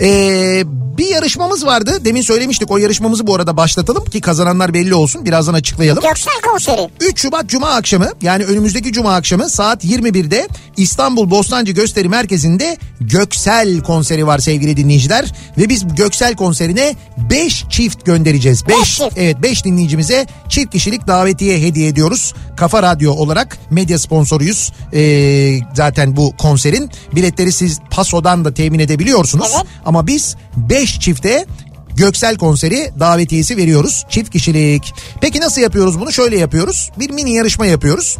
Ee, 0.00 0.62
bir 0.98 1.06
yarışmamız 1.06 1.66
vardı. 1.66 2.04
Demin 2.04 2.22
söylemiştik 2.22 2.70
o 2.70 2.78
yarışmamızı 2.78 3.26
bu 3.26 3.34
arada 3.34 3.56
başlatalım 3.56 4.04
ki 4.04 4.20
kazananlar 4.20 4.74
belli 4.74 4.94
olsun. 4.94 5.26
Birazdan 5.26 5.54
açıklayalım. 5.54 6.02
Göksel 6.02 6.40
konseri. 6.50 6.88
3 7.00 7.20
Şubat 7.20 7.46
Cuma 7.48 7.68
akşamı 7.70 8.08
yani 8.22 8.44
önümüzdeki 8.44 8.92
Cuma 8.92 9.14
akşamı 9.14 9.50
saat 9.50 9.84
21'de 9.84 10.48
İstanbul 10.76 11.30
Bostancı 11.30 11.72
Gösteri 11.72 12.08
Merkezi'nde 12.08 12.76
Göksel 13.00 13.80
konseri 13.82 14.26
var 14.26 14.38
sevgili 14.38 14.76
dinleyiciler. 14.76 15.32
Ve 15.58 15.68
biz 15.68 15.94
Göksel 15.96 16.34
konserine 16.36 16.94
5 17.30 17.64
çift 17.70 18.04
göndereceğiz. 18.06 18.68
5 18.68 18.76
Beş 18.80 18.96
çift. 18.96 19.18
evet 19.18 19.42
5 19.42 19.64
dinleyicimize 19.64 20.26
çift 20.48 20.72
kişilik 20.72 21.06
davetiye 21.06 21.60
hediye 21.60 21.88
ediyoruz. 21.88 22.34
Kafa 22.56 22.82
Radyo 22.82 23.12
olarak 23.12 23.58
medya 23.70 23.98
sponsoruyuz. 23.98 24.72
Ee, 24.92 25.58
zaten 25.74 26.16
bu 26.16 26.36
konserin 26.36 26.90
biletleri 27.14 27.52
siz 27.52 27.80
Paso'dan 27.90 28.44
da 28.44 28.54
temin 28.54 28.78
edebiliyorsunuz. 28.78 29.52
Evet. 29.56 29.66
Ama 29.86 30.06
biz 30.06 30.36
5 30.56 31.00
çifte 31.00 31.46
Göksel 31.96 32.36
konseri 32.36 32.90
davetiyesi 33.00 33.56
veriyoruz. 33.56 34.04
Çift 34.08 34.30
kişilik. 34.30 34.94
Peki 35.20 35.40
nasıl 35.40 35.60
yapıyoruz 35.60 36.00
bunu? 36.00 36.12
Şöyle 36.12 36.38
yapıyoruz. 36.38 36.90
Bir 36.98 37.10
mini 37.10 37.34
yarışma 37.34 37.66
yapıyoruz. 37.66 38.16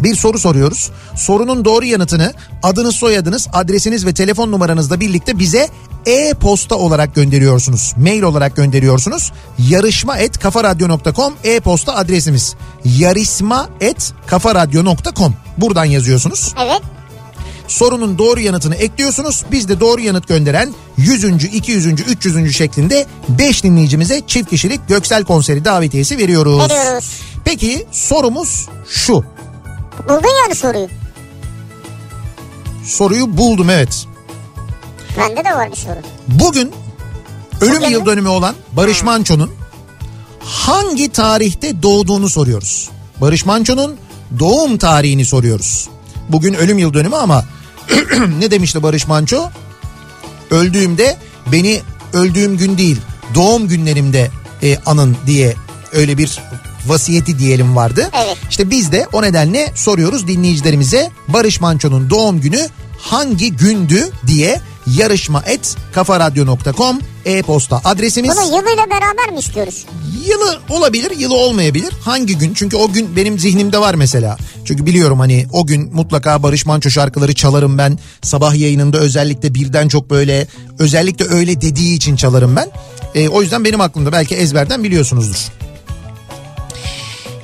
Bir 0.00 0.14
soru 0.14 0.38
soruyoruz. 0.38 0.90
Sorunun 1.16 1.64
doğru 1.64 1.84
yanıtını 1.84 2.32
adınız, 2.62 2.96
soyadınız, 2.96 3.48
adresiniz 3.52 4.06
ve 4.06 4.14
telefon 4.14 4.52
numaranızla 4.52 5.00
birlikte 5.00 5.38
bize 5.38 5.68
e-posta 6.06 6.74
olarak 6.74 7.14
gönderiyorsunuz. 7.14 7.94
Mail 7.96 8.22
olarak 8.22 8.56
gönderiyorsunuz. 8.56 9.32
Yarışma 9.58 10.18
et 10.18 10.38
kafaradyo.com 10.38 11.34
e-posta 11.44 11.94
adresimiz. 11.94 12.54
Yarışma 12.84 13.68
et 13.80 14.12
kafaradyo.com 14.26 15.34
buradan 15.58 15.84
yazıyorsunuz. 15.84 16.54
Evet. 16.64 16.82
Sorunun 17.72 18.18
doğru 18.18 18.40
yanıtını 18.40 18.74
ekliyorsunuz. 18.74 19.44
Biz 19.52 19.68
de 19.68 19.80
doğru 19.80 20.00
yanıt 20.00 20.28
gönderen 20.28 20.74
100. 20.96 21.24
200. 21.44 21.86
300. 21.86 22.56
şeklinde 22.56 23.06
5 23.28 23.64
dinleyicimize 23.64 24.22
çift 24.26 24.50
kişilik 24.50 24.88
Göksel 24.88 25.24
konseri 25.24 25.64
davetiyesi 25.64 26.18
veriyoruz. 26.18 26.70
Veriyoruz. 26.70 27.20
Peki 27.44 27.86
sorumuz 27.92 28.68
şu. 28.88 29.24
Buldun 30.08 30.42
yani 30.44 30.54
soruyu. 30.54 30.88
Soruyu 32.84 33.36
buldum 33.36 33.70
evet. 33.70 34.06
Bende 35.18 35.44
de 35.44 35.54
var 35.54 35.70
bir 35.70 35.76
soru. 35.76 35.98
Bugün 36.28 36.72
ölüm 37.60 37.74
Bugün 37.76 37.88
yıl 37.90 38.00
mü? 38.00 38.06
dönümü 38.06 38.28
olan 38.28 38.54
Barış 38.72 39.02
Manço'nun 39.02 39.50
hangi 40.40 41.12
tarihte 41.12 41.82
doğduğunu 41.82 42.28
soruyoruz. 42.28 42.90
Barış 43.20 43.46
Manço'nun 43.46 43.96
doğum 44.38 44.78
tarihini 44.78 45.24
soruyoruz. 45.24 45.88
Bugün 46.28 46.54
ölüm 46.54 46.78
yıl 46.78 46.94
dönümü 46.94 47.16
ama 47.16 47.44
ne 48.38 48.50
demişti 48.50 48.82
Barış 48.82 49.06
Manço? 49.06 49.50
Öldüğümde 50.50 51.16
beni 51.52 51.80
öldüğüm 52.12 52.56
gün 52.56 52.78
değil 52.78 53.00
doğum 53.34 53.68
günlerimde 53.68 54.30
e, 54.62 54.78
anın 54.86 55.16
diye 55.26 55.56
öyle 55.92 56.18
bir 56.18 56.38
vasiyeti 56.86 57.38
diyelim 57.38 57.76
vardı. 57.76 58.10
Evet. 58.24 58.36
İşte 58.50 58.70
biz 58.70 58.92
de 58.92 59.06
o 59.12 59.22
nedenle 59.22 59.72
soruyoruz 59.74 60.28
dinleyicilerimize 60.28 61.10
Barış 61.28 61.60
Manço'nun 61.60 62.10
doğum 62.10 62.40
günü 62.40 62.68
hangi 62.98 63.56
gündü 63.56 64.10
diye 64.26 64.60
yarışma 64.86 65.42
et 65.46 65.76
kafaradyo.com 65.92 66.98
e-posta 67.24 67.80
adresimiz. 67.84 68.36
Bunu 68.36 68.56
yılıyla 68.56 68.90
beraber 68.90 69.32
mi 69.32 69.38
istiyoruz? 69.38 69.84
Yılı 70.26 70.60
olabilir, 70.68 71.10
yılı 71.18 71.34
olmayabilir. 71.34 71.94
Hangi 72.04 72.38
gün? 72.38 72.54
Çünkü 72.54 72.76
o 72.76 72.92
gün 72.92 73.16
benim 73.16 73.38
zihnimde 73.38 73.78
var 73.78 73.94
mesela. 73.94 74.36
Çünkü 74.64 74.86
biliyorum 74.86 75.18
hani 75.18 75.46
o 75.52 75.66
gün 75.66 75.94
mutlaka 75.94 76.42
Barış 76.42 76.66
Manço 76.66 76.90
şarkıları 76.90 77.34
çalarım 77.34 77.78
ben. 77.78 77.98
Sabah 78.22 78.54
yayınında 78.54 78.98
özellikle 78.98 79.54
birden 79.54 79.88
çok 79.88 80.10
böyle 80.10 80.46
özellikle 80.78 81.24
öyle 81.24 81.60
dediği 81.60 81.94
için 81.94 82.16
çalarım 82.16 82.56
ben. 82.56 82.68
E, 83.14 83.28
o 83.28 83.42
yüzden 83.42 83.64
benim 83.64 83.80
aklımda 83.80 84.12
belki 84.12 84.34
ezberden 84.34 84.84
biliyorsunuzdur. 84.84 85.52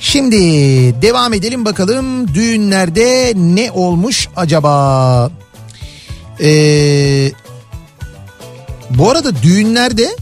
Şimdi 0.00 0.36
devam 1.02 1.32
edelim 1.34 1.64
bakalım 1.64 2.34
düğünlerde 2.34 3.32
ne 3.36 3.70
olmuş 3.70 4.28
acaba? 4.36 5.30
Ee, 6.40 7.32
bu 8.90 9.10
arada 9.10 9.42
düğünlerde 9.42 10.16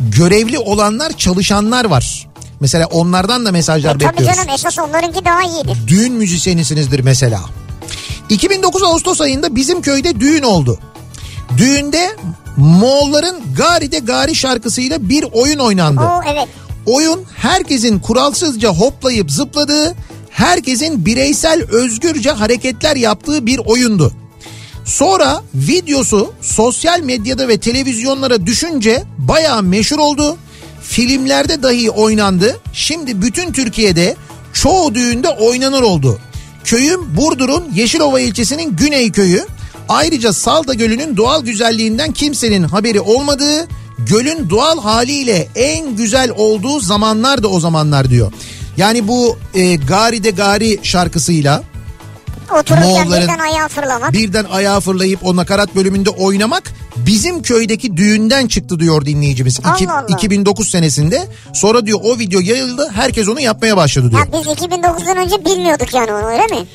görevli 0.00 0.58
olanlar 0.58 1.12
çalışanlar 1.16 1.84
var. 1.84 2.26
Mesela 2.60 2.86
onlardan 2.86 3.46
da 3.46 3.52
mesajlar 3.52 3.94
E, 3.96 3.98
tabii 3.98 4.12
bekliyoruz. 4.12 4.36
canım 4.36 4.50
esas 4.54 4.78
onlarınki 4.78 5.24
daha 5.24 5.42
iyidir. 5.42 5.86
Düğün 5.86 6.12
müzisyenisinizdir 6.12 7.00
mesela. 7.00 7.40
2009 8.28 8.82
Ağustos 8.82 9.20
ayında 9.20 9.56
bizim 9.56 9.82
köyde 9.82 10.20
düğün 10.20 10.42
oldu. 10.42 10.78
Düğünde 11.56 12.16
Moğolların 12.56 13.40
Gari'de 13.56 13.98
Gari 13.98 14.34
şarkısıyla 14.34 15.08
bir 15.08 15.24
oyun 15.32 15.58
oynandı. 15.58 16.00
Oo 16.00 16.20
evet. 16.32 16.48
Oyun 16.86 17.24
herkesin 17.36 17.98
kuralsızca 17.98 18.68
hoplayıp 18.68 19.30
zıpladığı, 19.32 19.94
herkesin 20.30 21.06
bireysel 21.06 21.62
özgürce 21.70 22.30
hareketler 22.30 22.96
yaptığı 22.96 23.46
bir 23.46 23.58
oyundu. 23.58 24.12
Sonra 24.84 25.42
videosu 25.54 26.32
sosyal 26.40 27.00
medyada 27.00 27.48
ve 27.48 27.58
televizyonlara 27.58 28.46
düşünce 28.46 29.02
bayağı 29.18 29.62
meşhur 29.62 29.98
oldu. 29.98 30.36
Filmlerde 30.82 31.62
dahi 31.62 31.90
oynandı. 31.90 32.60
Şimdi 32.72 33.22
bütün 33.22 33.52
Türkiye'de 33.52 34.16
çoğu 34.52 34.94
düğünde 34.94 35.28
oynanır 35.28 35.82
oldu. 35.82 36.18
Köyüm 36.64 37.16
Burdur'un 37.16 37.64
Yeşilova 37.74 38.20
ilçesinin 38.20 38.76
Güney 38.76 39.12
köyü. 39.12 39.46
Ayrıca 39.88 40.32
Salda 40.32 40.74
Gölü'nün 40.74 41.16
doğal 41.16 41.44
güzelliğinden 41.44 42.12
kimsenin 42.12 42.62
haberi 42.62 43.00
olmadığı, 43.00 43.68
gölün 43.98 44.50
doğal 44.50 44.80
haliyle 44.80 45.48
en 45.54 45.96
güzel 45.96 46.30
olduğu 46.36 46.80
zamanlar 46.80 47.42
da 47.42 47.48
o 47.48 47.60
zamanlar 47.60 48.10
diyor. 48.10 48.32
Yani 48.76 49.08
bu 49.08 49.38
e, 49.54 49.76
Gari'de 49.76 50.30
Gari 50.30 50.80
şarkısıyla 50.82 51.62
Otururken 52.60 52.84
Moğolların- 52.88 53.22
birden 53.22 53.38
ayağa 53.38 53.68
fırlamak. 53.68 54.12
birden 54.12 54.44
ayağa 54.44 54.80
fırlayıp 54.80 55.26
o 55.26 55.36
nakarat 55.36 55.74
bölümünde 55.74 56.10
oynamak 56.10 56.72
bizim 56.96 57.42
köydeki 57.42 57.96
düğünden 57.96 58.46
çıktı 58.46 58.80
diyor 58.80 59.06
dinleyicimiz. 59.06 59.58
İki- 59.58 59.88
Allah 59.88 59.98
Allah. 59.98 60.06
2009 60.08 60.68
senesinde 60.70 61.28
sonra 61.54 61.86
diyor 61.86 61.98
o 62.02 62.18
video 62.18 62.40
yayıldı 62.40 62.90
herkes 62.94 63.28
onu 63.28 63.40
yapmaya 63.40 63.76
başladı 63.76 64.10
diyor. 64.10 64.26
Ya 64.26 64.32
biz 64.32 64.46
2009'dan 64.52 65.16
önce 65.16 65.44
bilmiyorduk 65.44 65.94
yani 65.94 66.12
onu 66.12 66.26
öyle 66.26 66.46
mi? 66.46 66.66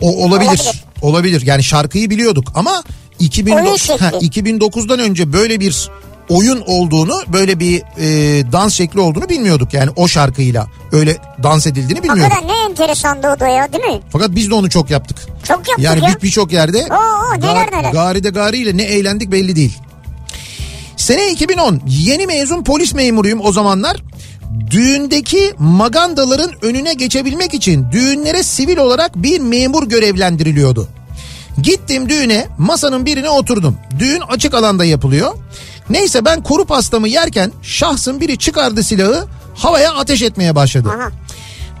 O 0.00 0.24
olabilir. 0.24 0.48
Olabilir. 0.48 0.84
Olabilir. 1.02 1.42
Yani 1.46 1.64
şarkıyı 1.64 2.10
biliyorduk 2.10 2.52
ama 2.54 2.82
2000 3.18 3.52
Oyun 3.52 3.76
şekli. 3.76 4.04
ha, 4.04 4.10
2009'dan 4.20 4.98
önce 4.98 5.32
böyle 5.32 5.60
bir 5.60 5.88
oyun 6.28 6.62
olduğunu, 6.66 7.22
böyle 7.32 7.60
bir 7.60 7.82
e, 7.98 8.52
dans 8.52 8.74
şekli 8.74 9.00
olduğunu 9.00 9.28
bilmiyorduk. 9.28 9.74
Yani 9.74 9.90
o 9.96 10.08
şarkıyla 10.08 10.66
öyle 10.92 11.16
dans 11.42 11.66
edildiğini 11.66 12.02
bilmiyorduk. 12.02 12.32
Hakikaten 12.34 12.48
ne 12.56 12.70
enteresandı 12.70 13.28
o 13.36 13.40
da 13.40 13.48
ya 13.48 13.72
değil 13.72 13.84
mi? 13.84 14.00
Fakat 14.12 14.30
biz 14.30 14.50
de 14.50 14.54
onu 14.54 14.70
çok 14.70 14.90
yaptık. 14.90 15.18
Çok 15.44 15.56
yaptık 15.56 15.78
Yani 15.78 16.04
ya. 16.04 16.14
bir- 16.16 16.22
birçok 16.22 16.52
yerde 16.52 16.86
Oo, 16.90 17.40
neler 17.40 17.72
neler. 17.72 17.92
Gari'de 17.92 18.30
Gari 18.30 18.58
ile 18.58 18.76
ne 18.76 18.82
eğlendik 18.82 19.32
belli 19.32 19.56
değil. 19.56 19.78
Sene 20.96 21.30
2010 21.30 21.80
yeni 21.86 22.26
mezun 22.26 22.64
polis 22.64 22.94
memuruyum 22.94 23.40
o 23.44 23.52
zamanlar. 23.52 23.96
Düğündeki 24.70 25.54
magandaların 25.58 26.50
önüne 26.62 26.94
geçebilmek 26.94 27.54
için 27.54 27.86
düğünlere 27.92 28.42
sivil 28.42 28.76
olarak 28.76 29.16
bir 29.16 29.40
memur 29.40 29.88
görevlendiriliyordu. 29.88 30.88
Gittim 31.62 32.08
düğüne 32.08 32.46
masanın 32.58 33.06
birine 33.06 33.28
oturdum. 33.30 33.76
Düğün 33.98 34.20
açık 34.28 34.54
alanda 34.54 34.84
yapılıyor. 34.84 35.34
Neyse 35.90 36.24
ben 36.24 36.42
kuru 36.42 36.64
pastamı 36.64 37.08
yerken 37.08 37.52
şahsın 37.62 38.20
biri 38.20 38.38
çıkardı 38.38 38.82
silahı 38.82 39.26
havaya 39.54 39.94
ateş 39.94 40.22
etmeye 40.22 40.54
başladı. 40.54 40.88
Aha. 40.88 41.10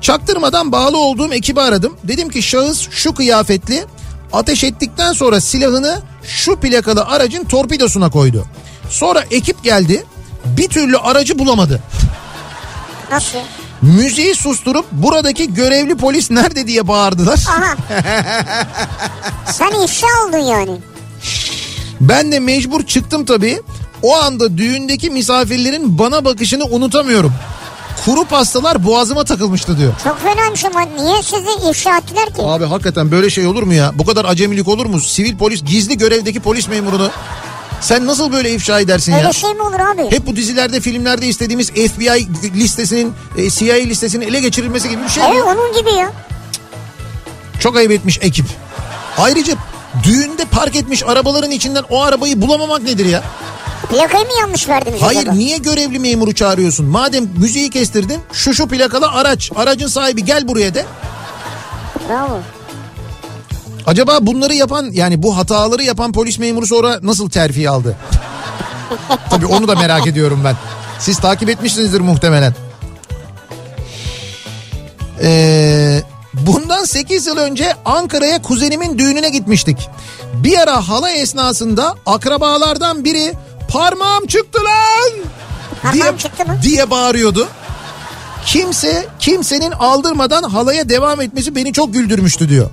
Çaktırmadan 0.00 0.72
bağlı 0.72 0.98
olduğum 0.98 1.32
ekibi 1.34 1.60
aradım. 1.60 1.92
Dedim 2.04 2.28
ki 2.28 2.42
şahıs 2.42 2.88
şu 2.90 3.14
kıyafetli 3.14 3.84
ateş 4.32 4.64
ettikten 4.64 5.12
sonra 5.12 5.40
silahını 5.40 6.02
şu 6.22 6.56
plakalı 6.56 7.04
aracın 7.04 7.44
torpidosuna 7.44 8.10
koydu. 8.10 8.44
Sonra 8.90 9.24
ekip 9.30 9.64
geldi 9.64 10.04
bir 10.44 10.68
türlü 10.68 10.98
aracı 10.98 11.38
bulamadı. 11.38 11.82
Nasıl? 13.10 13.38
Müziği 13.82 14.34
susturup 14.34 14.86
buradaki 14.92 15.54
görevli 15.54 15.96
polis 15.96 16.30
nerede 16.30 16.66
diye 16.66 16.88
bağırdılar. 16.88 17.44
Aha. 17.48 17.76
Sen 19.52 19.84
ifşa 19.84 20.06
oldun 20.26 20.38
yani. 20.38 20.78
Ben 22.00 22.32
de 22.32 22.40
mecbur 22.40 22.86
çıktım 22.86 23.24
tabii. 23.24 23.62
O 24.02 24.16
anda 24.16 24.58
düğündeki 24.58 25.10
misafirlerin 25.10 25.98
bana 25.98 26.24
bakışını 26.24 26.64
unutamıyorum. 26.64 27.32
Kuru 28.04 28.24
pastalar 28.24 28.84
boğazıma 28.84 29.24
takılmıştı 29.24 29.78
diyor. 29.78 29.92
Çok 30.04 30.20
fenaymış 30.20 30.64
ama 30.64 30.80
niye 30.80 31.22
sizi 31.22 31.70
ifşa 31.70 31.98
ettiler 31.98 32.26
ki? 32.26 32.42
Abi 32.42 32.64
hakikaten 32.64 33.10
böyle 33.10 33.30
şey 33.30 33.46
olur 33.46 33.62
mu 33.62 33.74
ya? 33.74 33.92
Bu 33.94 34.04
kadar 34.06 34.24
acemilik 34.24 34.68
olur 34.68 34.86
mu? 34.86 35.00
Sivil 35.00 35.36
polis 35.36 35.64
gizli 35.64 35.98
görevdeki 35.98 36.40
polis 36.40 36.68
memurunu 36.68 37.10
sen 37.80 38.06
nasıl 38.06 38.32
böyle 38.32 38.54
ifşa 38.54 38.80
edersin 38.80 39.12
ya? 39.12 39.18
Öyle 39.18 39.32
şey 39.32 39.54
mi 39.54 39.62
olur 39.62 39.80
abi? 39.80 40.10
Hep 40.10 40.26
bu 40.26 40.36
dizilerde 40.36 40.80
filmlerde 40.80 41.26
istediğimiz 41.26 41.70
FBI 41.70 42.28
listesinin 42.60 43.12
e, 43.36 43.50
CIA 43.50 43.74
listesinin 43.76 44.26
ele 44.26 44.40
geçirilmesi 44.40 44.88
gibi 44.88 45.02
bir 45.04 45.08
şey. 45.08 45.22
Evet 45.30 45.42
onun 45.42 45.78
gibi 45.80 45.90
ya. 45.90 46.12
Çok 47.60 47.76
ayıp 47.76 47.90
etmiş 47.90 48.18
ekip. 48.22 48.46
Ayrıca 49.18 49.54
düğünde 50.04 50.44
park 50.44 50.76
etmiş 50.76 51.02
arabaların 51.06 51.50
içinden 51.50 51.84
o 51.90 52.02
arabayı 52.02 52.40
bulamamak 52.42 52.82
nedir 52.82 53.06
ya? 53.06 53.22
Plakayı 53.90 54.24
mı 54.24 54.30
yanlış 54.40 54.68
verdiniz 54.68 55.02
Hayır 55.02 55.20
acaba? 55.20 55.34
niye 55.36 55.58
görevli 55.58 55.98
memuru 55.98 56.34
çağırıyorsun? 56.34 56.86
Madem 56.86 57.28
müziği 57.36 57.70
kestirdin 57.70 58.20
şu 58.32 58.54
şu 58.54 58.68
plakalı 58.68 59.06
araç. 59.08 59.50
Aracın 59.56 59.86
sahibi 59.86 60.24
gel 60.24 60.48
buraya 60.48 60.74
de. 60.74 60.84
Bravo. 62.08 62.38
Acaba 63.86 64.18
bunları 64.20 64.54
yapan 64.54 64.90
yani 64.92 65.22
bu 65.22 65.36
hataları 65.36 65.82
yapan 65.82 66.12
polis 66.12 66.38
memuru 66.38 66.66
sonra 66.66 66.98
nasıl 67.02 67.30
terfi 67.30 67.70
aldı? 67.70 67.96
Tabii 69.30 69.46
onu 69.46 69.68
da 69.68 69.74
merak 69.74 70.06
ediyorum 70.06 70.40
ben. 70.44 70.56
Siz 70.98 71.18
takip 71.18 71.50
etmişsinizdir 71.50 72.00
muhtemelen. 72.00 72.54
Ee, 75.22 76.02
bundan 76.34 76.84
8 76.84 77.26
yıl 77.26 77.36
önce 77.36 77.72
Ankara'ya 77.84 78.42
kuzenimin 78.42 78.98
düğününe 78.98 79.28
gitmiştik. 79.30 79.88
Bir 80.34 80.58
ara 80.58 80.88
halay 80.88 81.22
esnasında 81.22 81.94
akrabalardan 82.06 83.04
biri 83.04 83.32
parmağım 83.68 84.26
çıktı 84.26 84.58
lan 84.64 85.12
Parmağım 85.82 86.16
çıktı 86.16 86.46
mı? 86.46 86.58
diye 86.62 86.90
bağırıyordu. 86.90 87.48
Kimse 88.46 89.06
kimsenin 89.18 89.70
aldırmadan 89.72 90.42
halaya 90.42 90.88
devam 90.88 91.20
etmesi 91.20 91.54
beni 91.54 91.72
çok 91.72 91.92
güldürmüştü 91.92 92.48
diyor. 92.48 92.70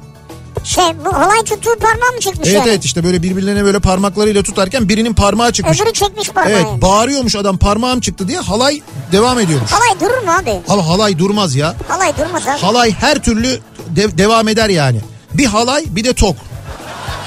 Şey 0.64 0.84
bu 1.06 1.14
halay 1.14 1.44
tuttuğu 1.44 1.76
parmağı 1.80 2.12
mı 2.12 2.20
çıkmış 2.20 2.48
Evet 2.50 2.60
yani? 2.60 2.70
evet 2.70 2.86
işte 2.86 3.04
böyle 3.04 3.24
birbirlerine 3.24 3.64
böyle 3.64 3.80
parmaklarıyla 3.80 4.44
tutarken 4.44 4.90
birinin 4.90 5.14
parmağı 5.14 5.52
çıkmış. 5.52 5.82
Öbürü 5.82 5.94
çekmiş 5.94 6.30
parmağı. 6.30 6.54
Evet 6.54 6.66
bağırıyormuş 6.82 7.36
adam 7.36 7.58
parmağım 7.58 8.00
çıktı 8.00 8.28
diye 8.28 8.40
halay 8.40 8.82
devam 9.12 9.40
ediyormuş. 9.40 9.72
Halay 9.72 10.00
durur 10.00 10.24
mu 10.26 10.32
abi? 10.42 10.60
Abi 10.70 10.82
halay 10.82 11.20
durmaz 11.20 11.56
ya. 11.56 11.76
Halay 11.88 12.18
durmaz 12.18 12.48
abi. 12.48 12.60
Halay 12.60 12.92
her 12.92 13.24
türlü 13.24 13.60
de- 13.96 14.18
devam 14.18 14.48
eder 14.48 14.70
yani. 14.70 15.02
Bir 15.34 15.46
halay 15.46 15.84
bir 15.88 16.04
de 16.04 16.14
tok. 16.14 16.36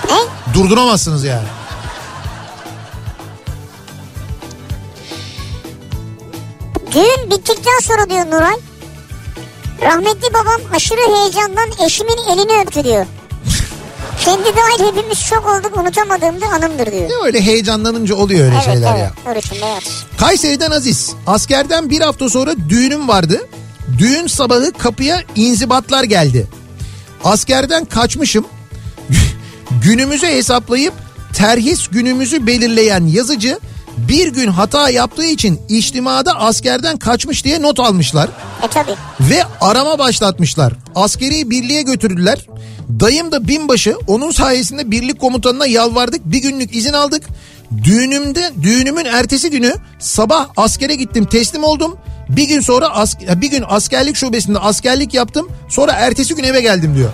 Ne? 0.09 0.55
Durduramazsınız 0.55 1.25
yani. 1.25 1.47
Düğün 6.99 7.31
bittikten 7.31 7.79
sonra 7.83 8.11
diyor 8.11 8.27
Nuray. 8.27 8.57
Rahmetli 9.83 10.35
babam 10.35 10.61
aşırı 10.75 11.17
heyecandan 11.17 11.87
eşimin 11.87 12.17
elini 12.33 12.63
öptü 12.63 12.85
diyor. 12.85 13.07
Kendi 14.25 14.45
dahil 14.45 14.93
hepimiz 14.93 15.19
şok 15.19 15.47
olduk 15.47 15.77
unutamadığım 15.77 16.41
da 16.41 16.47
anımdır 16.47 16.93
diyor. 16.93 17.09
Ne 17.11 17.27
öyle 17.27 17.41
heyecanlanınca 17.41 18.15
oluyor 18.15 18.45
öyle 18.45 18.55
Evet 18.55 18.65
şeyler 18.65 18.91
evet. 18.93 19.01
ya. 19.01 19.33
Orası 19.33 19.55
beyaz. 19.55 20.05
Kayseri'den 20.19 20.71
Aziz. 20.71 21.13
Askerden 21.27 21.91
bir 21.91 22.01
hafta 22.01 22.29
sonra 22.29 22.55
düğünüm 22.69 23.09
vardı. 23.09 23.49
Düğün 23.99 24.27
sabahı 24.27 24.73
kapıya 24.73 25.23
inzibatlar 25.37 26.05
geldi. 26.05 26.47
Askerden 27.25 27.85
kaçmışım. 27.85 28.47
Günümüzü 29.83 30.27
hesaplayıp 30.27 30.95
terhis 31.35 31.89
günümüzü 31.89 32.47
belirleyen 32.47 33.07
yazıcı 33.07 33.59
bir 34.09 34.29
gün 34.29 34.49
hata 34.49 34.91
yaptığı 34.91 35.25
için 35.25 35.61
içtimada 35.69 36.41
askerden 36.41 36.97
kaçmış 36.99 37.45
diye 37.45 37.63
not 37.63 37.81
almışlar. 37.81 38.29
E 38.63 38.69
tabi. 38.69 38.91
Ve 39.21 39.43
arama 39.61 39.99
başlatmışlar. 39.99 40.73
Askeri 40.95 41.51
birliğe 41.51 41.83
götürdüler. 41.83 42.47
Dayım 43.01 43.33
da 43.33 43.49
binbaşı 43.49 43.97
onun 44.07 44.31
sayesinde 44.31 44.91
birlik 44.91 45.21
komutanına 45.21 45.67
yalvardık. 45.67 46.21
Bir 46.25 46.39
günlük 46.39 46.77
izin 46.77 46.93
aldık. 46.93 47.23
Düğünümde 47.85 48.53
düğünümün 48.63 49.05
ertesi 49.05 49.51
günü 49.51 49.75
sabah 49.99 50.49
askere 50.57 50.95
gittim 50.95 51.25
teslim 51.25 51.65
oldum. 51.65 51.97
Bir 52.29 52.49
gün 52.49 52.61
sonra 52.61 52.89
as, 52.89 53.15
bir 53.21 53.51
gün 53.51 53.65
askerlik 53.69 54.17
şubesinde 54.17 54.59
askerlik 54.59 55.15
yaptım. 55.15 55.49
Sonra 55.69 55.93
ertesi 55.93 56.35
gün 56.35 56.45
eve 56.45 56.61
geldim 56.61 56.95
diyor. 56.97 57.11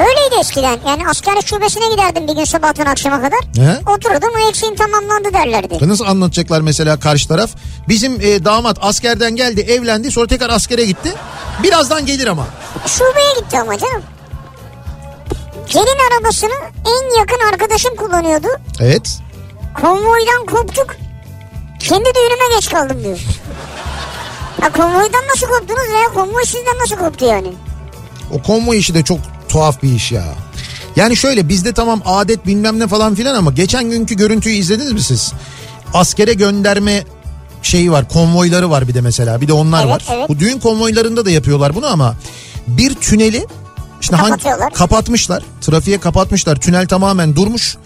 Öyleydi 0.00 0.34
eskiden. 0.40 0.78
Yani 0.86 1.08
askerlik 1.08 1.46
şubesine 1.46 1.88
giderdim 1.88 2.28
bir 2.28 2.32
gün 2.32 2.44
sabahtan 2.44 2.86
akşama 2.86 3.16
kadar. 3.20 3.40
He? 3.56 3.90
Oturdum 3.90 4.30
o 4.36 4.48
eksiğim 4.48 4.76
tamamlandı 4.76 5.32
derlerdi. 5.32 5.88
Nasıl 5.88 6.04
anlatacaklar 6.04 6.60
mesela 6.60 7.00
karşı 7.00 7.28
taraf? 7.28 7.50
Bizim 7.88 8.20
e, 8.20 8.44
damat 8.44 8.78
askerden 8.80 9.36
geldi 9.36 9.60
evlendi 9.60 10.10
sonra 10.12 10.26
tekrar 10.26 10.50
askere 10.50 10.84
gitti. 10.84 11.12
Birazdan 11.62 12.06
gelir 12.06 12.26
ama. 12.26 12.46
Şubeye 12.86 13.34
gitti 13.40 13.58
ama 13.58 13.78
canım. 13.78 14.02
Gelin 15.68 15.98
arabasını 16.10 16.54
en 16.86 17.18
yakın 17.18 17.48
arkadaşım 17.52 17.96
kullanıyordu. 17.96 18.48
Evet. 18.80 19.18
Konvoydan 19.80 20.46
koptuk. 20.46 20.96
Kendi 21.80 22.04
düğünüme 22.14 22.54
geç 22.56 22.70
kaldım 22.70 23.04
diyor. 23.04 23.18
Ya 24.62 24.72
konvoydan 24.72 25.22
nasıl 25.34 25.46
koptunuz 25.46 25.88
veya 25.94 26.08
konvoy 26.14 26.44
sizden 26.44 26.78
nasıl 26.82 26.96
koptu 26.96 27.24
yani? 27.24 27.52
O 28.34 28.42
konvoy 28.42 28.78
işi 28.78 28.94
de 28.94 29.02
çok 29.04 29.18
tuhaf 29.50 29.82
bir 29.82 29.92
iş 29.94 30.12
ya. 30.12 30.24
Yani 30.96 31.16
şöyle 31.16 31.48
bizde 31.48 31.72
tamam 31.72 32.02
adet 32.04 32.46
bilmem 32.46 32.78
ne 32.78 32.86
falan 32.86 33.14
filan 33.14 33.34
ama 33.34 33.50
geçen 33.50 33.90
günkü 33.90 34.14
görüntüyü 34.16 34.54
izlediniz 34.54 34.92
mi 34.92 35.00
siz? 35.02 35.32
Askere 35.94 36.32
gönderme 36.32 37.04
şeyi 37.62 37.92
var 37.92 38.08
konvoyları 38.08 38.70
var 38.70 38.88
bir 38.88 38.94
de 38.94 39.00
mesela 39.00 39.40
bir 39.40 39.48
de 39.48 39.52
onlar 39.52 39.82
Evet, 39.84 39.92
var. 39.92 40.02
evet. 40.10 40.28
Bu 40.28 40.38
düğün 40.38 40.58
konvoylarında 40.58 41.24
da 41.24 41.30
yapıyorlar 41.30 41.74
bunu 41.74 41.86
ama 41.86 42.14
bir 42.68 42.94
tüneli 42.94 43.46
işte 44.00 44.16
hangi- 44.16 44.74
kapatmışlar 44.74 45.42
trafiğe 45.60 45.98
kapatmışlar 46.00 46.56
tünel 46.56 46.86
tamamen 46.88 47.36
durmuş. 47.36 47.76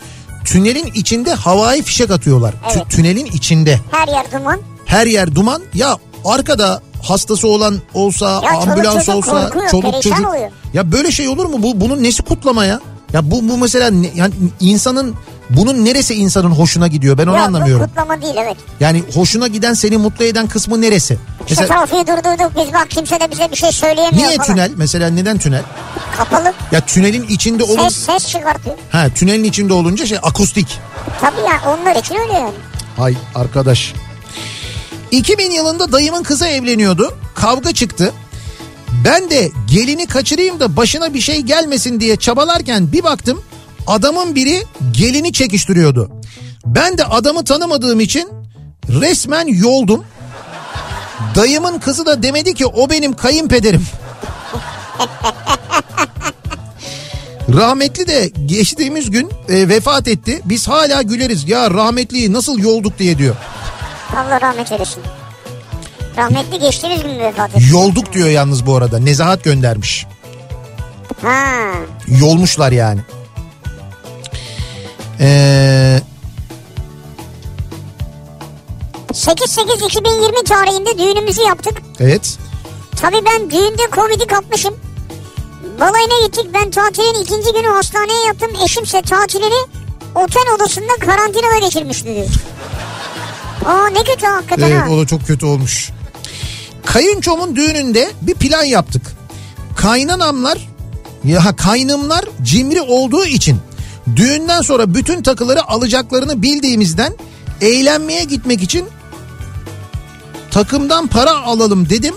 Tünelin 0.45 0.87
içinde 0.95 1.35
havai 1.35 1.83
fişek 1.83 2.11
atıyorlar. 2.11 2.55
Evet. 2.75 2.91
tünelin 2.91 3.27
içinde 3.27 3.81
Her 3.91 4.09
yer 4.09 4.33
duman. 4.33 4.61
her 4.87 5.07
yer 5.07 5.35
duman 5.35 5.63
ya 5.75 5.97
arkada 6.25 6.83
hastası 7.03 7.49
olan 7.49 7.81
olsa 7.95 8.41
Ya 8.45 8.51
ambulans 8.51 9.07
çocuk 9.07 9.15
olsa 9.17 9.51
çoluk 9.71 10.03
çocuk 10.03 10.29
oluyor. 10.29 10.51
Ya 10.75 10.93
böyle 10.93 11.11
şey 11.11 11.29
olur 11.29 11.47
mu 11.47 11.63
bu 11.63 11.81
bunun 11.81 12.03
nesi 12.03 12.23
kutlama 12.23 12.65
ya 12.65 12.81
ya 13.13 13.31
bu 13.31 13.49
bu 13.49 13.59
mesela 13.59 13.91
ne- 13.91 14.11
yani 14.15 14.35
insanın 14.61 15.15
bunun 15.51 15.85
neresi 15.85 16.15
insanın 16.15 16.51
hoşuna 16.51 16.87
gidiyor 16.87 17.19
ben 17.19 17.27
onu 17.27 17.37
Yok 17.37 17.47
anlamıyorum 17.47 17.83
bu 17.85 17.89
kutlama 17.89 18.23
değil 18.23 18.35
evet. 18.39 18.57
yani 18.81 19.03
hoşuna 19.15 19.47
giden 19.47 19.75
seni 19.75 19.97
mutlu 19.97 20.25
eden 20.25 20.47
kısmı 20.47 20.81
neresi 20.81 21.19
İşte 21.49 21.61
mesela 21.63 21.79
trafiği 21.87 22.03
durdurduk 22.07 22.53
biz 22.57 22.73
bak 22.75 22.91
kimse 22.91 23.21
de 23.21 23.31
bize 23.31 23.51
bir 23.51 23.57
şey 23.57 23.73
söyleyemiyor 23.73 24.29
niye 24.29 24.37
falan. 24.37 24.47
tünel 24.47 24.71
mesela 24.77 25.11
neden 25.11 25.39
tünel 25.39 25.63
Kapalı. 26.17 26.53
ya 26.73 26.81
tünelin 26.81 27.27
içinde 27.29 27.65
olun 27.65 27.89
Ses 27.89 27.97
ses 28.07 28.29
çıkartıyor. 28.29 28.77
ha 28.93 29.07
tünelin 29.15 29.45
içinde 29.45 29.73
olunca 29.73 30.07
şey 30.07 30.19
akustik 30.23 30.79
Tabii 31.21 31.41
ya 31.41 31.61
onlar 31.79 31.97
için 31.97 32.15
öyle 32.15 32.33
yani. 32.33 32.55
Hay 32.97 33.15
arkadaş. 33.35 33.95
2000 35.11 35.51
yılında 35.51 35.93
dayımın 35.93 36.23
kızı 36.23 36.47
evleniyordu. 36.47 37.17
Kavga 37.35 37.73
çıktı. 37.73 38.13
Ben 39.05 39.31
de 39.31 39.51
gelini 39.67 40.07
kaçırayım 40.07 40.61
da 40.61 40.77
başına 40.77 41.15
bir 41.15 41.21
şey 41.21 41.41
gelmesin 41.41 42.01
diye 42.01 42.17
çabalarken 42.17 42.93
bir 42.93 43.05
baktım 43.05 43.43
adamın 43.87 44.35
biri 44.35 44.63
gelini 44.93 45.33
çekiştiriyordu. 45.33 46.11
Ben 46.67 46.99
de 46.99 47.05
adamı 47.05 47.45
tanımadığım 47.45 48.01
için 48.01 48.29
resmen 48.89 49.47
yoldum. 49.47 50.05
Dayımın 51.35 51.79
kızı 51.79 52.07
da 52.07 52.23
demedi 52.23 52.55
ki 52.55 52.67
o 52.67 52.91
benim 52.91 53.17
kayınpederim. 53.17 53.87
Rahmetli 57.55 58.07
de 58.07 58.31
geçtiğimiz 58.47 59.11
gün 59.11 59.31
e, 59.49 59.69
vefat 59.69 60.09
etti. 60.09 60.41
Biz 60.45 60.69
hala 60.69 61.03
güleriz. 61.03 61.49
Ya 61.49 61.71
rahmetliyi 61.71 62.33
nasıl 62.33 62.59
yolduk 62.59 62.99
diye 62.99 63.19
diyor. 63.19 63.37
Allah 64.17 64.41
rahmet 64.41 64.73
eylesin. 64.73 65.03
Rahmetli 66.17 66.59
geçtiğimiz 66.59 67.03
gün 67.03 67.19
vefat 67.19 67.51
etti. 67.51 67.65
Yolduk 67.73 68.13
diyor 68.13 68.29
yalnız 68.29 68.67
bu 68.67 68.77
arada. 68.77 68.99
Nezahat 68.99 69.45
göndermiş. 69.45 70.07
Ha. 71.23 71.73
Yolmuşlar 72.21 72.73
yani. 72.73 73.01
Ee, 75.21 76.01
8-8-2020 79.13 80.45
tarihinde 80.45 80.99
düğünümüzü 80.99 81.41
yaptık. 81.43 81.79
evet. 82.01 82.39
Tabii 83.01 83.21
ben 83.27 83.51
düğünde 83.51 83.83
Covid'i 83.93 84.27
kapmışım. 84.27 84.75
Balayına 85.81 86.27
gittik 86.27 86.47
ben 86.55 86.71
tatilin 86.71 87.23
ikinci 87.23 87.53
günü 87.53 87.67
hastaneye 87.69 88.27
yattım. 88.27 88.51
Eşimse 88.65 89.03
tatilini 89.03 89.67
otel 90.15 90.43
odasında 90.57 90.93
karantinada 91.01 91.59
geçirmişti 91.59 92.15
diyor. 92.15 92.27
Aa 93.67 93.87
ne 93.89 94.05
kötü 94.05 94.27
hakikaten 94.27 94.71
Evet 94.71 94.83
ha. 94.83 94.91
o 94.91 94.99
da 95.01 95.07
çok 95.07 95.27
kötü 95.27 95.47
olmuş. 95.47 95.91
Kayınçomun 96.87 97.57
düğününde 97.57 98.13
bir 98.23 98.35
plan 98.35 98.65
yaptık. 98.65 99.03
Kaynanamlar 99.77 100.69
ya 101.25 101.57
kaynımlar 101.57 102.25
cimri 102.43 102.81
olduğu 102.81 103.25
için 103.25 103.59
düğünden 104.17 104.63
sonra 104.63 104.95
bütün 104.95 105.23
takıları 105.23 105.69
alacaklarını 105.69 106.43
bildiğimizden 106.43 107.15
eğlenmeye 107.61 108.25
gitmek 108.25 108.63
için 108.63 108.85
takımdan 110.51 111.07
para 111.07 111.31
alalım 111.31 111.91
dedim 111.91 112.15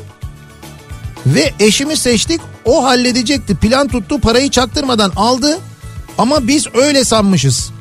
ve 1.26 1.54
eşimi 1.60 1.98
seçtik. 1.98 2.42
O 2.66 2.84
halledecekti. 2.84 3.56
Plan 3.56 3.88
tuttu, 3.88 4.20
parayı 4.20 4.50
çaktırmadan 4.52 5.12
aldı. 5.16 5.60
Ama 6.18 6.48
biz 6.48 6.68
öyle 6.74 7.04
sanmışız. 7.04 7.72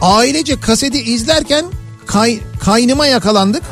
Ailece 0.00 0.60
kaseti 0.60 1.02
izlerken 1.02 1.64
kay, 2.06 2.40
kaynıma 2.60 3.06
yakalandık. 3.06 3.62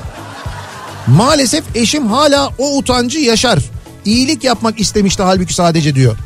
Maalesef 1.06 1.64
eşim 1.76 2.06
hala 2.06 2.50
o 2.58 2.76
utancı 2.76 3.18
yaşar. 3.18 3.58
İyilik 4.04 4.44
yapmak 4.44 4.80
istemişti 4.80 5.22
halbuki 5.22 5.54
sadece 5.54 5.94
diyor. 5.94 6.16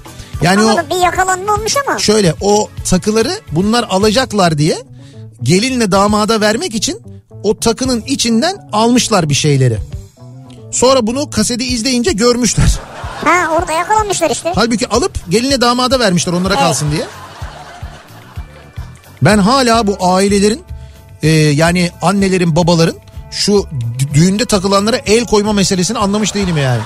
Yani 0.42 0.62
o 0.62 0.68
Anladım 0.68 0.86
bir 0.90 1.04
yakalanma 1.04 1.54
olmuş 1.54 1.74
ama. 1.88 1.98
şöyle 1.98 2.34
o 2.40 2.68
takıları 2.84 3.40
bunlar 3.52 3.86
alacaklar 3.90 4.58
diye 4.58 4.76
gelinle 5.42 5.90
damada 5.92 6.40
vermek 6.40 6.74
için 6.74 7.00
o 7.42 7.58
takının 7.60 8.00
içinden 8.06 8.56
almışlar 8.72 9.28
bir 9.28 9.34
şeyleri. 9.34 9.78
Sonra 10.72 11.06
bunu 11.06 11.30
kaseti 11.30 11.64
izleyince 11.64 12.12
görmüşler. 12.12 12.78
Ha 13.24 13.54
orada 13.58 13.72
yakalanmışlar 13.72 14.30
işte. 14.30 14.52
Halbuki 14.54 14.88
alıp 14.88 15.30
geline 15.30 15.60
damada 15.60 16.00
vermişler 16.00 16.32
onlara 16.32 16.54
Evet. 16.54 16.62
kalsın 16.62 16.90
diye. 16.90 17.04
Ben 19.22 19.38
hala 19.38 19.86
bu 19.86 19.96
ailelerin 20.00 20.62
e, 21.22 21.28
yani 21.30 21.90
annelerin 22.02 22.56
babaların 22.56 22.96
şu 23.30 23.52
dü- 23.52 24.14
düğünde 24.14 24.44
takılanlara 24.44 24.96
el 24.96 25.26
koyma 25.26 25.52
meselesini 25.52 25.98
anlamış 25.98 26.34
değilim 26.34 26.56
yani. 26.56 26.80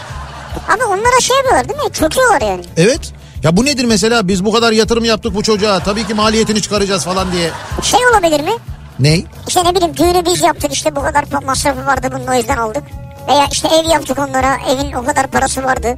Abi 0.68 0.84
onlara 0.84 1.20
şey 1.20 1.36
yapıyorlar 1.36 1.68
değil 1.68 1.80
mi? 1.80 1.92
Çöküyorlar 1.92 2.40
yani. 2.40 2.64
Evet. 2.76 3.12
Ya 3.42 3.56
bu 3.56 3.64
nedir 3.64 3.84
mesela 3.84 4.28
biz 4.28 4.44
bu 4.44 4.52
kadar 4.52 4.72
yatırım 4.72 5.04
yaptık 5.04 5.34
bu 5.34 5.42
çocuğa 5.42 5.80
tabii 5.80 6.06
ki 6.06 6.14
maliyetini 6.14 6.62
çıkaracağız 6.62 7.04
falan 7.04 7.32
diye. 7.32 7.50
Şey 7.82 8.00
olabilir 8.12 8.40
mi? 8.40 8.52
Ney? 8.98 9.26
İşte 9.48 9.64
ne 9.64 9.74
bileyim 9.74 9.96
düğünü 9.96 10.24
biz 10.24 10.42
yaptık 10.42 10.72
işte 10.72 10.96
bu 10.96 11.02
kadar 11.02 11.24
masrafı 11.46 11.86
vardı 11.86 12.08
bunun 12.14 12.26
o 12.26 12.34
yüzden 12.34 12.56
aldık. 12.56 12.82
Veya 13.28 13.46
işte 13.52 13.68
ev 13.68 13.90
yaptık 13.90 14.18
onlara 14.18 14.56
evin 14.70 14.92
o 14.92 15.04
kadar 15.04 15.26
parası 15.26 15.64
vardı. 15.64 15.94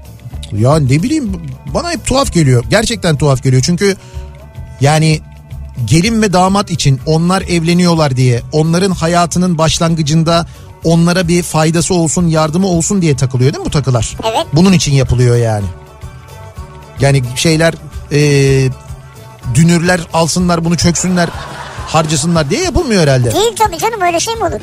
Ya 0.53 0.78
ne 0.78 1.03
bileyim 1.03 1.42
bana 1.74 1.90
hep 1.90 2.07
tuhaf 2.07 2.32
geliyor. 2.32 2.64
Gerçekten 2.70 3.16
tuhaf 3.16 3.42
geliyor. 3.42 3.62
Çünkü 3.62 3.97
yani 4.80 5.20
gelin 5.85 6.22
ve 6.22 6.33
damat 6.33 6.70
için 6.70 7.01
onlar 7.07 7.43
evleniyorlar 7.43 8.16
diye 8.16 8.43
onların 8.53 8.91
hayatının 8.91 9.59
başlangıcında 9.59 10.47
onlara 10.85 11.29
bir 11.29 11.43
faydası 11.43 11.95
olsun 11.95 12.27
yardımı 12.29 12.66
olsun 12.66 13.03
diye 13.03 13.16
takılıyor 13.16 13.53
değil 13.53 13.61
mi 13.61 13.66
bu 13.66 13.70
takılar? 13.70 14.16
Evet. 14.25 14.47
Bunun 14.53 14.72
için 14.72 14.93
yapılıyor 14.93 15.37
yani. 15.37 15.66
Yani 17.01 17.22
şeyler 17.37 17.75
e, 18.12 18.20
dünürler 19.55 20.01
alsınlar 20.12 20.64
bunu 20.64 20.77
çöksünler 20.77 21.29
harcasınlar 21.87 22.51
diye 22.51 22.62
yapılmıyor 22.62 23.03
herhalde. 23.03 23.35
Değil 23.35 23.57
tabii 23.59 23.79
canım 23.79 24.01
öyle 24.01 24.20
şey 24.20 24.35
mi 24.35 24.45
olur? 24.45 24.61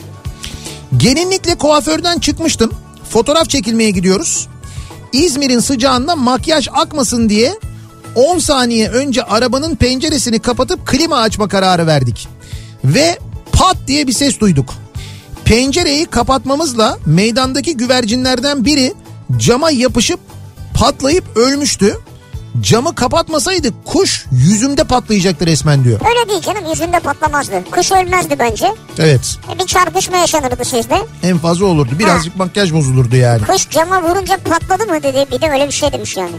Gelinlikle 0.98 1.56
kuaförden 1.56 2.20
çıkmıştım. 2.20 2.72
Fotoğraf 3.10 3.50
çekilmeye 3.50 3.92
gidiyoruz. 3.92 4.48
İzmir'in 5.14 5.60
sıcağında 5.60 6.16
makyaj 6.16 6.68
akmasın 6.74 7.30
diye 7.30 7.54
10 8.16 8.40
saniye 8.40 8.90
önce 8.90 9.24
arabanın 9.24 9.76
penceresini 9.76 10.40
kapatıp 10.40 10.88
klima 10.88 11.18
açma 11.18 11.48
kararı 11.48 11.88
verdik. 11.88 12.28
Ve 12.86 13.20
pat 13.52 13.78
diye 13.88 14.08
bir 14.08 14.14
ses 14.14 14.40
duyduk. 14.40 14.74
Pencereyi 15.46 16.06
kapatmamızla 16.06 16.98
meydandaki 17.06 17.78
güvercinlerden 17.78 18.66
biri 18.66 18.94
cama 19.38 19.72
yapışıp 19.72 20.20
patlayıp 20.74 21.38
ölmüştü. 21.38 21.98
Camı 22.62 22.96
kapatmasaydık 22.96 23.74
kuş 23.86 24.26
yüzümde 24.32 24.84
patlayacaktı 24.84 25.46
resmen 25.46 25.84
diyor. 25.84 26.00
Öyle 26.10 26.30
değil 26.30 26.42
canım 26.42 26.70
yüzünde 26.70 27.00
patlamazdı. 27.00 27.64
Kuş 27.72 27.92
ölmezdi 27.92 28.36
bence. 28.40 28.68
Evet 29.00 29.38
E, 29.56 29.60
bir 29.60 29.66
çarpışma 29.66 30.18
yaşanırdı 30.18 30.66
sizde. 30.66 30.96
en 31.24 31.38
fazla 31.38 31.66
olurdu. 31.66 31.92
Birazcık 32.00 32.36
makyaj 32.36 32.74
bozulurdu 32.74 33.16
yani. 33.16 33.42
Kuş 33.46 33.70
cama 33.70 34.04
vurunca 34.04 34.38
patladı 34.38 34.86
mı 34.92 35.04
dedi. 35.04 35.26
Bir 35.32 35.42
de 35.42 35.50
öyle 35.52 35.68
bir 35.68 35.72
şey 35.72 35.92
demiş 35.92 36.18
yani. 36.18 36.32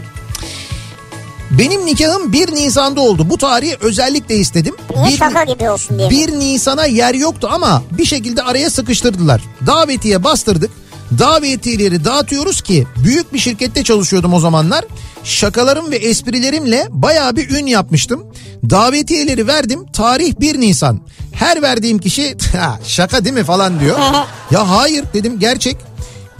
Benim 1.59 1.85
nikahım 1.85 2.33
1 2.33 2.51
Nisan'da 2.55 3.01
oldu. 3.01 3.29
Bu 3.29 3.37
tarihi 3.37 3.77
özellikle 3.81 4.35
istedim. 4.35 4.75
Niye 4.95 5.07
Bir- 5.11 5.17
şaka 5.17 5.43
gibi 5.43 5.69
olsun 5.69 5.99
diye. 5.99 6.09
1 6.09 6.31
Nisan'a 6.31 6.85
yer 6.85 7.13
yoktu 7.13 7.49
ama 7.51 7.83
bir 7.91 8.05
şekilde 8.05 8.43
araya 8.43 8.69
sıkıştırdılar. 8.69 9.41
Davetiye 9.67 10.23
bastırdık. 10.23 10.71
Davetiyeleri 11.19 12.05
dağıtıyoruz 12.05 12.61
ki 12.61 12.87
büyük 13.03 13.33
bir 13.33 13.39
şirkette 13.39 13.83
çalışıyordum 13.83 14.33
o 14.33 14.39
zamanlar. 14.39 14.85
Şakalarım 15.23 15.91
ve 15.91 15.95
esprilerimle 15.95 16.87
bayağı 16.89 17.35
bir 17.35 17.49
ün 17.49 17.65
yapmıştım. 17.65 18.23
Davetiyeleri 18.69 19.47
verdim. 19.47 19.85
Tarih 19.93 20.33
1 20.39 20.59
Nisan. 20.59 20.99
Her 21.33 21.61
verdiğim 21.61 21.97
kişi 21.99 22.37
"Ha, 22.57 22.79
şaka 22.87 23.25
değil 23.25 23.35
mi 23.35 23.43
falan 23.43 23.79
diyor. 23.79 23.99
ya 24.51 24.69
hayır 24.69 25.05
dedim 25.13 25.39
gerçek. 25.39 25.77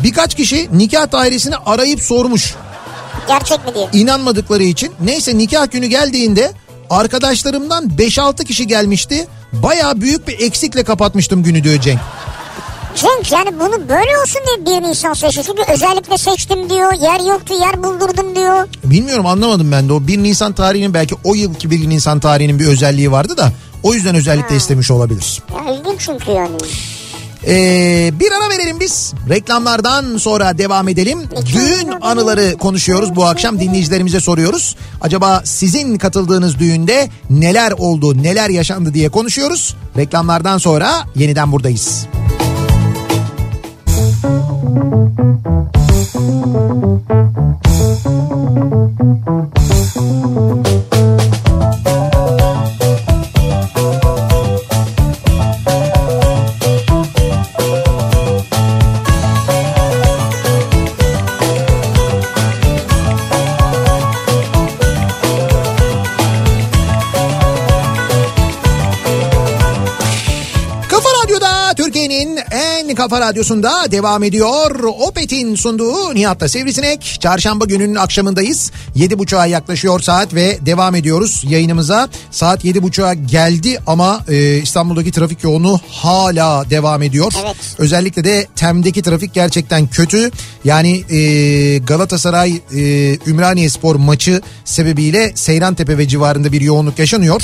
Birkaç 0.03 0.35
kişi 0.35 0.69
nikah 0.73 1.11
dairesini 1.11 1.55
arayıp 1.55 2.01
sormuş 2.01 2.55
Gerçek 3.27 3.65
mi 3.67 3.75
diye. 3.75 3.89
inanmadıkları 3.93 4.63
için. 4.63 4.91
Neyse 5.03 5.37
nikah 5.37 5.71
günü 5.71 5.85
geldiğinde 5.85 6.51
arkadaşlarımdan 6.89 7.89
5-6 7.89 8.45
kişi 8.45 8.67
gelmişti. 8.67 9.27
Baya 9.53 10.01
büyük 10.01 10.27
bir 10.27 10.39
eksikle 10.39 10.83
kapatmıştım 10.83 11.43
günü 11.43 11.63
diyor 11.63 11.81
Cenk. 11.81 11.99
Cenk 12.95 13.31
yani 13.31 13.59
bunu 13.59 13.89
böyle 13.89 14.17
olsun 14.23 14.41
diye 14.65 14.81
1 14.81 14.87
Nisan 14.87 15.13
seçti. 15.13 15.41
Çünkü 15.45 15.61
özellikle 15.73 16.17
seçtim 16.17 16.69
diyor. 16.69 16.93
Yer 16.93 17.19
yoktu 17.33 17.53
yer 17.61 17.83
buldurdum 17.83 18.35
diyor. 18.35 18.67
Bilmiyorum 18.83 19.25
anlamadım 19.25 19.71
ben 19.71 19.89
de 19.89 19.93
o 19.93 20.07
1 20.07 20.17
Nisan 20.23 20.53
tarihinin 20.53 20.93
belki 20.93 21.15
o 21.23 21.35
yılki 21.35 21.71
1 21.71 21.89
Nisan 21.89 22.19
tarihinin 22.19 22.59
bir 22.59 22.67
özelliği 22.67 23.11
vardı 23.11 23.37
da 23.37 23.51
o 23.83 23.93
yüzden 23.93 24.15
özellikle 24.15 24.55
istemiş 24.55 24.91
olabilir. 24.91 25.41
Ya 25.55 25.73
ilginç 25.73 26.01
çünkü 26.01 26.31
yani. 26.31 26.57
Ee, 27.47 28.11
bir 28.19 28.31
ara 28.31 28.49
verelim 28.49 28.79
biz. 28.79 29.13
Reklamlardan 29.29 30.17
sonra 30.17 30.57
devam 30.57 30.87
edelim. 30.87 31.19
Düğün 31.53 31.91
anıları 32.01 32.57
konuşuyoruz 32.57 33.15
bu 33.15 33.25
akşam 33.25 33.59
dinleyicilerimize 33.59 34.19
soruyoruz. 34.19 34.75
Acaba 35.01 35.41
sizin 35.45 35.97
katıldığınız 35.97 36.59
düğünde 36.59 37.09
neler 37.29 37.71
oldu, 37.71 38.23
neler 38.23 38.49
yaşandı 38.49 38.93
diye 38.93 39.09
konuşuyoruz. 39.09 39.75
Reklamlardan 39.97 40.57
sonra 40.57 40.91
yeniden 41.15 41.51
buradayız. 41.51 42.05
Kafa 73.03 73.21
radyosunda 73.21 73.91
devam 73.91 74.23
ediyor. 74.23 74.83
Opet'in 74.83 75.55
sunduğu 75.55 76.15
Nihat'ta 76.15 76.49
Sivrisinek. 76.49 77.17
Çarşamba 77.19 77.65
gününün 77.65 77.95
akşamındayız. 77.95 78.71
7.30'a 78.95 79.45
yaklaşıyor 79.45 79.99
saat 79.99 80.33
ve 80.33 80.57
devam 80.65 80.95
ediyoruz 80.95 81.43
yayınımıza. 81.49 82.09
Saat 82.31 82.65
7.30'a 82.65 83.13
geldi 83.13 83.79
ama 83.87 84.25
e, 84.27 84.57
İstanbul'daki 84.57 85.11
trafik 85.11 85.43
yoğunluğu 85.43 85.79
hala 85.89 86.69
devam 86.69 87.01
ediyor. 87.01 87.33
Evet. 87.45 87.55
Özellikle 87.77 88.23
de 88.23 88.47
Tem'deki 88.55 89.01
trafik 89.01 89.33
gerçekten 89.33 89.87
kötü. 89.87 90.31
Yani 90.65 91.03
e, 91.09 91.77
Galatasaray 91.77 92.61
e, 92.75 92.81
Ümraniye 93.27 93.69
Spor 93.69 93.95
maçı 93.95 94.41
sebebiyle 94.65 95.31
Seyrantepe 95.35 95.97
ve 95.97 96.07
civarında 96.07 96.51
bir 96.51 96.61
yoğunluk 96.61 96.99
yaşanıyor. 96.99 97.41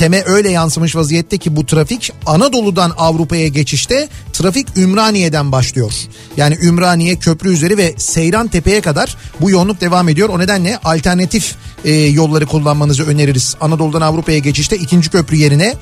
Tem'e 0.00 0.22
öyle 0.26 0.50
yansımış 0.50 0.96
vaziyette 0.96 1.38
ki 1.38 1.56
bu 1.56 1.66
trafik 1.66 2.12
Anadolu'dan 2.26 2.92
Avrupa'ya 2.98 3.48
geçişte 3.48 4.08
trafik 4.32 4.66
Ümraniye'den 5.00 5.52
başlıyor. 5.52 5.92
Yani 6.36 6.58
Ümraniye 6.62 7.16
köprü 7.16 7.52
üzeri 7.52 7.78
ve 7.78 7.94
Seyrantepe'ye 7.96 8.80
kadar 8.80 9.16
bu 9.40 9.50
yoğunluk 9.50 9.80
devam 9.80 10.08
ediyor. 10.08 10.28
O 10.28 10.38
nedenle 10.38 10.78
alternatif 10.84 11.54
e, 11.84 11.92
yolları 11.92 12.46
kullanmanızı 12.46 13.06
öneririz. 13.06 13.56
Anadolu'dan 13.60 14.00
Avrupa'ya 14.00 14.38
geçişte 14.38 14.76
ikinci 14.76 15.10
köprü 15.10 15.36
yerine 15.36 15.74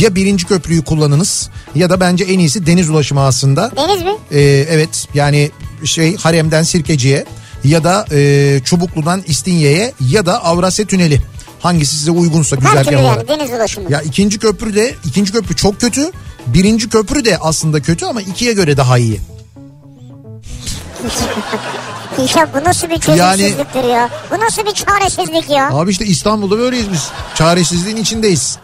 ya 0.00 0.14
birinci 0.14 0.46
köprüyü 0.46 0.84
kullanınız 0.84 1.50
ya 1.74 1.90
da 1.90 2.00
bence 2.00 2.24
en 2.24 2.38
iyisi 2.38 2.66
deniz 2.66 2.90
ulaşımı 2.90 3.20
aslında. 3.20 3.72
Deniz 3.76 4.02
mi? 4.02 4.12
Ee, 4.32 4.40
evet 4.70 5.08
yani 5.14 5.50
şey 5.84 6.16
Harem'den 6.16 6.62
Sirkeci'ye 6.62 7.24
ya 7.66 7.84
da 7.84 8.06
e, 8.12 8.60
Çubuklu'dan 8.64 9.22
İstinye'ye 9.26 9.92
ya 10.10 10.26
da 10.26 10.44
Avrasya 10.44 10.86
Tüneli. 10.86 11.20
Hangisi 11.60 11.96
size 11.96 12.10
uygunsa 12.10 12.56
güzergah 12.56 12.92
yani 12.92 13.06
olarak. 13.06 13.28
deniz 13.28 13.50
ulaşımı. 13.50 13.92
Ya 13.92 14.02
ikinci 14.02 14.38
köprü 14.38 14.74
de 14.74 14.94
ikinci 15.04 15.32
köprü 15.32 15.56
çok 15.56 15.80
kötü. 15.80 16.10
Birinci 16.46 16.88
köprü 16.88 17.24
de 17.24 17.38
aslında 17.38 17.82
kötü 17.82 18.06
ama 18.06 18.22
ikiye 18.22 18.52
göre 18.52 18.76
daha 18.76 18.98
iyi. 18.98 19.20
Ya 22.36 22.48
bu 22.54 22.64
nasıl 22.64 22.90
bir 22.90 22.98
çözümsüzlüktür 22.98 23.84
ya? 23.84 24.10
Bu 24.30 24.40
nasıl 24.40 24.66
bir 24.66 24.72
çaresizlik 24.72 25.50
ya? 25.50 25.70
Abi 25.72 25.90
işte 25.90 26.04
İstanbul'da 26.04 26.58
böyleyiz 26.58 26.92
biz. 26.92 27.08
Çaresizliğin 27.34 27.96
içindeyiz. 27.96 28.58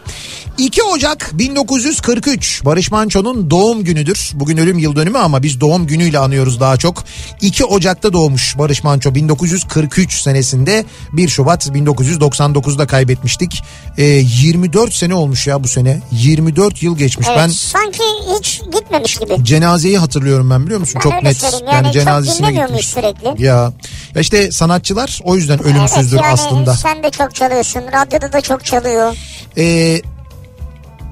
2 0.57 0.83
Ocak 0.83 1.29
1943 1.33 2.61
Barış 2.65 2.91
Manço'nun 2.91 3.49
doğum 3.51 3.83
günüdür. 3.83 4.31
Bugün 4.33 4.57
ölüm 4.57 4.77
yıl 4.77 4.95
dönümü 4.95 5.17
ama 5.17 5.43
biz 5.43 5.61
doğum 5.61 5.87
günüyle 5.87 6.19
anıyoruz 6.19 6.59
daha 6.59 6.77
çok. 6.77 7.03
2 7.41 7.65
Ocak'ta 7.65 8.13
doğmuş 8.13 8.57
Barış 8.57 8.83
Manço 8.83 9.15
1943 9.15 10.21
senesinde 10.21 10.85
1 11.13 11.29
Şubat 11.29 11.67
1999'da 11.67 12.87
kaybetmiştik. 12.87 13.63
Ee, 13.97 14.03
24 14.03 14.93
sene 14.93 15.15
olmuş 15.15 15.47
ya 15.47 15.63
bu 15.63 15.67
sene. 15.67 16.01
24 16.11 16.83
yıl 16.83 16.97
geçmiş. 16.97 17.27
Evet, 17.27 17.39
Ben 17.39 17.47
sanki 17.47 18.03
hiç 18.39 18.61
gitmemiş 18.73 19.15
gibi. 19.15 19.45
cenazeyi 19.45 19.97
hatırlıyorum 19.97 20.49
ben 20.49 20.63
biliyor 20.65 20.79
musun? 20.79 21.01
Ben 21.05 21.09
çok 21.09 21.23
net. 21.23 21.43
Yani 21.73 21.83
çok 21.83 21.93
cenazesine 21.93 22.51
gitmiş. 22.51 22.87
sürekli? 22.87 23.43
Ya. 23.43 23.73
ya 24.15 24.21
işte 24.21 24.51
sanatçılar 24.51 25.19
o 25.23 25.35
yüzden 25.35 25.63
ölümsüzdür 25.63 26.17
evet, 26.17 26.23
yani 26.23 26.33
aslında. 26.33 26.73
sen 26.73 27.03
de 27.03 27.09
çok 27.09 27.35
çalıyorsun. 27.35 27.81
Radyoda 27.81 28.33
da 28.33 28.41
çok 28.41 28.65
çalıyor. 28.65 29.15
Ee, 29.57 30.01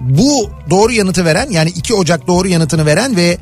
bu 0.10 0.50
doğru 0.70 0.92
yanıtı 0.92 1.26
veren 1.26 1.48
yani 1.52 1.70
2 1.70 1.94
Ocak 1.94 2.28
doğru 2.28 2.48
yanıtını 2.48 2.86
veren 2.86 3.16
ve 3.16 3.38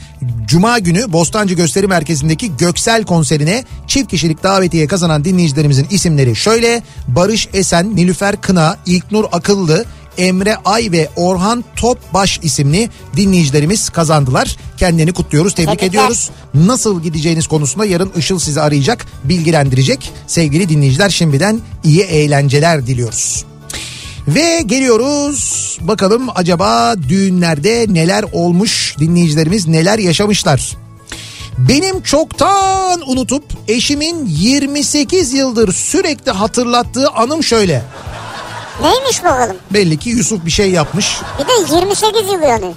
Cuma 0.47 0.79
günü 0.79 1.13
Bostancı 1.13 1.55
Gösteri 1.55 1.87
Merkezi'ndeki 1.87 2.57
Göksel 2.57 3.03
konserine 3.03 3.63
çift 3.87 4.09
kişilik 4.09 4.43
davetiye 4.43 4.87
kazanan 4.87 5.25
dinleyicilerimizin 5.25 5.87
isimleri 5.89 6.35
şöyle. 6.35 6.83
Barış 7.07 7.49
Esen, 7.53 7.95
Nilüfer 7.95 8.41
Kına, 8.41 8.77
İlknur 8.85 9.25
Akıllı, 9.31 9.85
Emre 10.17 10.55
Ay 10.65 10.91
ve 10.91 11.09
Orhan 11.15 11.63
Topbaş 11.75 12.39
isimli 12.43 12.89
dinleyicilerimiz 13.15 13.89
kazandılar. 13.89 14.55
Kendini 14.77 15.11
kutluyoruz, 15.11 15.53
tebrik 15.53 15.69
Tebrikler. 15.69 15.87
ediyoruz. 15.87 16.29
Nasıl 16.53 17.03
gideceğiniz 17.03 17.47
konusunda 17.47 17.85
yarın 17.85 18.11
Işıl 18.17 18.39
sizi 18.39 18.61
arayacak, 18.61 19.05
bilgilendirecek. 19.23 20.11
Sevgili 20.27 20.69
dinleyiciler 20.69 21.09
şimdiden 21.09 21.59
iyi 21.83 22.01
eğlenceler 22.01 22.87
diliyoruz. 22.87 23.48
Ve 24.35 24.61
geliyoruz 24.65 25.77
bakalım 25.81 26.27
acaba 26.35 26.95
düğünlerde 27.09 27.85
neler 27.89 28.25
olmuş 28.31 28.95
dinleyicilerimiz 28.99 29.67
neler 29.67 29.99
yaşamışlar. 29.99 30.77
Benim 31.57 32.01
çoktan 32.01 33.01
unutup 33.09 33.43
eşimin 33.67 34.25
28 34.25 35.33
yıldır 35.33 35.73
sürekli 35.73 36.31
hatırlattığı 36.31 37.09
anım 37.09 37.43
şöyle. 37.43 37.83
Neymiş 38.81 39.23
bakalım? 39.23 39.55
Belli 39.71 39.97
ki 39.97 40.09
Yusuf 40.09 40.45
bir 40.45 40.51
şey 40.51 40.71
yapmış. 40.71 41.17
Bir 41.39 41.47
de 41.47 41.75
28 41.75 42.21
yıl 42.31 42.41
yani. 42.41 42.73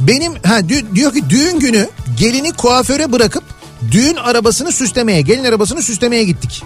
Benim 0.00 0.32
ha 0.32 0.58
dü- 0.60 0.94
diyor 0.94 1.12
ki 1.12 1.30
düğün 1.30 1.60
günü 1.60 1.88
gelini 2.18 2.52
kuaföre 2.52 3.12
bırakıp 3.12 3.44
düğün 3.90 4.16
arabasını 4.16 4.72
süslemeye, 4.72 5.20
gelin 5.20 5.44
arabasını 5.44 5.82
süslemeye 5.82 6.24
gittik. 6.24 6.62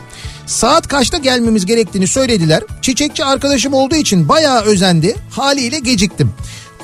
Saat 0.48 0.88
kaçta 0.88 1.18
gelmemiz 1.18 1.66
gerektiğini 1.66 2.06
söylediler. 2.06 2.62
Çiçekçi 2.82 3.24
arkadaşım 3.24 3.74
olduğu 3.74 3.94
için 3.94 4.28
bayağı 4.28 4.62
özendi. 4.62 5.16
Haliyle 5.30 5.78
geciktim. 5.78 6.32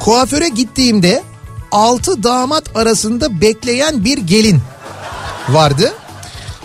Kuaföre 0.00 0.48
gittiğimde 0.48 1.22
altı 1.72 2.22
damat 2.22 2.76
arasında 2.76 3.40
bekleyen 3.40 4.04
bir 4.04 4.18
gelin 4.18 4.60
vardı. 5.48 5.92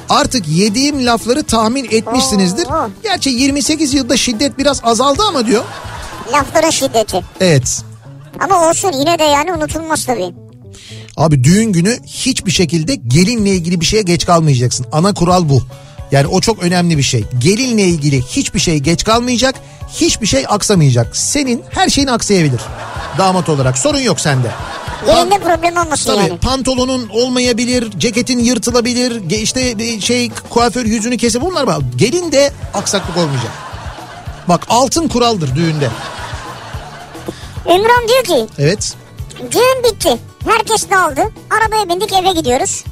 Artık 0.09 0.47
yediğim 0.47 1.05
lafları 1.05 1.43
tahmin 1.43 1.85
etmişsinizdir. 1.91 2.67
Gerçi 3.03 3.29
28 3.29 3.93
yılda 3.93 4.17
şiddet 4.17 4.57
biraz 4.57 4.81
azaldı 4.83 5.23
ama 5.27 5.45
diyor. 5.45 5.63
Lafların 6.33 6.69
şiddeti. 6.69 7.21
Evet. 7.39 7.81
Ama 8.39 8.69
olsun 8.69 8.91
yine 8.91 9.19
de 9.19 9.23
yani 9.23 9.53
unutulmaz 9.53 10.05
tabii. 10.05 10.33
Abi 11.17 11.43
düğün 11.43 11.73
günü 11.73 11.97
hiçbir 12.05 12.51
şekilde 12.51 12.95
gelinle 12.95 13.49
ilgili 13.49 13.81
bir 13.81 13.85
şeye 13.85 14.03
geç 14.03 14.25
kalmayacaksın. 14.25 14.85
Ana 14.91 15.13
kural 15.13 15.49
bu. 15.49 15.63
Yani 16.11 16.27
o 16.27 16.41
çok 16.41 16.63
önemli 16.63 16.97
bir 16.97 17.03
şey. 17.03 17.23
Gelinle 17.37 17.83
ilgili 17.83 18.21
hiçbir 18.21 18.59
şey 18.59 18.77
geç 18.79 19.03
kalmayacak. 19.03 19.55
Hiçbir 19.93 20.27
şey 20.27 20.45
aksamayacak. 20.47 21.17
Senin 21.17 21.63
her 21.69 21.89
şeyin 21.89 22.07
aksayabilir. 22.07 22.61
Damat 23.17 23.49
olarak 23.49 23.77
sorun 23.77 23.99
yok 23.99 24.19
sende. 24.19 24.47
Yerinde 25.07 25.39
problem 25.39 25.77
olmasın 25.77 26.15
Tabii 26.15 26.27
yani. 26.29 26.39
pantolonun 26.39 27.09
olmayabilir, 27.09 27.91
ceketin 27.99 28.39
yırtılabilir, 28.39 29.29
işte 29.41 29.77
bir 29.77 30.01
şey 30.01 30.31
kuaför 30.49 30.85
yüzünü 30.85 31.17
kese 31.17 31.41
bunlar 31.41 31.63
var. 31.67 31.77
Gelin 31.95 32.31
de 32.31 32.51
aksaklık 32.73 33.17
olmayacak. 33.17 33.51
Bak 34.47 34.65
altın 34.69 35.07
kuraldır 35.07 35.55
düğünde. 35.55 35.89
Ümran 37.65 38.07
diyor 38.07 38.23
ki 38.23 38.53
Evet. 38.59 38.93
düğün 39.51 39.83
bitti. 39.83 40.17
Herkes 40.45 40.89
dağıldı. 40.89 41.21
Arabaya 41.49 41.89
bindik 41.89 42.13
eve 42.13 42.31
gidiyoruz. 42.31 42.83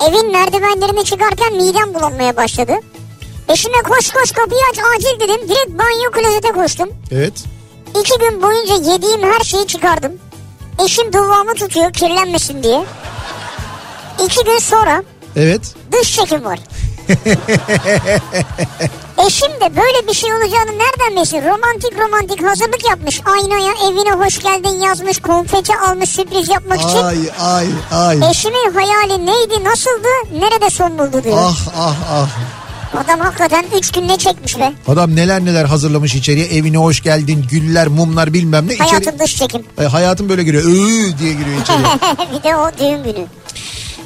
Evin 0.00 0.32
merdivenlerini 0.32 1.04
çıkarken 1.04 1.54
midem 1.56 1.94
bulanmaya 1.94 2.36
başladı. 2.36 2.72
Eşime 3.48 3.82
koş 3.82 4.10
koş 4.10 4.32
kapıyı 4.32 4.60
aç 4.72 4.78
acil 4.96 5.20
dedim. 5.20 5.48
Direkt 5.48 5.68
banyo 5.78 6.10
klozete 6.12 6.48
koştum. 6.52 6.88
Evet. 7.12 7.44
İki 8.00 8.18
gün 8.18 8.42
boyunca 8.42 8.92
yediğim 8.92 9.22
her 9.32 9.40
şeyi 9.44 9.66
çıkardım. 9.66 10.12
Eşim 10.84 11.12
duvağımı 11.12 11.54
tutuyor 11.54 11.92
kirlenmesin 11.92 12.62
diye. 12.62 12.84
İki 14.24 14.44
gün 14.44 14.58
sonra 14.58 15.02
Evet. 15.36 15.74
dış 15.92 16.16
çekim 16.16 16.44
var. 16.44 16.58
Eşim 19.26 19.48
de 19.60 19.76
böyle 19.76 20.08
bir 20.08 20.14
şey 20.14 20.32
olacağını 20.32 20.78
nereden 20.78 21.20
bilsin? 21.20 21.38
Romantik 21.38 21.98
romantik 21.98 22.44
hazırlık 22.44 22.88
yapmış. 22.90 23.20
Aynaya 23.24 23.72
evine 23.72 24.24
hoş 24.24 24.38
geldin 24.38 24.80
yazmış. 24.80 25.18
Konfeti 25.18 25.72
almış 25.76 26.10
sürpriz 26.10 26.48
yapmak 26.48 26.80
için. 26.80 27.02
Ay 27.02 27.16
ay 27.40 27.66
ay. 27.92 28.30
Eşimin 28.30 28.72
hayali 28.74 29.26
neydi 29.26 29.64
nasıldı 29.64 30.08
nerede 30.32 30.70
son 30.70 30.98
buldu 30.98 31.24
diyor. 31.24 31.36
Ah 31.40 31.56
ah 31.76 31.96
ah. 32.12 32.28
Adam 33.04 33.20
hakikaten 33.20 33.64
3 33.78 33.92
gün 33.92 34.08
ne 34.08 34.18
çekmiş 34.18 34.58
be. 34.58 34.72
Adam 34.88 35.16
neler 35.16 35.44
neler 35.44 35.64
hazırlamış 35.64 36.14
içeriye. 36.14 36.46
Evine 36.46 36.76
hoş 36.76 37.02
geldin. 37.02 37.46
Güller, 37.50 37.88
mumlar 37.88 38.32
bilmem 38.32 38.68
ne. 38.68 38.74
İçeri... 38.74 38.88
Hayatın 38.88 39.18
dış 39.18 39.36
çekim. 39.36 39.62
Ay, 39.78 39.86
hayatım 39.86 40.28
böyle 40.28 40.42
giriyor. 40.42 40.64
Iıı 40.64 41.18
diye 41.18 41.32
giriyor 41.32 41.60
içeriye. 41.62 41.86
bir 42.38 42.42
de 42.42 42.56
o 42.56 42.70
düğün 42.78 43.04
günü. 43.04 43.26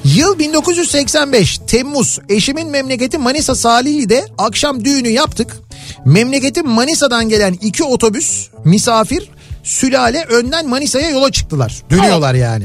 Yıl 0.05 0.39
1985 0.39 1.59
Temmuz 1.67 2.19
eşimin 2.29 2.69
memleketi 2.69 3.19
Manisa 3.19 3.55
Salihli'de 3.55 4.27
akşam 4.39 4.85
düğünü 4.85 5.09
yaptık. 5.09 5.57
Memleketim 6.05 6.69
Manisa'dan 6.69 7.29
gelen 7.29 7.53
iki 7.53 7.85
otobüs 7.85 8.49
misafir 8.65 9.31
sülale 9.63 10.25
önden 10.25 10.69
Manisa'ya 10.69 11.11
yola 11.11 11.33
çıktılar. 11.33 11.83
Dönüyorlar 11.91 12.35
yani. 12.35 12.65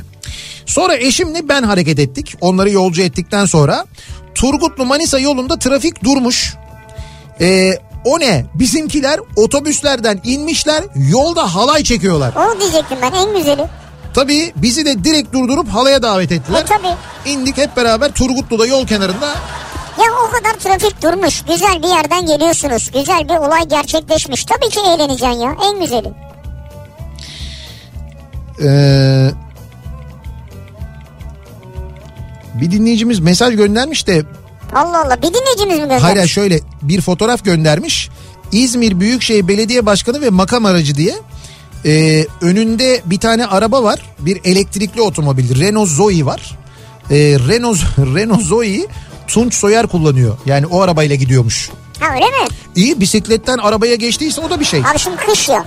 Sonra 0.66 0.96
eşimle 0.96 1.50
ben 1.50 1.64
hareket 1.64 2.00
ettik. 2.00 2.36
Onları 2.42 2.70
yolcu 2.70 3.02
ettikten 3.02 3.46
sonra 3.46 3.86
Turgutlu 4.36 4.86
Manisa 4.86 5.20
yolunda 5.20 5.60
trafik 5.60 6.04
durmuş. 6.04 6.56
Ee, 7.42 7.74
o 8.06 8.20
ne? 8.20 8.46
Bizimkiler 8.54 9.20
otobüslerden 9.36 10.22
inmişler 10.24 10.84
yolda 10.96 11.56
halay 11.56 11.84
çekiyorlar. 11.84 12.34
O 12.36 12.60
diyecektim 12.60 12.98
ben 13.02 13.12
en 13.12 13.38
güzeli. 13.38 13.66
Tabii 14.14 14.54
bizi 14.56 14.86
de 14.86 15.04
direkt 15.04 15.34
durdurup 15.34 15.70
halaya 15.70 16.02
davet 16.02 16.32
ettiler. 16.32 16.62
E 16.62 16.66
tabii. 16.66 16.96
İndik 17.26 17.58
hep 17.58 17.78
beraber 17.78 18.12
Turgutlu'da 18.12 18.66
yol 18.66 18.88
kenarında. 18.88 19.28
Ya 19.98 20.06
o 20.28 20.32
kadar 20.32 20.54
trafik 20.54 21.02
durmuş. 21.04 21.42
Güzel 21.48 21.84
bir 21.84 21.88
yerden 21.88 22.26
geliyorsunuz. 22.26 22.92
Güzel 22.94 23.30
bir 23.30 23.36
olay 23.48 23.68
gerçekleşmiş. 23.68 24.46
Tabii 24.46 24.70
ki 24.70 24.80
eğleneceksin 24.80 25.28
ya. 25.28 25.56
En 25.64 25.80
güzeli. 25.80 26.14
Ee, 28.64 29.30
bir 32.54 32.72
dinleyicimiz 32.72 33.20
mesaj 33.20 33.56
göndermiş 33.56 34.08
de 34.08 34.24
Allah 34.76 35.02
Allah. 35.06 35.18
Bir 35.22 35.28
dinleyicimiz 35.34 35.76
mi 35.76 35.82
göndermiş? 35.82 36.04
hala 36.04 36.28
şöyle 36.28 36.60
bir 36.82 37.02
fotoğraf 37.02 37.44
göndermiş. 37.46 38.10
İzmir 38.52 39.00
Büyükşehir 39.00 39.48
Belediye 39.48 39.86
Başkanı 39.86 40.22
ve 40.22 40.30
makam 40.30 40.66
aracı 40.66 40.96
diye. 40.96 41.16
Ee, 41.86 42.26
önünde 42.42 43.02
bir 43.06 43.20
tane 43.20 43.46
araba 43.46 43.84
var. 43.84 44.00
Bir 44.20 44.42
elektrikli 44.44 45.02
otomobil. 45.02 45.60
Renault 45.60 45.90
Zoe 45.90 46.26
var. 46.26 46.58
Ee, 47.12 47.16
Renault, 47.48 47.78
Renault 47.98 48.42
Zoe'yi 48.42 48.88
Tunç 49.28 49.54
Soyer 49.54 49.88
kullanıyor. 49.88 50.38
Yani 50.46 50.66
o 50.66 50.82
arabayla 50.82 51.16
gidiyormuş. 51.16 51.70
Ha 52.00 52.14
öyle 52.14 52.26
mi? 52.26 52.48
İyi 52.76 53.00
bisikletten 53.00 53.58
arabaya 53.58 53.96
geçtiyse 53.96 54.42
o 54.42 54.50
da 54.50 54.60
bir 54.60 54.66
şey. 54.66 54.80
Abi 54.80 55.00
şimdi 55.00 55.18
kış 55.18 55.50
ya. 55.50 55.66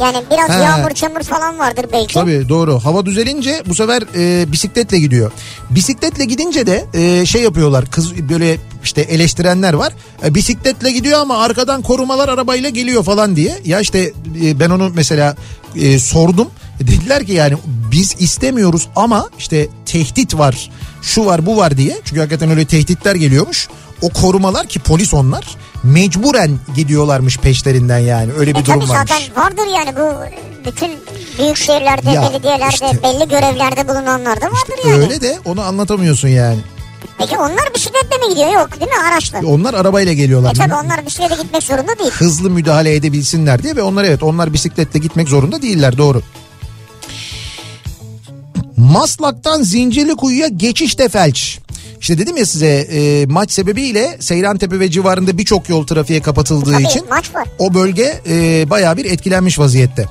Yani 0.00 0.16
biraz 0.30 0.50
He. 0.50 0.62
yağmur 0.62 0.90
çamur 0.90 1.20
falan 1.20 1.58
vardır 1.58 1.86
belki. 1.92 2.14
Tabii 2.14 2.48
doğru. 2.48 2.80
Hava 2.80 3.06
düzelince 3.06 3.62
bu 3.68 3.74
sefer 3.74 4.02
e, 4.16 4.52
bisikletle 4.52 4.98
gidiyor. 4.98 5.32
Bisikletle 5.70 6.24
gidince 6.24 6.66
de 6.66 6.84
e, 6.94 7.26
şey 7.26 7.42
yapıyorlar. 7.42 7.84
Kız 7.90 8.28
böyle 8.28 8.56
işte 8.84 9.00
eleştirenler 9.00 9.74
var. 9.74 9.92
E, 10.24 10.34
bisikletle 10.34 10.90
gidiyor 10.90 11.20
ama 11.20 11.38
arkadan 11.38 11.82
korumalar 11.82 12.28
arabayla 12.28 12.68
geliyor 12.68 13.04
falan 13.04 13.36
diye. 13.36 13.58
Ya 13.64 13.80
işte 13.80 14.12
e, 14.42 14.60
ben 14.60 14.70
onu 14.70 14.90
mesela 14.94 15.36
e, 15.76 15.98
sordum. 15.98 16.48
Dediler 16.80 17.26
ki 17.26 17.32
yani 17.32 17.56
biz 17.92 18.16
istemiyoruz 18.18 18.88
ama 18.96 19.28
işte 19.38 19.68
tehdit 19.86 20.38
var. 20.38 20.70
Şu 21.02 21.26
var 21.26 21.46
bu 21.46 21.56
var 21.56 21.76
diye. 21.76 21.96
Çünkü 22.04 22.20
hakikaten 22.20 22.50
öyle 22.50 22.64
tehditler 22.64 23.14
geliyormuş. 23.14 23.68
O 24.02 24.08
korumalar 24.08 24.66
ki 24.66 24.78
polis 24.78 25.14
onlar 25.14 25.56
mecburen 25.82 26.58
gidiyorlarmış 26.76 27.38
peşlerinden 27.38 27.98
yani. 27.98 28.32
Öyle 28.38 28.54
bir 28.54 28.60
E 28.60 28.64
durum 28.66 28.80
tabii 28.80 28.90
varmış. 28.90 29.10
zaten 29.10 29.44
vardır 29.44 29.66
yani 29.76 29.96
bu 29.96 30.14
bütün 30.66 30.90
büyük 31.38 31.56
şehirlerde, 31.56 32.10
Ya 32.10 32.22
belediyelerde, 32.22 32.74
işte. 32.74 32.98
belli 33.02 33.28
görevlerde 33.28 33.88
bulunanlar 33.88 34.40
da 34.40 34.46
vardır 34.46 34.88
yani. 34.88 34.94
Öyle 35.02 35.20
de 35.20 35.38
onu 35.44 35.60
anlatamıyorsun 35.62 36.28
yani. 36.28 36.58
Peki 37.18 37.36
onlar 37.38 37.74
bisikletle 37.74 38.16
mi 38.26 38.28
gidiyor? 38.34 38.52
Yok 38.52 38.80
değil 38.80 38.90
mi? 38.90 38.98
Araçla. 39.12 39.40
Onlar 39.46 39.74
arabayla 39.74 40.12
geliyorlar. 40.12 40.50
E 40.50 40.54
tabii 40.58 40.74
onlar 40.74 41.06
bisiklete 41.06 41.42
gitmek 41.42 41.62
zorunda 41.62 41.98
değil. 41.98 42.10
Hızlı 42.10 42.50
müdahale 42.50 42.94
edebilsinler 42.94 43.62
diye 43.62 43.76
ve 43.76 43.82
onlar 43.82 44.04
evet 44.04 44.22
onlar 44.22 44.52
bisikletle 44.52 44.98
gitmek 45.00 45.28
zorunda 45.28 45.62
değiller 45.62 45.98
doğru. 45.98 46.22
Maslak'tan 48.76 49.62
Zincirlikuyu'ya 49.62 50.48
geçişte 50.48 51.08
felç. 51.08 51.58
İşte 52.00 52.18
dedim 52.18 52.36
ya 52.36 52.46
size 52.46 52.66
e, 52.68 53.26
maç 53.26 53.50
sebebiyle 53.52 54.16
Seyrantepe 54.20 54.80
ve 54.80 54.90
civarında 54.90 55.38
birçok 55.38 55.68
yol 55.68 55.86
trafiğe 55.86 56.22
kapatıldığı 56.22 56.72
Tabii 56.72 56.82
için 56.82 57.04
maç 57.10 57.34
var. 57.34 57.48
o 57.58 57.74
bölge 57.74 58.20
e, 58.28 58.70
bayağı 58.70 58.96
bir 58.96 59.04
etkilenmiş 59.04 59.58
vaziyette. 59.58 60.06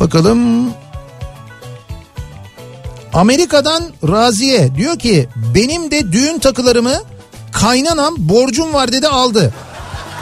Bakalım. 0.00 0.68
Amerika'dan 3.12 3.82
Raziye 4.08 4.74
diyor 4.76 4.98
ki 4.98 5.28
benim 5.54 5.90
de 5.90 6.12
düğün 6.12 6.38
takılarımı 6.38 6.94
kaynanam 7.52 8.14
borcum 8.18 8.72
var 8.74 8.92
dedi 8.92 9.08
aldı. 9.08 9.54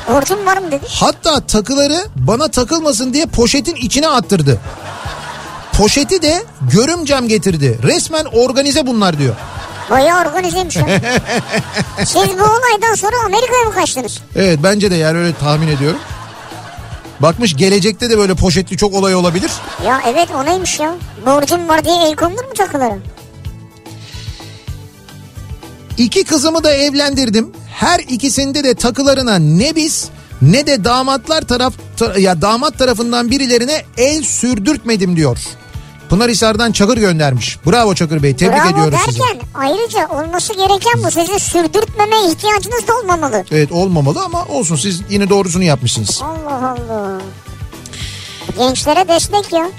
Borcum 0.08 0.46
var 0.46 0.58
mı 0.58 0.70
dedi. 0.70 0.84
Hatta 0.88 1.40
takıları 1.40 2.06
bana 2.16 2.48
takılmasın 2.48 3.12
diye 3.12 3.26
poşetin 3.26 3.74
içine 3.74 4.08
attırdı. 4.08 4.60
Poşeti 5.72 6.22
de 6.22 6.42
görümcem 6.72 7.28
getirdi. 7.28 7.78
Resmen 7.82 8.24
organize 8.24 8.86
bunlar 8.86 9.18
diyor. 9.18 9.34
Bayağı 9.90 10.20
organizeymiş 10.28 10.76
ya. 10.76 10.86
Siz 11.98 12.14
bu 12.14 12.42
olaydan 12.44 12.94
sonra 12.96 13.16
Amerika'ya 13.26 13.64
mı 13.64 13.74
kaçtınız? 13.74 14.20
Evet 14.36 14.58
bence 14.62 14.90
de 14.90 14.94
yani 14.94 15.18
öyle 15.18 15.34
tahmin 15.34 15.68
ediyorum. 15.68 15.98
Bakmış 17.20 17.56
gelecekte 17.56 18.10
de 18.10 18.18
böyle 18.18 18.34
poşetli 18.34 18.76
çok 18.76 18.94
olay 18.94 19.14
olabilir. 19.14 19.50
Ya 19.86 20.00
evet 20.06 20.28
o 20.36 20.44
neymiş 20.44 20.80
ya? 20.80 20.94
Borcum 21.26 21.68
var 21.68 21.84
diye 21.84 21.94
el 22.08 22.16
konulur 22.16 22.44
mu 22.44 22.54
takılara? 22.58 22.96
İki 25.98 26.24
kızımı 26.24 26.64
da 26.64 26.72
evlendirdim. 26.72 27.52
Her 27.74 27.98
ikisinde 28.00 28.64
de 28.64 28.74
takılarına 28.74 29.38
ne 29.38 29.76
biz 29.76 30.08
ne 30.42 30.66
de 30.66 30.84
damatlar 30.84 31.42
taraf 31.42 31.72
ta- 31.96 32.18
ya 32.18 32.42
damat 32.42 32.78
tarafından 32.78 33.30
birilerine 33.30 33.84
el 33.96 34.22
sürdürtmedim 34.22 35.16
diyor. 35.16 35.38
Pınarhisar'dan 36.12 36.72
Çakır 36.72 36.96
göndermiş. 36.96 37.58
Bravo 37.66 37.94
Çakır 37.94 38.22
Bey 38.22 38.36
tebrik 38.36 38.56
Bravo 38.58 38.70
ediyoruz 38.70 38.98
sizi. 39.04 39.20
derken 39.20 39.40
ayrıca 39.54 40.08
olması 40.08 40.52
gereken 40.52 41.04
bu. 41.04 41.10
Sizi 41.10 41.40
sürdürtmeme 41.40 42.16
ihtiyacınız 42.30 42.88
da 42.88 42.98
olmamalı. 42.98 43.44
Evet 43.52 43.72
olmamalı 43.72 44.22
ama 44.24 44.44
olsun 44.44 44.76
siz 44.76 45.00
yine 45.10 45.28
doğrusunu 45.28 45.62
yapmışsınız. 45.64 46.22
Allah 46.22 46.76
Allah. 46.90 47.20
Gençlere 48.58 49.08
destek 49.08 49.52
ya. 49.52 49.70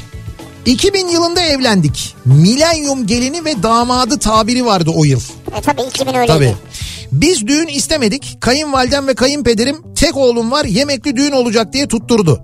2000 0.65 1.07
yılında 1.07 1.41
evlendik. 1.41 2.15
Milenyum 2.25 3.07
gelini 3.07 3.45
ve 3.45 3.63
damadı 3.63 4.19
tabiri 4.19 4.65
vardı 4.65 4.89
o 4.95 5.03
yıl. 5.03 5.21
E 5.57 5.61
tabii 5.61 5.81
2000 5.81 6.07
öyleydi. 6.13 6.27
Tabii. 6.27 6.55
Biz 7.13 7.47
düğün 7.47 7.67
istemedik. 7.67 8.37
Kayınvalidem 8.39 9.07
ve 9.07 9.13
kayınpederim 9.13 9.77
tek 9.95 10.17
oğlum 10.17 10.51
var 10.51 10.65
yemekli 10.65 11.15
düğün 11.15 11.31
olacak 11.31 11.73
diye 11.73 11.87
tutturdu. 11.87 12.43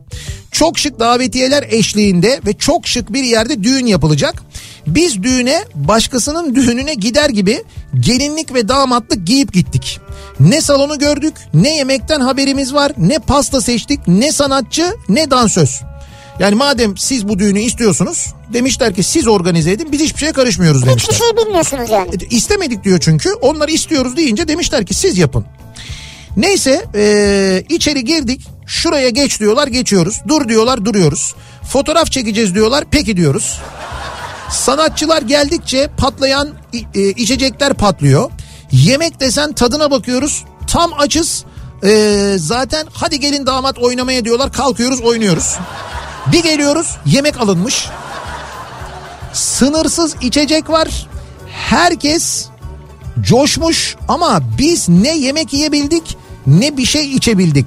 Çok 0.51 0.79
şık 0.79 0.99
davetiyeler 0.99 1.63
eşliğinde 1.69 2.41
ve 2.45 2.53
çok 2.53 2.87
şık 2.87 3.13
bir 3.13 3.23
yerde 3.23 3.63
düğün 3.63 3.85
yapılacak. 3.85 4.43
Biz 4.87 5.23
düğüne 5.23 5.63
başkasının 5.75 6.55
düğününe 6.55 6.93
gider 6.93 7.29
gibi 7.29 7.63
gelinlik 7.99 8.53
ve 8.53 8.67
damatlık 8.67 9.27
giyip 9.27 9.53
gittik. 9.53 9.99
Ne 10.39 10.61
salonu 10.61 10.99
gördük, 10.99 11.33
ne 11.53 11.75
yemekten 11.75 12.19
haberimiz 12.19 12.73
var, 12.73 12.91
ne 12.97 13.19
pasta 13.19 13.61
seçtik, 13.61 13.99
ne 14.07 14.31
sanatçı, 14.31 14.93
ne 15.09 15.31
dansöz. 15.31 15.81
Yani 16.39 16.55
madem 16.55 16.97
siz 16.97 17.27
bu 17.27 17.39
düğünü 17.39 17.59
istiyorsunuz 17.61 18.25
demişler 18.53 18.93
ki 18.95 19.03
siz 19.03 19.27
organize 19.27 19.71
edin 19.71 19.91
biz 19.91 20.01
hiçbir 20.01 20.19
şeye 20.19 20.31
karışmıyoruz 20.31 20.81
Hiçbir 20.81 20.89
demişler. 20.89 21.13
şey 21.13 21.37
bilmiyorsunuz 21.37 21.89
yani. 21.89 22.09
E, 22.15 22.35
İstemedik 22.35 22.83
diyor 22.83 22.99
çünkü 22.99 23.33
onları 23.33 23.71
istiyoruz 23.71 24.17
deyince 24.17 24.47
demişler 24.47 24.85
ki 24.85 24.93
siz 24.93 25.17
yapın. 25.17 25.45
Neyse 26.37 26.85
e, 26.95 27.63
içeri 27.69 28.05
girdik 28.05 28.41
şuraya 28.67 29.09
geç 29.09 29.39
diyorlar 29.39 29.67
geçiyoruz 29.67 30.21
dur 30.27 30.47
diyorlar 30.49 30.85
duruyoruz. 30.85 31.35
Fotoğraf 31.71 32.11
çekeceğiz 32.11 32.55
diyorlar 32.55 32.83
peki 32.91 33.17
diyoruz. 33.17 33.59
Sanatçılar 34.51 35.21
geldikçe 35.21 35.89
patlayan 35.97 36.49
e, 36.95 37.01
içecekler 37.09 37.73
patlıyor. 37.73 38.31
Yemek 38.71 39.19
desen 39.19 39.53
tadına 39.53 39.91
bakıyoruz 39.91 40.43
tam 40.67 40.91
açız. 40.99 41.45
E, 41.83 42.33
zaten 42.37 42.87
hadi 42.93 43.19
gelin 43.19 43.45
damat 43.45 43.77
oynamaya 43.79 44.25
diyorlar 44.25 44.51
kalkıyoruz 44.53 45.01
oynuyoruz. 45.01 45.55
Bir 46.31 46.43
geliyoruz 46.43 46.97
yemek 47.05 47.41
alınmış. 47.41 47.87
Sınırsız 49.33 50.15
içecek 50.21 50.69
var. 50.69 51.07
Herkes 51.51 52.47
coşmuş 53.21 53.95
ama 54.07 54.41
biz 54.57 54.89
ne 54.89 55.17
yemek 55.17 55.53
yiyebildik 55.53 56.17
ne 56.47 56.77
bir 56.77 56.85
şey 56.85 57.15
içebildik. 57.15 57.65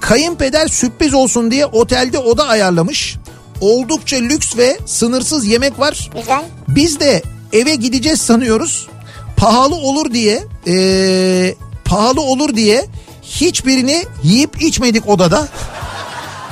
Kayınpeder 0.00 0.68
sürpriz 0.68 1.14
olsun 1.14 1.50
diye 1.50 1.66
otelde 1.66 2.18
oda 2.18 2.46
ayarlamış. 2.46 3.16
Oldukça 3.60 4.16
lüks 4.16 4.56
ve 4.56 4.78
sınırsız 4.86 5.46
yemek 5.46 5.78
var. 5.78 6.10
Güzel. 6.14 6.42
Biz 6.68 7.00
de 7.00 7.22
eve 7.52 7.74
gideceğiz 7.74 8.20
sanıyoruz. 8.20 8.88
Pahalı 9.36 9.74
olur 9.74 10.12
diye 10.12 10.44
eee, 10.66 11.54
pahalı 11.84 12.20
olur 12.20 12.56
diye 12.56 12.86
hiçbirini 13.22 14.04
yiyip 14.22 14.62
içmedik 14.62 15.08
odada. 15.08 15.48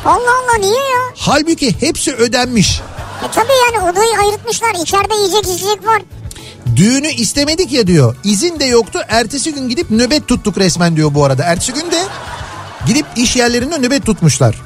Allah 0.07 0.31
Allah 0.43 0.59
niye 0.61 0.73
ya? 0.73 1.03
Halbuki 1.17 1.81
hepsi 1.81 2.13
ödenmiş. 2.15 2.81
E 3.25 3.31
tabii 3.35 3.53
yani 3.67 3.91
odayı 3.91 4.19
ayırtmışlar. 4.19 4.75
İçeride 4.83 5.15
yiyecek 5.15 5.45
içecek 5.45 5.87
var. 5.87 6.03
Düğünü 6.77 7.09
istemedik 7.09 7.73
ya 7.73 7.87
diyor. 7.87 8.17
İzin 8.25 8.61
de 8.61 8.65
yoktu. 8.65 9.01
Ertesi 9.09 9.55
gün 9.55 9.69
gidip 9.69 9.91
nöbet 9.91 10.29
tuttuk 10.29 10.59
resmen 10.59 10.97
diyor 10.97 11.15
bu 11.15 11.25
arada. 11.25 11.43
Ertesi 11.43 11.73
gün 11.73 11.91
de 11.91 12.03
gidip 12.87 13.07
iş 13.17 13.37
yerlerinde 13.37 13.79
nöbet 13.79 14.07
tutmuşlar. 14.07 14.57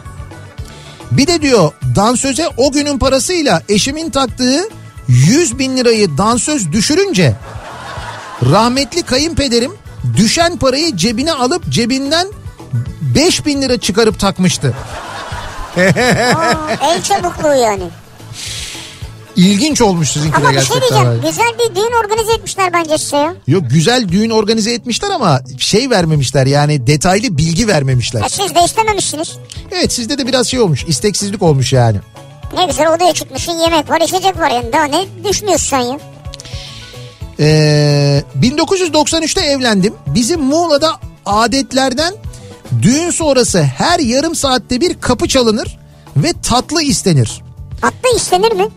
Bir 1.11 1.27
de 1.27 1.43
diyor 1.43 1.73
dansöze 1.97 2.49
o 2.57 2.73
günün 2.73 2.99
parasıyla 2.99 3.63
eşimin 3.69 4.11
taktığı 4.11 4.69
100 5.09 5.59
bin 5.59 5.77
lirayı 5.77 6.19
dansöz 6.19 6.73
düşürünce 6.73 7.37
rahmetli 8.51 9.03
kayınpederim 9.03 9.73
düşen 10.17 10.57
parayı 10.57 10.97
cebine 10.97 11.33
alıp 11.33 11.71
cebinden 11.71 12.29
5 13.15 13.47
bin 13.47 13.63
lira 13.63 13.77
çıkarıp 13.81 14.21
takmıştı. 14.21 14.75
Aa, 15.77 16.73
el 16.83 17.03
çabukluğu 17.03 17.55
yani. 17.55 17.83
İlginç 19.37 19.81
olmuş 19.81 20.11
sizinki 20.11 20.37
de 20.37 20.47
Ama 20.47 20.51
bir 20.51 20.61
şey 20.61 20.75
gerçekten. 20.77 20.99
diyeceğim. 21.05 21.23
Güzel 21.27 21.53
bir 21.59 21.75
düğün 21.75 21.93
organize 22.05 22.33
etmişler 22.33 22.73
bence 22.73 22.99
size 22.99 23.17
ya. 23.17 23.35
Yok 23.47 23.63
güzel 23.71 24.09
düğün 24.09 24.31
organize 24.31 24.73
etmişler 24.73 25.11
ama 25.11 25.41
şey 25.59 25.91
vermemişler 25.91 26.47
yani 26.47 26.87
detaylı 26.87 27.39
bilgi 27.39 27.69
vermemişler. 27.69 28.23
E 28.25 28.29
siz 28.29 28.55
de 28.55 28.65
istememişsiniz. 28.65 29.37
Evet 29.73 29.93
sizde 29.93 30.19
de 30.19 30.27
biraz 30.27 30.47
şey 30.47 30.61
olmuş 30.61 30.85
isteksizlik 30.89 31.43
olmuş 31.43 31.73
yani. 31.73 31.99
Ne 32.57 32.65
güzel 32.65 32.95
odaya 32.95 33.13
çıkmışsın 33.13 33.53
yemek 33.53 33.91
var 33.91 34.01
içecek 34.01 34.39
var 34.39 34.51
yani 34.51 34.73
daha 34.73 34.85
ne 34.85 35.05
düşünüyorsun 35.29 35.67
sen 35.67 35.81
ya? 35.81 35.99
Ee, 37.41 38.23
1993'te 38.43 39.41
evlendim. 39.41 39.95
Bizim 40.07 40.41
Muğla'da 40.41 40.93
adetlerden 41.27 42.15
düğün 42.83 43.11
sonrası 43.11 43.63
her 43.63 43.99
yarım 43.99 44.35
saatte 44.35 44.81
bir 44.81 45.01
kapı 45.01 45.29
çalınır 45.29 45.79
ve 46.17 46.33
tatlı 46.43 46.83
istenir. 46.83 47.43
Tatlı 47.81 48.17
istenir 48.17 48.53
mi? 48.53 48.69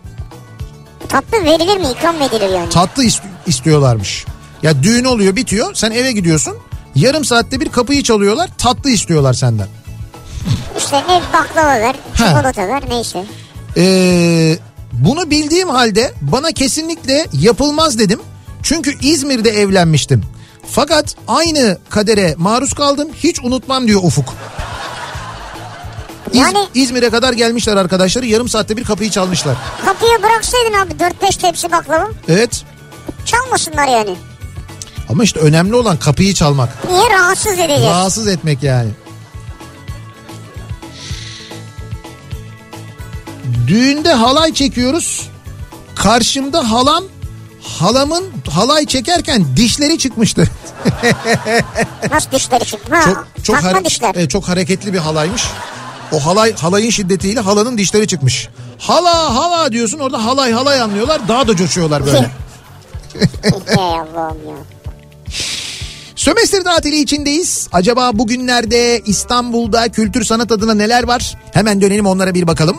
Tatlı 1.08 1.44
verilir 1.44 1.76
mi 1.76 1.86
ikram 1.98 2.22
edilir 2.22 2.48
yani? 2.54 2.68
Tatlı 2.70 3.04
ist- 3.04 3.22
istiyorlarmış. 3.46 4.24
Ya 4.62 4.82
düğün 4.82 5.04
oluyor 5.04 5.36
bitiyor 5.36 5.74
sen 5.74 5.90
eve 5.90 6.12
gidiyorsun. 6.12 6.56
Yarım 6.94 7.24
saatte 7.24 7.60
bir 7.60 7.68
kapıyı 7.68 8.02
çalıyorlar 8.02 8.50
tatlı 8.58 8.90
istiyorlar 8.90 9.34
senden. 9.34 9.66
İşte 10.78 10.96
ne 11.08 11.22
baklava 11.32 11.80
ver, 11.80 11.94
Ha. 12.14 12.26
çikolata 12.28 12.68
ver 12.68 12.82
neyse. 12.88 13.24
Ee, 13.76 14.58
bunu 14.92 15.30
bildiğim 15.30 15.68
halde 15.68 16.12
bana 16.20 16.52
kesinlikle 16.52 17.26
yapılmaz 17.32 17.98
dedim. 17.98 18.20
Çünkü 18.62 18.98
İzmir'de 19.02 19.50
evlenmiştim. 19.50 20.22
Fakat 20.70 21.16
aynı 21.28 21.78
kadere 21.90 22.34
maruz 22.38 22.72
kaldım 22.72 23.08
hiç 23.14 23.40
unutmam 23.44 23.86
diyor 23.88 24.00
Ufuk. 24.04 24.34
İz- 26.32 26.40
Yani- 26.40 26.68
İzmir'e 26.74 27.10
kadar 27.10 27.32
gelmişler 27.32 27.76
arkadaşları 27.76 28.26
yarım 28.26 28.48
saatte 28.48 28.76
bir 28.76 28.84
kapıyı 28.84 29.10
çalmışlar. 29.10 29.56
Kapıya 29.84 30.22
bıraksaydın 30.22 30.72
abi 30.72 30.92
4-5 30.98 31.36
tepsi 31.36 31.72
baklava 31.72 32.08
Evet 32.28 32.64
çalmasınlar 33.24 33.86
yani. 33.88 34.16
ama 35.08 35.24
işte 35.24 35.40
önemli 35.40 35.74
olan 35.74 35.96
kapıyı 35.96 36.34
çalmak. 36.34 36.68
Niye 36.90 37.10
rahatsız 37.10 37.52
edeceğiz? 37.58 37.82
Rahatsız 37.82 38.28
etmek 38.28 38.62
yani. 38.62 38.90
Düğünde 43.66 44.12
halay 44.12 44.54
çekiyoruz. 44.54 45.28
Karşımda 45.94 46.70
halam 46.70 47.04
halamın 47.64 48.24
halay 48.50 48.86
çekerken 48.86 49.56
dişleri 49.56 49.98
çıkmıştı. 49.98 50.44
Nasıl 52.10 52.30
dişleri 52.30 52.64
çık? 52.64 52.80
Ha, 52.92 53.04
Çok 53.04 53.26
çok 53.44 53.56
hare- 53.56 53.84
dişler. 53.84 54.12
Evet, 54.14 54.30
çok 54.30 54.48
hareketli 54.48 54.92
bir 54.92 54.98
halaymış. 54.98 55.42
O 56.12 56.26
halay 56.26 56.54
halayın 56.54 56.90
şiddetiyle 56.90 57.40
halanın 57.40 57.78
dişleri 57.78 58.06
çıkmış. 58.06 58.48
Hala 58.78 59.34
hala 59.34 59.72
diyorsun 59.72 59.98
orada 59.98 60.24
halay 60.24 60.52
halay 60.52 60.80
anlıyorlar 60.80 61.28
daha 61.28 61.48
da 61.48 61.56
coşuyorlar 61.56 62.06
böyle. 62.06 62.30
Allah'ım 63.78 64.38
ya. 64.48 64.56
Sömestr 66.16 66.64
tatili 66.64 67.00
içindeyiz. 67.00 67.68
Acaba 67.72 68.10
bugünlerde 68.14 69.00
İstanbul'da 69.06 69.88
kültür 69.88 70.24
sanat 70.24 70.52
adına 70.52 70.74
neler 70.74 71.04
var? 71.04 71.38
Hemen 71.52 71.80
dönelim 71.80 72.06
onlara 72.06 72.34
bir 72.34 72.46
bakalım. 72.46 72.76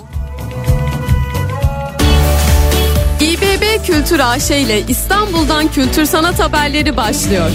Kültür 3.85 4.19
AŞ 4.19 4.51
ile 4.51 4.81
İstanbul'dan 4.87 5.71
kültür 5.71 6.05
sanat 6.05 6.39
haberleri 6.39 6.97
başlıyor. 6.97 7.49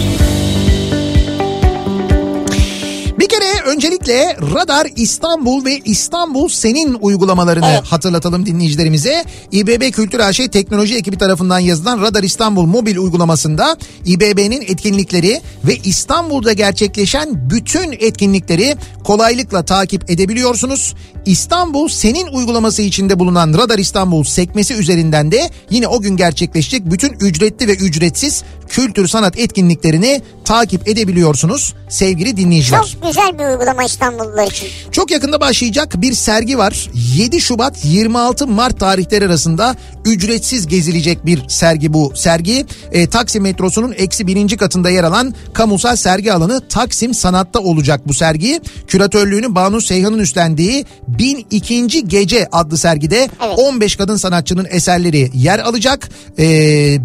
Öncelikle 3.65 4.37
Radar 4.55 4.87
İstanbul 4.95 5.65
ve 5.65 5.77
İstanbul 5.85 6.49
Senin 6.49 6.97
uygulamalarını 7.01 7.65
Evet. 7.67 7.83
hatırlatalım 7.83 8.45
dinleyicilerimize. 8.45 9.25
İBB 9.51 9.91
Kültür 9.91 10.19
AŞ 10.19 10.37
teknoloji 10.37 10.95
ekibi 10.95 11.17
tarafından 11.17 11.59
yazılan 11.59 12.01
Radar 12.01 12.23
İstanbul 12.23 12.65
mobil 12.65 12.97
uygulamasında 12.97 13.77
İBB'nin 14.05 14.61
etkinlikleri 14.61 15.41
ve 15.63 15.75
İstanbul'da 15.75 16.53
gerçekleşen 16.53 17.49
bütün 17.49 17.91
etkinlikleri 17.91 18.75
kolaylıkla 19.03 19.65
takip 19.65 20.09
edebiliyorsunuz. 20.09 20.93
İstanbul 21.25 21.89
Senin 21.89 22.27
uygulaması 22.27 22.81
içinde 22.81 23.19
bulunan 23.19 23.53
Radar 23.53 23.79
İstanbul 23.79 24.23
sekmesi 24.23 24.73
üzerinden 24.73 25.31
de 25.31 25.49
yine 25.69 25.87
o 25.87 26.01
gün 26.01 26.17
gerçekleşecek 26.17 26.91
bütün 26.91 27.13
ücretli 27.19 27.67
ve 27.67 27.75
ücretsiz 27.75 28.43
kültür 28.71 29.07
sanat 29.07 29.39
etkinliklerini 29.39 30.21
takip 30.45 30.87
edebiliyorsunuz 30.87 31.73
sevgili 31.89 32.37
dinleyiciler. 32.37 32.81
Çok 32.81 33.03
güzel 33.07 33.39
bir 33.39 33.45
uygulama 33.45 33.83
İstanbullular 33.83 34.47
için. 34.51 34.67
Çok 34.91 35.11
yakında 35.11 35.41
başlayacak 35.41 36.01
bir 36.01 36.13
sergi 36.13 36.57
var. 36.57 36.89
7 37.15 37.41
Şubat 37.41 37.85
26 37.85 38.47
Mart 38.47 38.79
tarihleri 38.79 39.25
arasında 39.25 39.75
ücretsiz 40.05 40.67
gezilecek 40.67 41.25
bir 41.25 41.47
sergi 41.47 41.93
bu. 41.93 42.11
Sergi 42.15 42.65
e, 42.91 43.07
Taksim 43.09 43.43
metrosunun 43.43 43.93
eksi 43.97 44.27
birinci 44.27 44.57
katında 44.57 44.89
yer 44.89 45.03
alan 45.03 45.33
kamusal 45.53 45.95
sergi 45.95 46.33
alanı 46.33 46.67
Taksim 46.67 47.13
Sanat'ta 47.13 47.59
olacak 47.59 48.07
bu 48.07 48.13
sergi. 48.13 48.61
Küratörlüğünü 48.87 49.55
Banu 49.55 49.81
Seyhan'ın 49.81 50.19
üstlendiği 50.19 50.85
1002. 51.07 52.07
Gece 52.07 52.47
adlı 52.51 52.77
sergide 52.77 53.29
Evet. 53.45 53.59
15 53.59 53.95
kadın 53.95 54.17
sanatçının 54.17 54.67
eserleri 54.69 55.31
yer 55.33 55.59
alacak. 55.59 56.09
E, 56.39 56.43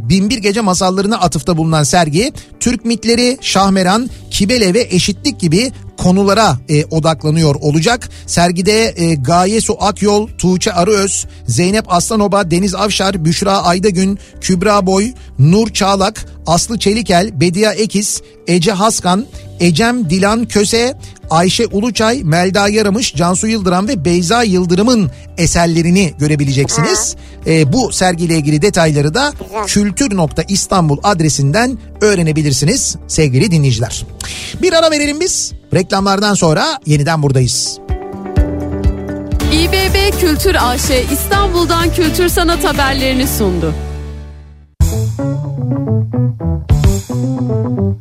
Binbir 0.08 0.38
Gece 0.38 0.60
masallarına 0.60 1.16
atıfta 1.16 1.55
bulunan 1.56 1.84
sergi 1.84 2.32
Türk 2.60 2.84
mitleri, 2.84 3.38
Şahmeran, 3.40 4.10
Kibele 4.30 4.74
ve 4.74 4.86
eşitlik 4.90 5.40
gibi 5.40 5.72
konulara 5.96 6.58
e, 6.68 6.84
odaklanıyor 6.84 7.54
olacak. 7.54 8.08
Sergide 8.26 8.94
e, 8.96 9.14
Gaye 9.14 9.60
Su 9.60 9.76
Akyol, 9.80 10.28
Tuğçe 10.38 10.72
Arıöz, 10.72 11.26
Zeynep 11.46 11.84
Aslanoba, 11.88 12.50
Deniz 12.50 12.74
Avşar, 12.74 13.24
Büşra 13.24 13.62
Aydagün, 13.62 14.18
Kübra 14.40 14.86
Boy, 14.86 15.12
Nur 15.38 15.68
Çağlak, 15.68 16.26
Aslı 16.46 16.78
Çelikel, 16.78 17.40
Bediye 17.40 17.70
Ekiz, 17.70 18.22
Ece 18.46 18.72
Haskan, 18.72 19.26
Ecem 19.60 20.10
Dilan 20.10 20.46
Köse, 20.46 20.94
Ayşe 21.30 21.66
Uluçay, 21.66 22.22
Melda 22.24 22.68
Yaramış, 22.68 23.14
Cansu 23.14 23.46
Yıldıran 23.46 23.88
ve 23.88 24.04
Beyza 24.04 24.42
Yıldırım'ın 24.42 25.10
eserlerini 25.38 26.14
görebileceksiniz. 26.18 27.16
E, 27.46 27.72
bu 27.72 27.92
sergiyle 27.92 28.36
ilgili 28.36 28.62
detayları 28.62 29.14
da 29.14 29.32
kültür.istanbul 29.66 30.98
adresinden 31.02 31.78
öğrenebilirsiniz 32.00 32.96
sevgili 33.08 33.50
dinleyiciler. 33.50 34.06
Bir 34.62 34.72
ara 34.72 34.90
verelim 34.90 35.20
biz. 35.20 35.52
Reklamlardan 35.74 36.34
sonra 36.34 36.66
yeniden 36.86 37.22
buradayız. 37.22 37.78
İBB 39.52 40.20
Kültür 40.20 40.56
AŞ 40.60 40.90
İstanbul'dan 41.12 41.94
kültür 41.94 42.28
sanat 42.28 42.64
haberlerini 42.64 43.26
sundu. 43.26 43.74
Kafa 47.16 47.96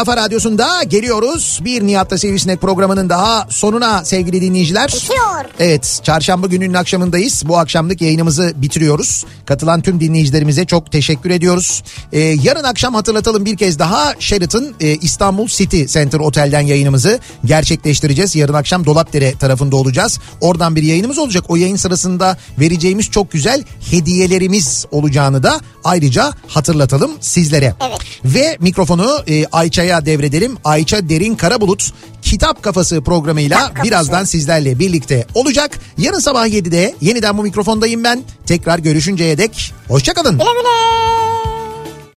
kafa 0.00 0.16
radyosunda 0.16 0.82
geliyoruz. 0.82 1.60
Bir 1.64 1.86
Nihat'ta 1.86 2.18
Sivrisinek 2.18 2.60
programının 2.60 3.08
daha 3.08 3.46
sonuna 3.50 4.04
sevgili 4.04 4.40
dinleyiciler. 4.40 4.88
Bitiyor. 4.88 5.44
Evet 5.58 6.00
çarşamba 6.02 6.46
gününün 6.46 6.74
akşamındayız. 6.74 7.42
Bu 7.48 7.58
akşamlık 7.58 8.00
yayınımızı 8.00 8.52
bitiriyoruz. 8.56 9.24
Katılan 9.46 9.80
tüm 9.80 10.00
dinleyicilerimize 10.00 10.64
çok 10.64 10.92
teşekkür 10.92 11.30
ediyoruz. 11.30 11.82
Ee, 12.12 12.18
yarın 12.20 12.64
akşam 12.64 12.94
hatırlatalım 12.94 13.44
bir 13.44 13.56
kez 13.56 13.78
daha 13.78 14.14
Sheraton 14.18 14.74
e, 14.80 14.88
İstanbul 14.88 15.46
City 15.46 15.84
Center 15.84 16.18
Otel'den 16.18 16.60
yayınımızı 16.60 17.18
gerçekleştireceğiz. 17.44 18.36
Yarın 18.36 18.54
akşam 18.54 18.86
Dolapdere 18.86 19.34
tarafında 19.34 19.76
olacağız. 19.76 20.18
Oradan 20.40 20.76
bir 20.76 20.82
yayınımız 20.82 21.18
olacak. 21.18 21.44
O 21.48 21.56
yayın 21.56 21.76
sırasında 21.76 22.36
vereceğimiz 22.58 23.10
çok 23.10 23.32
güzel 23.32 23.64
hediyelerimiz 23.90 24.86
olacağını 24.90 25.42
da 25.42 25.60
ayrıca 25.84 26.32
hatırlatalım 26.48 27.10
sizlere. 27.20 27.74
Evet. 27.88 28.00
Ve 28.24 28.56
mikrofonu 28.60 29.18
e, 29.26 29.46
Ayça'ya 29.90 30.06
devredelim. 30.06 30.56
Ayça 30.64 31.08
Derin 31.08 31.34
Karabulut 31.34 31.92
Kitap 32.22 32.62
Kafası 32.62 33.02
programıyla 33.02 33.56
Kitap 33.56 33.74
Kafası. 33.74 33.88
birazdan 33.88 34.24
sizlerle 34.24 34.78
birlikte 34.78 35.26
olacak. 35.34 35.78
Yarın 35.98 36.18
sabah 36.18 36.46
7'de 36.46 36.94
yeniden 37.00 37.38
bu 37.38 37.42
mikrofondayım 37.42 38.04
ben. 38.04 38.22
Tekrar 38.46 38.78
görüşünceye 38.78 39.38
dek 39.38 39.74
hoşçakalın. 39.88 40.38
Güle 40.38 40.44
güle. 40.44 41.49